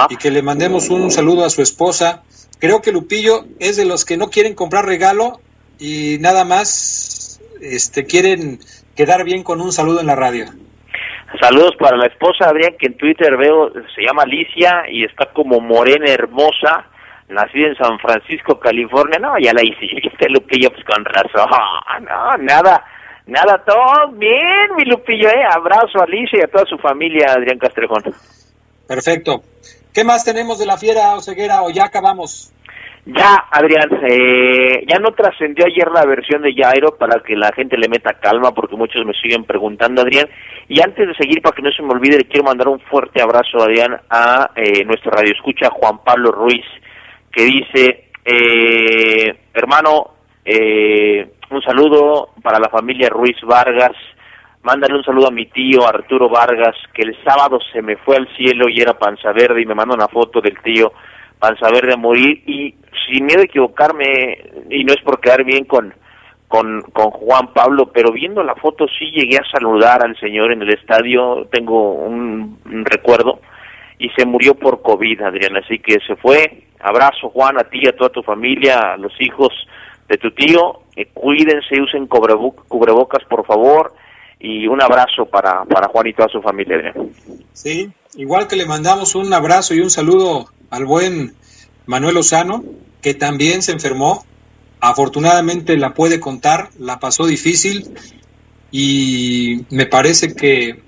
y 0.10 0.18
que 0.18 0.32
le 0.32 0.42
mandemos 0.42 0.90
un 0.90 1.12
saludo 1.12 1.46
a 1.46 1.52
su 1.52 1.62
esposa. 1.62 2.24
Creo 2.58 2.82
que 2.82 2.92
Lupillo 2.92 3.46
es 3.60 3.78
de 3.78 3.86
los 3.86 4.04
que 4.04 4.18
no 4.18 4.32
quieren 4.32 4.56
comprar 4.56 4.88
regalo 4.88 5.40
y 5.80 6.18
nada 6.20 6.44
más 6.44 7.40
este, 7.62 8.06
quieren 8.06 8.60
quedar 8.96 9.26
bien 9.26 9.44
con 9.44 9.62
un 9.62 9.72
saludo 9.72 10.00
en 10.02 10.08
la 10.08 10.16
radio. 10.16 10.46
Saludos 11.40 11.76
para 11.78 11.98
la 11.98 12.08
esposa 12.08 12.50
Adrián, 12.50 12.76
que 12.80 12.88
en 12.88 12.98
Twitter 12.98 13.38
veo, 13.38 13.72
se 13.94 14.02
llama 14.02 14.24
Alicia 14.24 14.86
y 14.90 15.04
está 15.04 15.32
como 15.34 15.60
morena 15.60 16.10
hermosa, 16.10 16.88
nacida 17.30 17.68
en 17.68 17.76
San 17.76 18.00
Francisco, 18.00 18.60
California. 18.60 19.20
No, 19.20 19.38
ya 19.40 19.54
la 19.54 19.64
hice, 19.64 19.88
viste 20.02 20.30
Lupillo, 20.30 20.70
pues 20.72 20.86
con 20.86 21.04
razón. 21.06 21.50
No, 22.02 22.38
nada, 22.38 22.84
nada, 23.28 23.64
todo 23.66 24.12
bien, 24.14 24.76
mi 24.78 24.86
Lupillo, 24.86 25.30
eh. 25.30 25.44
Abrazo 25.50 26.00
a 26.00 26.04
Alicia 26.04 26.40
y 26.40 26.44
a 26.44 26.48
toda 26.48 26.66
su 26.66 26.78
familia, 26.78 27.34
Adrián 27.34 27.60
Castrejón. 27.60 28.04
Perfecto. 28.88 29.42
¿Qué 29.94 30.04
más 30.04 30.26
tenemos 30.26 30.60
de 30.60 30.66
la 30.66 30.78
fiera 30.78 31.16
Oseguera 31.16 31.64
o 31.64 31.70
ya 31.70 31.86
acabamos? 31.86 32.52
Ya, 33.08 33.36
Adrián, 33.52 33.88
eh, 34.10 34.84
ya 34.88 34.98
no 34.98 35.12
trascendió 35.12 35.66
ayer 35.66 35.88
la 35.92 36.06
versión 36.08 36.42
de 36.42 36.56
Jairo 36.56 36.98
para 36.98 37.22
que 37.22 37.36
la 37.36 37.52
gente 37.54 37.78
le 37.78 37.88
meta 37.88 38.14
calma, 38.20 38.52
porque 38.52 38.76
muchos 38.76 39.06
me 39.06 39.14
siguen 39.14 39.44
preguntando, 39.44 40.02
Adrián. 40.02 40.28
Y 40.68 40.82
antes 40.82 41.08
de 41.08 41.14
seguir, 41.14 41.40
para 41.44 41.56
que 41.56 41.62
no 41.62 41.72
se 41.72 41.84
me 41.84 41.94
olvide, 41.94 42.18
le 42.18 42.26
quiero 42.26 42.46
mandar 42.46 42.68
un 42.68 42.80
fuerte 42.80 43.22
abrazo, 43.22 43.62
Adrián, 43.62 43.96
a 44.10 44.50
eh, 44.56 44.84
nuestro 44.86 45.12
radio 45.12 45.34
escucha 45.36 45.70
Juan 45.70 46.00
Pablo 46.04 46.32
Ruiz, 46.32 46.66
que 47.36 47.44
dice, 47.44 48.06
eh, 48.24 49.36
hermano, 49.54 50.12
eh, 50.46 51.28
un 51.52 51.62
saludo 51.62 52.30
para 52.42 52.60
la 52.60 52.70
familia 52.70 53.10
Ruiz 53.10 53.36
Vargas, 53.44 53.92
mándale 54.64 54.96
un 54.96 55.04
saludo 55.04 55.28
a 55.28 55.32
mi 55.32 55.46
tío 55.48 55.86
Arturo 55.86 56.30
Vargas, 56.30 56.76
que 56.94 57.02
el 57.02 57.16
sábado 57.26 57.60
se 57.74 57.82
me 57.82 57.98
fue 57.98 58.16
al 58.16 58.28
cielo 58.38 58.70
y 58.70 58.80
era 58.80 58.98
panza 58.98 59.34
verde 59.34 59.62
y 59.62 59.66
me 59.66 59.76
manda 59.76 59.96
una 59.96 60.08
foto 60.08 60.40
del 60.40 60.58
tío 60.62 60.94
panza 61.38 61.70
verde 61.70 61.94
a 61.94 61.98
morir. 61.98 62.42
Y 62.48 62.74
sin 63.06 63.26
miedo 63.26 63.42
a 63.42 63.46
equivocarme, 63.46 64.40
y 64.70 64.84
no 64.86 64.94
es 64.94 65.02
por 65.02 65.20
quedar 65.20 65.44
bien 65.44 65.66
con, 65.66 65.94
con, 66.48 66.82
con 66.94 67.12
Juan 67.12 67.54
Pablo, 67.54 67.92
pero 67.94 68.14
viendo 68.14 68.42
la 68.44 68.56
foto 68.56 68.88
sí 68.88 69.12
llegué 69.12 69.38
a 69.38 69.52
saludar 69.52 70.04
al 70.04 70.18
señor 70.20 70.54
en 70.54 70.62
el 70.62 70.74
estadio, 70.74 71.48
tengo 71.52 71.94
un, 71.94 72.60
un 72.66 72.86
recuerdo, 72.86 73.42
y 74.00 74.10
se 74.10 74.26
murió 74.26 74.56
por 74.56 74.82
COVID, 74.82 75.22
Adrián, 75.22 75.58
así 75.58 75.80
que 75.80 75.98
se 76.06 76.16
fue. 76.16 76.64
Abrazo, 76.80 77.30
Juan, 77.30 77.58
a 77.58 77.64
ti, 77.64 77.88
a 77.88 77.96
toda 77.96 78.10
tu 78.10 78.22
familia, 78.22 78.94
a 78.94 78.98
los 78.98 79.14
hijos 79.20 79.50
de 80.08 80.18
tu 80.18 80.32
tío, 80.32 80.82
eh, 80.96 81.08
cuídense, 81.14 81.82
usen 81.82 82.08
cubrebocas, 82.08 83.24
por 83.28 83.46
favor, 83.46 83.94
y 84.40 84.68
un 84.68 84.82
abrazo 84.82 85.26
para, 85.26 85.64
para 85.66 85.88
Juan 85.88 86.08
y 86.08 86.14
toda 86.14 86.30
su 86.30 86.42
familia, 86.42 86.76
Adrián. 86.76 87.10
Sí, 87.54 87.90
igual 88.16 88.48
que 88.48 88.56
le 88.56 88.66
mandamos 88.66 89.16
un 89.16 89.34
abrazo 89.34 89.74
y 89.74 89.80
un 89.80 89.90
saludo 89.90 90.48
al 90.70 90.86
buen 90.86 91.34
Manuel 91.86 92.16
Lozano, 92.16 92.64
que 93.02 93.14
también 93.14 93.62
se 93.62 93.72
enfermó. 93.72 94.26
Afortunadamente 94.80 95.78
la 95.78 95.94
puede 95.94 96.20
contar, 96.20 96.70
la 96.78 97.00
pasó 97.00 97.26
difícil 97.26 97.96
y 98.72 99.66
me 99.72 99.86
parece 99.86 100.36
que 100.36 100.85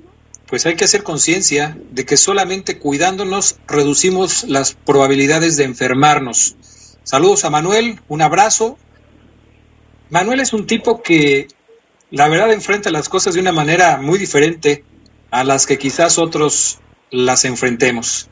pues 0.48 0.66
hay 0.66 0.76
que 0.76 0.86
hacer 0.86 1.04
conciencia 1.04 1.78
de 1.92 2.06
que 2.06 2.18
solamente 2.18 2.80
cuidándonos 2.80 3.60
reducimos 3.68 4.46
las 4.46 4.74
probabilidades 4.74 5.58
de 5.58 5.66
enfermarnos. 5.66 6.56
Saludos 7.04 7.44
a 7.46 7.50
Manuel, 7.50 8.00
un 8.08 8.22
abrazo. 8.22 8.78
Manuel 10.10 10.40
es 10.40 10.54
un 10.54 10.66
tipo 10.66 11.04
que 11.04 11.48
la 12.12 12.30
verdad 12.30 12.54
enfrenta 12.54 12.90
las 12.92 13.10
cosas 13.10 13.34
de 13.34 13.42
una 13.42 13.52
manera 13.52 13.98
muy 13.98 14.18
diferente 14.18 14.86
a 15.32 15.44
las 15.44 15.66
que 15.66 15.78
quizás 15.78 16.18
otros 16.18 16.80
las 17.12 17.44
enfrentemos. 17.44 18.30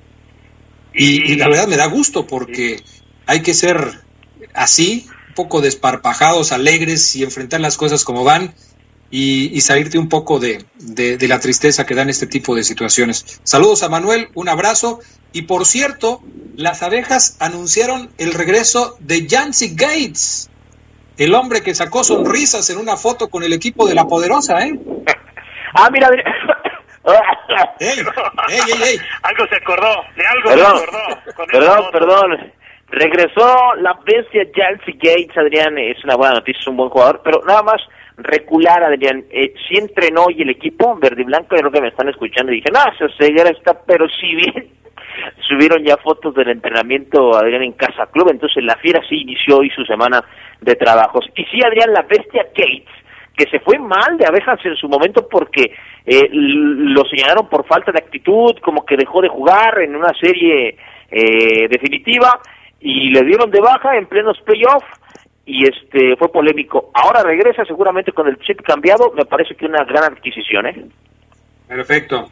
Y, 0.93 1.36
la 1.36 1.49
verdad 1.49 1.68
me 1.68 1.76
da 1.76 1.88
gusto 1.88 2.26
porque 2.26 2.82
hay 3.26 3.41
que 3.41 3.53
ser 3.53 4.05
así, 4.53 5.07
un 5.28 5.34
poco 5.36 5.59
desparpajados, 5.59 6.53
alegres 6.53 7.13
y 7.18 7.24
enfrentar 7.24 7.59
las 7.59 7.76
cosas 7.76 8.05
como 8.05 8.24
van 8.24 8.55
y, 9.11 9.55
y 9.55 9.61
salirte 9.61 9.97
un 9.97 10.09
poco 10.09 10.39
de, 10.39 10.65
de, 10.75 11.17
de, 11.17 11.27
la 11.27 11.39
tristeza 11.39 11.85
que 11.85 11.95
dan 11.95 12.09
este 12.09 12.27
tipo 12.27 12.55
de 12.55 12.63
situaciones. 12.63 13.39
Saludos 13.43 13.83
a 13.83 13.89
Manuel, 13.89 14.29
un 14.33 14.49
abrazo. 14.49 14.99
Y 15.31 15.43
por 15.43 15.65
cierto, 15.65 16.21
las 16.55 16.81
abejas 16.81 17.37
anunciaron 17.39 18.09
el 18.17 18.33
regreso 18.33 18.95
de 18.99 19.27
Jancy 19.29 19.75
Gates, 19.75 20.49
el 21.17 21.33
hombre 21.33 21.61
que 21.61 21.75
sacó 21.75 22.03
sonrisas 22.03 22.69
en 22.69 22.77
una 22.77 22.97
foto 22.97 23.29
con 23.29 23.43
el 23.43 23.53
equipo 23.53 23.87
de 23.87 23.95
la 23.95 24.05
Poderosa, 24.05 24.65
¿eh? 24.65 24.73
Ah, 25.77 25.89
mira, 25.91 26.07
ey, 27.79 27.99
ey, 28.49 28.81
ey, 28.81 28.97
Algo 29.23 29.45
se 29.47 29.55
acordó, 29.57 29.93
de 30.15 30.25
algo 30.25 30.49
perdón, 30.49 30.77
se 31.23 31.29
acordó. 31.31 31.51
perdón, 31.51 31.85
perdón. 31.91 32.53
Regresó 32.87 33.75
la 33.81 33.93
bestia 34.05 34.45
Jancy 34.55 34.93
Gates, 34.93 35.37
Adrián, 35.37 35.77
es 35.77 36.01
una 36.05 36.15
buena 36.15 36.35
noticia, 36.35 36.61
es 36.61 36.67
un 36.67 36.77
buen 36.77 36.89
jugador, 36.89 37.21
pero 37.25 37.41
nada 37.45 37.61
más 37.61 37.81
recular, 38.18 38.84
Adrián, 38.84 39.26
eh, 39.30 39.53
sí 39.68 39.78
entrenó 39.78 40.26
y 40.30 40.41
el 40.41 40.49
equipo 40.49 40.95
verde 40.95 41.22
y 41.22 41.26
blanco, 41.26 41.55
creo 41.55 41.72
que 41.72 41.82
me 41.82 41.89
están 41.89 42.09
escuchando, 42.09 42.51
y 42.51 42.55
dije, 42.55 42.70
no, 42.72 42.80
esa 42.80 43.13
ceguera 43.18 43.49
está, 43.49 43.80
pero 43.86 44.07
sí 44.09 44.36
bien. 44.36 44.70
Subieron 45.47 45.84
ya 45.84 45.97
fotos 45.97 46.34
del 46.36 46.49
entrenamiento, 46.49 47.36
Adrián, 47.36 47.63
en 47.63 47.74
Casa 47.74 48.05
Club, 48.11 48.30
entonces 48.32 48.63
la 48.63 48.76
Fiera 48.78 49.01
sí 49.07 49.22
inició 49.22 49.57
hoy 49.57 49.70
su 49.70 49.84
semana 49.86 50.24
de 50.61 50.76
trabajos. 50.76 51.26
Y 51.36 51.43
sí, 51.45 51.59
Adrián, 51.66 51.93
la 51.93 52.03
bestia 52.03 52.43
Gates, 52.43 52.93
que 53.36 53.49
se 53.49 53.59
fue 53.59 53.78
mal 53.80 54.18
de 54.18 54.26
abejas 54.26 54.59
en 54.66 54.76
su 54.76 54.88
momento 54.88 55.28
porque 55.30 55.74
eh, 56.05 56.30
lo 56.32 57.03
señalaron 57.05 57.49
por 57.49 57.66
falta 57.66 57.91
de 57.91 57.99
actitud, 57.99 58.55
como 58.61 58.86
que 58.86 58.97
dejó 58.97 59.22
de 59.22 59.30
jugar 59.30 59.80
en 59.82 59.95
una 59.95 60.13
serie 60.20 60.78
eh, 61.11 61.68
definitiva 61.70 62.39
y 62.80 63.09
le 63.09 63.24
dieron 63.24 63.51
de 63.51 63.61
baja 63.61 63.97
en 63.97 64.07
plenos 64.07 64.39
playoffs 64.41 64.88
y 65.45 65.63
este 65.63 66.15
fue 66.17 66.31
polémico. 66.31 66.91
Ahora 66.93 67.21
regresa 67.23 67.63
seguramente 67.65 68.11
con 68.11 68.27
el 68.27 68.37
chip 68.39 68.61
cambiado, 68.61 69.11
me 69.15 69.25
parece 69.25 69.55
que 69.55 69.65
una 69.65 69.83
gran 69.83 70.13
adquisición, 70.13 70.65
¿eh? 70.67 70.85
Perfecto. 71.67 72.29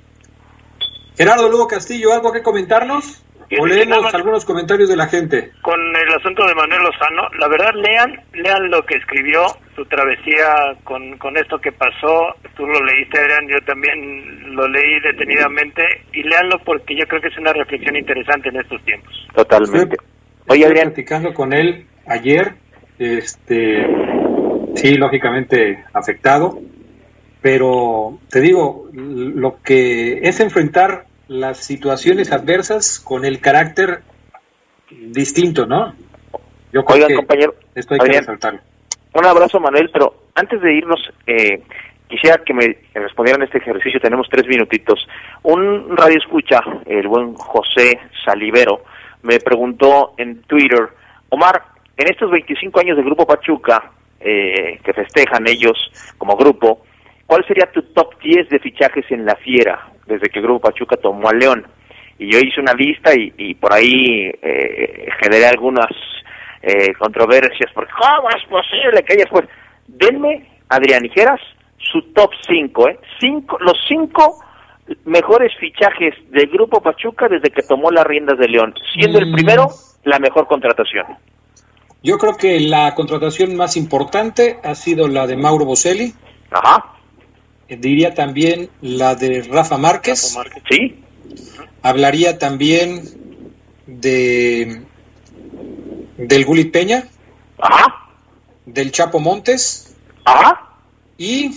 Gerardo 1.15 1.49
Lugo 1.49 1.67
Castillo, 1.67 2.11
¿algo 2.11 2.31
que 2.31 2.41
comentarnos? 2.41 3.23
O 3.59 3.67
leemos 3.67 4.11
algunos 4.13 4.45
comentarios 4.45 4.89
de 4.89 4.95
la 4.95 5.07
gente. 5.07 5.51
Con 5.61 5.79
el 5.79 6.13
asunto 6.17 6.43
de 6.47 6.55
Manuel 6.55 6.81
Lozano, 6.83 7.27
la 7.37 7.47
verdad 7.47 7.71
lean, 7.75 8.19
lean 8.33 8.69
lo 8.71 8.81
que 8.83 8.95
escribió, 8.95 9.45
su 9.75 9.85
travesía 9.85 10.73
con, 10.83 11.17
con 11.19 11.37
esto 11.37 11.59
que 11.59 11.71
pasó, 11.71 12.33
tú 12.55 12.65
lo 12.65 12.83
leíste 12.83 13.19
Adrián, 13.19 13.47
yo 13.47 13.63
también 13.65 14.55
lo 14.55 14.67
leí 14.67 14.99
detenidamente 15.01 15.83
y 16.13 16.23
leanlo 16.23 16.57
porque 16.65 16.95
yo 16.95 17.05
creo 17.05 17.21
que 17.21 17.27
es 17.27 17.37
una 17.37 17.53
reflexión 17.53 17.95
interesante 17.95 18.49
en 18.49 18.57
estos 18.57 18.83
tiempos. 18.85 19.13
Totalmente. 19.35 19.97
Oye, 20.47 20.65
Adrián. 20.65 20.87
platicando 20.87 21.33
con 21.33 21.53
él 21.53 21.85
ayer, 22.07 22.55
este, 22.99 23.87
sí, 24.75 24.95
lógicamente 24.95 25.83
afectado, 25.93 26.59
pero 27.41 28.19
te 28.29 28.41
digo, 28.41 28.89
lo 28.93 29.61
que 29.61 30.19
es 30.23 30.39
enfrentar 30.39 31.05
las 31.27 31.57
situaciones 31.57 32.31
adversas 32.31 32.99
con 32.99 33.25
el 33.25 33.39
carácter 33.39 34.01
distinto, 34.89 35.65
¿no? 35.65 35.93
Yo 36.71 36.83
creo 36.85 36.95
Oigan, 36.95 37.07
que 37.07 37.15
compañero, 37.15 37.55
esto 37.75 37.93
hay 37.93 37.99
Adrián, 37.99 38.13
que 38.13 38.31
resaltarlo. 38.31 38.61
Un 39.13 39.25
abrazo, 39.25 39.59
Manuel, 39.59 39.89
pero 39.91 40.23
antes 40.35 40.61
de 40.61 40.73
irnos, 40.73 40.99
eh, 41.27 41.61
quisiera 42.07 42.43
que 42.43 42.53
me 42.53 42.77
respondieran 42.93 43.43
este 43.43 43.59
ejercicio, 43.59 43.99
tenemos 43.99 44.27
tres 44.29 44.47
minutitos. 44.47 45.07
Un 45.43 45.95
radio 45.95 46.17
escucha, 46.17 46.61
el 46.85 47.07
buen 47.07 47.35
José 47.35 47.99
Salivero, 48.25 48.83
me 49.21 49.39
preguntó 49.39 50.13
en 50.17 50.41
Twitter, 50.43 50.89
Omar, 51.29 51.72
en 51.97 52.07
estos 52.07 52.31
25 52.31 52.79
años 52.79 52.97
de 52.97 53.03
Grupo 53.03 53.25
Pachuca, 53.25 53.91
eh, 54.19 54.79
que 54.83 54.93
festejan 54.93 55.47
ellos 55.47 55.77
como 56.17 56.35
grupo, 56.35 56.83
¿cuál 57.25 57.45
sería 57.45 57.71
tu 57.71 57.81
top 57.93 58.19
10 58.21 58.49
de 58.49 58.59
fichajes 58.59 59.05
en 59.09 59.25
la 59.25 59.35
Fiera 59.35 59.89
desde 60.07 60.29
que 60.29 60.39
el 60.39 60.45
Grupo 60.45 60.67
Pachuca 60.69 60.95
tomó 60.97 61.29
al 61.29 61.39
León? 61.39 61.67
Y 62.19 62.31
yo 62.31 62.39
hice 62.39 62.61
una 62.61 62.73
lista 62.73 63.13
y, 63.13 63.33
y 63.37 63.53
por 63.55 63.73
ahí 63.73 64.31
eh, 64.41 65.09
generé 65.21 65.47
algunas 65.47 65.89
eh, 66.61 66.93
controversias, 66.93 67.71
porque 67.73 67.91
¿cómo 67.99 68.29
es 68.29 68.45
posible 68.45 69.03
que 69.03 69.13
ellas 69.13 69.27
pues 69.29 69.45
denme, 69.87 70.47
Adrián 70.69 71.05
Ijeras, 71.05 71.41
su 71.77 72.01
top 72.13 72.31
5, 72.47 72.89
¿eh? 72.89 72.99
Cinco, 73.19 73.57
los 73.59 73.77
cinco 73.87 74.39
mejores 75.05 75.51
fichajes 75.59 76.13
del 76.29 76.47
Grupo 76.47 76.81
Pachuca 76.81 77.27
desde 77.27 77.49
que 77.49 77.63
tomó 77.63 77.91
las 77.91 78.05
riendas 78.05 78.37
de 78.37 78.47
León, 78.47 78.73
siendo 78.93 79.19
mm. 79.19 79.23
el 79.23 79.33
primero 79.33 79.67
la 80.03 80.19
mejor 80.19 80.47
contratación. 80.47 81.05
Yo 82.03 82.17
creo 82.17 82.35
que 82.35 82.59
la 82.59 82.93
contratación 82.95 83.55
más 83.55 83.77
importante 83.77 84.59
ha 84.61 84.75
sido 84.75 85.07
la 85.07 85.25
de 85.25 85.37
Mauro 85.37 85.63
Boselli. 85.63 86.13
Ajá. 86.51 86.95
Diría 87.69 88.13
también 88.13 88.69
la 88.81 89.15
de 89.15 89.41
Rafa 89.41 89.77
Márquez. 89.77 90.35
Rafa 90.35 90.49
Márquez. 90.49 90.63
Sí. 90.69 91.03
Hablaría 91.81 92.37
también 92.37 93.03
de 93.87 94.83
del 96.17 96.45
Gulit 96.45 96.73
Peña. 96.73 97.05
Ajá. 97.57 98.09
Del 98.65 98.91
Chapo 98.91 99.19
Montes. 99.19 99.95
Ajá. 100.25 100.75
Y 101.17 101.51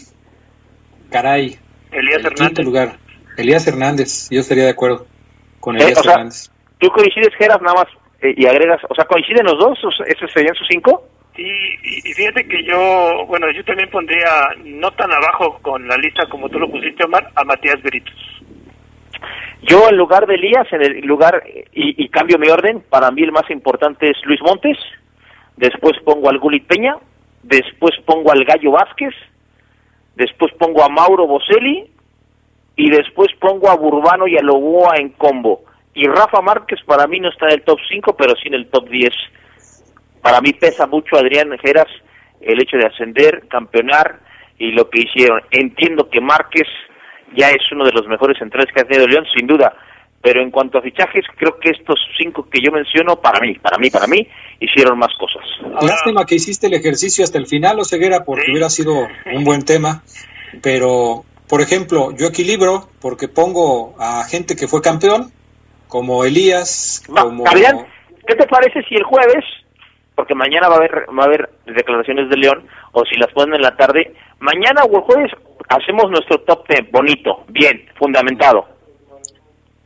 caray. 1.10 1.58
Elías 1.90 2.24
Hernández. 2.24 2.64
lugar. 2.64 2.98
Elías 3.36 3.66
Hernández. 3.66 4.28
Yo 4.30 4.40
estaría 4.40 4.64
de 4.64 4.70
acuerdo 4.70 5.06
con 5.58 5.74
Elías 5.74 5.98
eh, 5.98 6.02
sea, 6.02 6.12
Hernández. 6.12 6.50
¿Tú 6.78 6.88
coincides, 6.90 7.34
Geras, 7.36 7.60
nada 7.60 7.74
más 7.82 7.86
eh, 7.86 8.05
y 8.22 8.46
agregas, 8.46 8.80
o 8.88 8.94
sea, 8.94 9.04
coinciden 9.04 9.44
los 9.44 9.58
dos? 9.58 9.78
¿Esos 10.06 10.30
serían 10.32 10.54
sus 10.54 10.66
cinco? 10.68 11.04
Sí, 11.34 11.44
y, 11.44 12.10
y, 12.10 12.14
fíjate 12.14 12.48
que 12.48 12.64
yo, 12.64 13.26
bueno, 13.26 13.50
yo 13.52 13.62
también 13.64 13.90
pondría 13.90 14.48
no 14.64 14.90
tan 14.92 15.12
abajo 15.12 15.58
con 15.60 15.86
la 15.86 15.96
lista 15.98 16.26
como 16.30 16.48
tú 16.48 16.58
lo 16.58 16.70
pusiste, 16.70 17.04
Omar, 17.04 17.30
a 17.34 17.44
Matías 17.44 17.82
Britos. 17.82 18.14
Yo 19.62 19.88
en 19.90 19.96
lugar 19.96 20.26
de 20.26 20.34
Elías, 20.34 20.66
en 20.72 20.82
el 20.82 21.00
lugar, 21.00 21.42
y, 21.72 22.02
y, 22.02 22.08
cambio 22.08 22.38
mi 22.38 22.48
orden, 22.48 22.82
para 22.88 23.10
mí 23.10 23.22
el 23.22 23.32
más 23.32 23.50
importante 23.50 24.08
es 24.08 24.16
Luis 24.24 24.40
Montes, 24.40 24.78
después 25.56 25.92
pongo 26.04 26.30
al 26.30 26.38
Gulit 26.38 26.66
Peña, 26.66 26.96
después 27.42 27.92
pongo 28.06 28.32
al 28.32 28.44
Gallo 28.44 28.72
Vázquez, 28.72 29.14
después 30.14 30.52
pongo 30.54 30.82
a 30.82 30.88
Mauro 30.88 31.26
Boselli, 31.26 31.90
y 32.76 32.90
después 32.90 33.28
pongo 33.40 33.70
a 33.70 33.76
Burbano 33.76 34.26
y 34.26 34.36
a 34.36 34.42
Loboa 34.42 34.96
en 34.98 35.10
combo. 35.10 35.64
Y 35.96 36.06
Rafa 36.06 36.40
Márquez 36.40 36.78
para 36.86 37.06
mí 37.06 37.18
no 37.18 37.30
está 37.30 37.46
en 37.46 37.54
el 37.54 37.62
top 37.62 37.78
5, 37.88 38.16
pero 38.16 38.34
sí 38.36 38.48
en 38.48 38.54
el 38.54 38.68
top 38.68 38.88
10 38.88 39.10
para 40.26 40.40
mí 40.40 40.52
pesa 40.54 40.88
mucho 40.88 41.16
Adrián 41.16 41.56
Geras 41.62 41.86
el 42.40 42.60
hecho 42.60 42.76
de 42.76 42.86
ascender, 42.86 43.44
campeonar 43.48 44.18
y 44.58 44.72
lo 44.72 44.90
que 44.90 45.02
hicieron. 45.02 45.40
Entiendo 45.52 46.10
que 46.10 46.20
Márquez 46.20 46.66
ya 47.36 47.50
es 47.50 47.62
uno 47.70 47.84
de 47.84 47.92
los 47.92 48.08
mejores 48.08 48.36
centrales 48.36 48.72
que 48.74 48.80
ha 48.80 48.84
tenido 48.84 49.06
León, 49.06 49.24
sin 49.36 49.46
duda, 49.46 49.72
pero 50.20 50.42
en 50.42 50.50
cuanto 50.50 50.78
a 50.78 50.82
fichajes, 50.82 51.24
creo 51.36 51.60
que 51.60 51.70
estos 51.70 52.00
cinco 52.18 52.48
que 52.50 52.60
yo 52.60 52.72
menciono, 52.72 53.20
para 53.20 53.38
mí, 53.38 53.54
para 53.54 53.78
mí, 53.78 53.88
para 53.88 54.08
mí, 54.08 54.26
hicieron 54.58 54.98
más 54.98 55.14
cosas. 55.16 55.44
Lástima 55.80 56.26
que 56.26 56.34
hiciste 56.34 56.66
el 56.66 56.74
ejercicio 56.74 57.22
hasta 57.22 57.38
el 57.38 57.46
final, 57.46 57.78
Oseguera, 57.78 58.24
porque 58.24 58.50
hubiera 58.50 58.68
sido 58.68 59.06
un 59.32 59.44
buen 59.44 59.64
tema, 59.64 60.02
pero, 60.60 61.24
por 61.48 61.60
ejemplo, 61.60 62.10
yo 62.18 62.26
equilibro 62.26 62.88
porque 63.00 63.28
pongo 63.28 63.94
a 64.00 64.24
gente 64.24 64.56
que 64.56 64.66
fue 64.66 64.82
campeón, 64.82 65.30
como 65.88 66.24
Elías, 66.24 67.02
como... 67.06 67.44
¿qué 67.44 68.34
te 68.34 68.46
parece 68.46 68.82
si 68.88 68.94
el 68.96 69.04
jueves, 69.04 69.44
porque 70.14 70.34
mañana 70.34 70.68
va 70.68 70.74
a 70.74 70.78
haber, 70.78 71.06
va 71.16 71.22
a 71.22 71.26
haber 71.26 71.50
declaraciones 71.66 72.28
de 72.28 72.36
León, 72.36 72.66
o 72.92 73.04
si 73.04 73.16
las 73.16 73.32
ponen 73.32 73.56
en 73.56 73.62
la 73.62 73.76
tarde, 73.76 74.14
mañana 74.40 74.82
o 74.84 74.96
el 74.96 75.02
jueves 75.02 75.32
hacemos 75.68 76.10
nuestro 76.10 76.40
top 76.40 76.66
ten, 76.66 76.88
bonito, 76.90 77.44
bien, 77.48 77.86
fundamentado. 77.98 78.76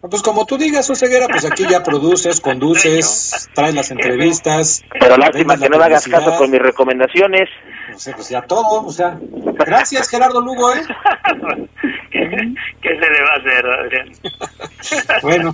Pues 0.00 0.22
como 0.22 0.46
tú 0.46 0.56
digas, 0.56 0.88
Oseguera, 0.88 1.28
pues 1.28 1.44
aquí 1.44 1.66
ya 1.68 1.82
produces, 1.82 2.40
conduces, 2.40 3.50
traes 3.54 3.74
las 3.74 3.90
entrevistas. 3.90 4.82
Pero 4.98 5.18
lástima 5.18 5.58
que 5.58 5.68
no 5.68 5.76
me 5.76 5.84
hagas 5.84 6.08
caso 6.08 6.36
con 6.38 6.50
mis 6.50 6.60
recomendaciones. 6.60 7.50
No 7.90 7.98
sé, 7.98 8.14
pues 8.14 8.30
ya 8.30 8.40
todo, 8.40 8.86
o 8.86 8.90
sea. 8.90 9.18
Gracias, 9.20 10.08
Gerardo 10.08 10.40
Lugo, 10.40 10.72
¿eh? 10.72 10.80
¿Qué 12.10 12.18
se 12.18 12.94
le 12.94 13.22
va 13.22 13.30
a 13.34 13.40
hacer, 13.40 13.66
Adrián? 13.66 14.12
bueno, 15.22 15.52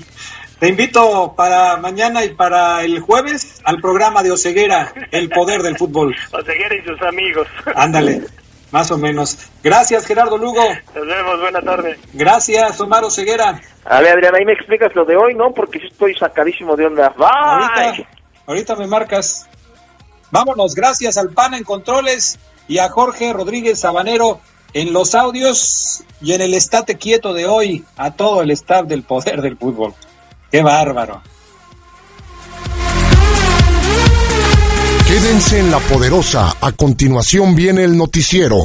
te 0.59 0.69
invito 0.69 1.35
para 1.37 1.77
mañana 1.77 2.25
y 2.25 2.35
para 2.35 2.83
el 2.83 3.01
jueves 3.01 3.61
al 3.65 3.81
programa 3.81 4.23
de 4.23 4.33
Oseguera, 4.33 4.93
El 5.11 5.29
Poder 5.29 5.63
del 5.63 5.77
Fútbol. 5.77 6.17
Oseguera 6.33 6.75
y 6.75 6.83
sus 6.83 7.01
amigos. 7.03 7.47
Ándale. 7.75 8.23
Más 8.73 8.91
o 8.91 8.99
menos. 8.99 9.49
Gracias, 9.63 10.07
Gerardo 10.07 10.39
Lugo. 10.39 10.63
Nos 10.95 11.07
vemos, 11.07 11.41
buena 11.41 11.63
tarde. 11.63 11.99
Gracias, 12.15 12.81
Omar 12.81 13.05
Ceguera. 13.11 13.61
A 13.85 14.01
ver, 14.01 14.15
Adrián, 14.15 14.35
ahí 14.35 14.45
me 14.45 14.55
explicas 14.55 14.95
lo 14.95 15.05
de 15.05 15.17
hoy, 15.17 15.35
¿no? 15.35 15.53
Porque 15.53 15.79
estoy 15.79 16.15
sacadísimo 16.15 16.75
de 16.75 16.87
onda. 16.87 17.11
Bye. 17.11 17.27
Ahorita, 17.29 18.09
ahorita 18.47 18.77
me 18.77 18.87
marcas. 18.87 19.49
Vámonos, 20.31 20.75
gracias 20.75 21.17
al 21.17 21.31
PAN 21.31 21.55
en 21.55 21.65
controles 21.65 22.39
y 22.67 22.79
a 22.79 22.89
Jorge 22.89 23.33
Rodríguez 23.33 23.81
Sabanero 23.81 24.41
en 24.73 24.93
los 24.93 25.15
audios 25.15 26.03
y 26.21 26.33
en 26.33 26.41
el 26.41 26.53
estate 26.53 26.97
quieto 26.97 27.33
de 27.33 27.47
hoy 27.47 27.85
a 27.97 28.11
todo 28.11 28.43
el 28.43 28.51
staff 28.51 28.87
del 28.87 29.05
poder 29.05 29.41
del 29.41 29.57
fútbol. 29.57 29.95
Qué 30.57 30.63
bárbaro. 30.63 31.21
Quédense 35.07 35.59
en 35.59 35.71
la 35.71 35.79
poderosa. 35.81 36.57
A 36.63 36.73
continuación 36.73 37.55
viene 37.55 37.85
el 37.85 37.95
noticiero. 37.95 38.65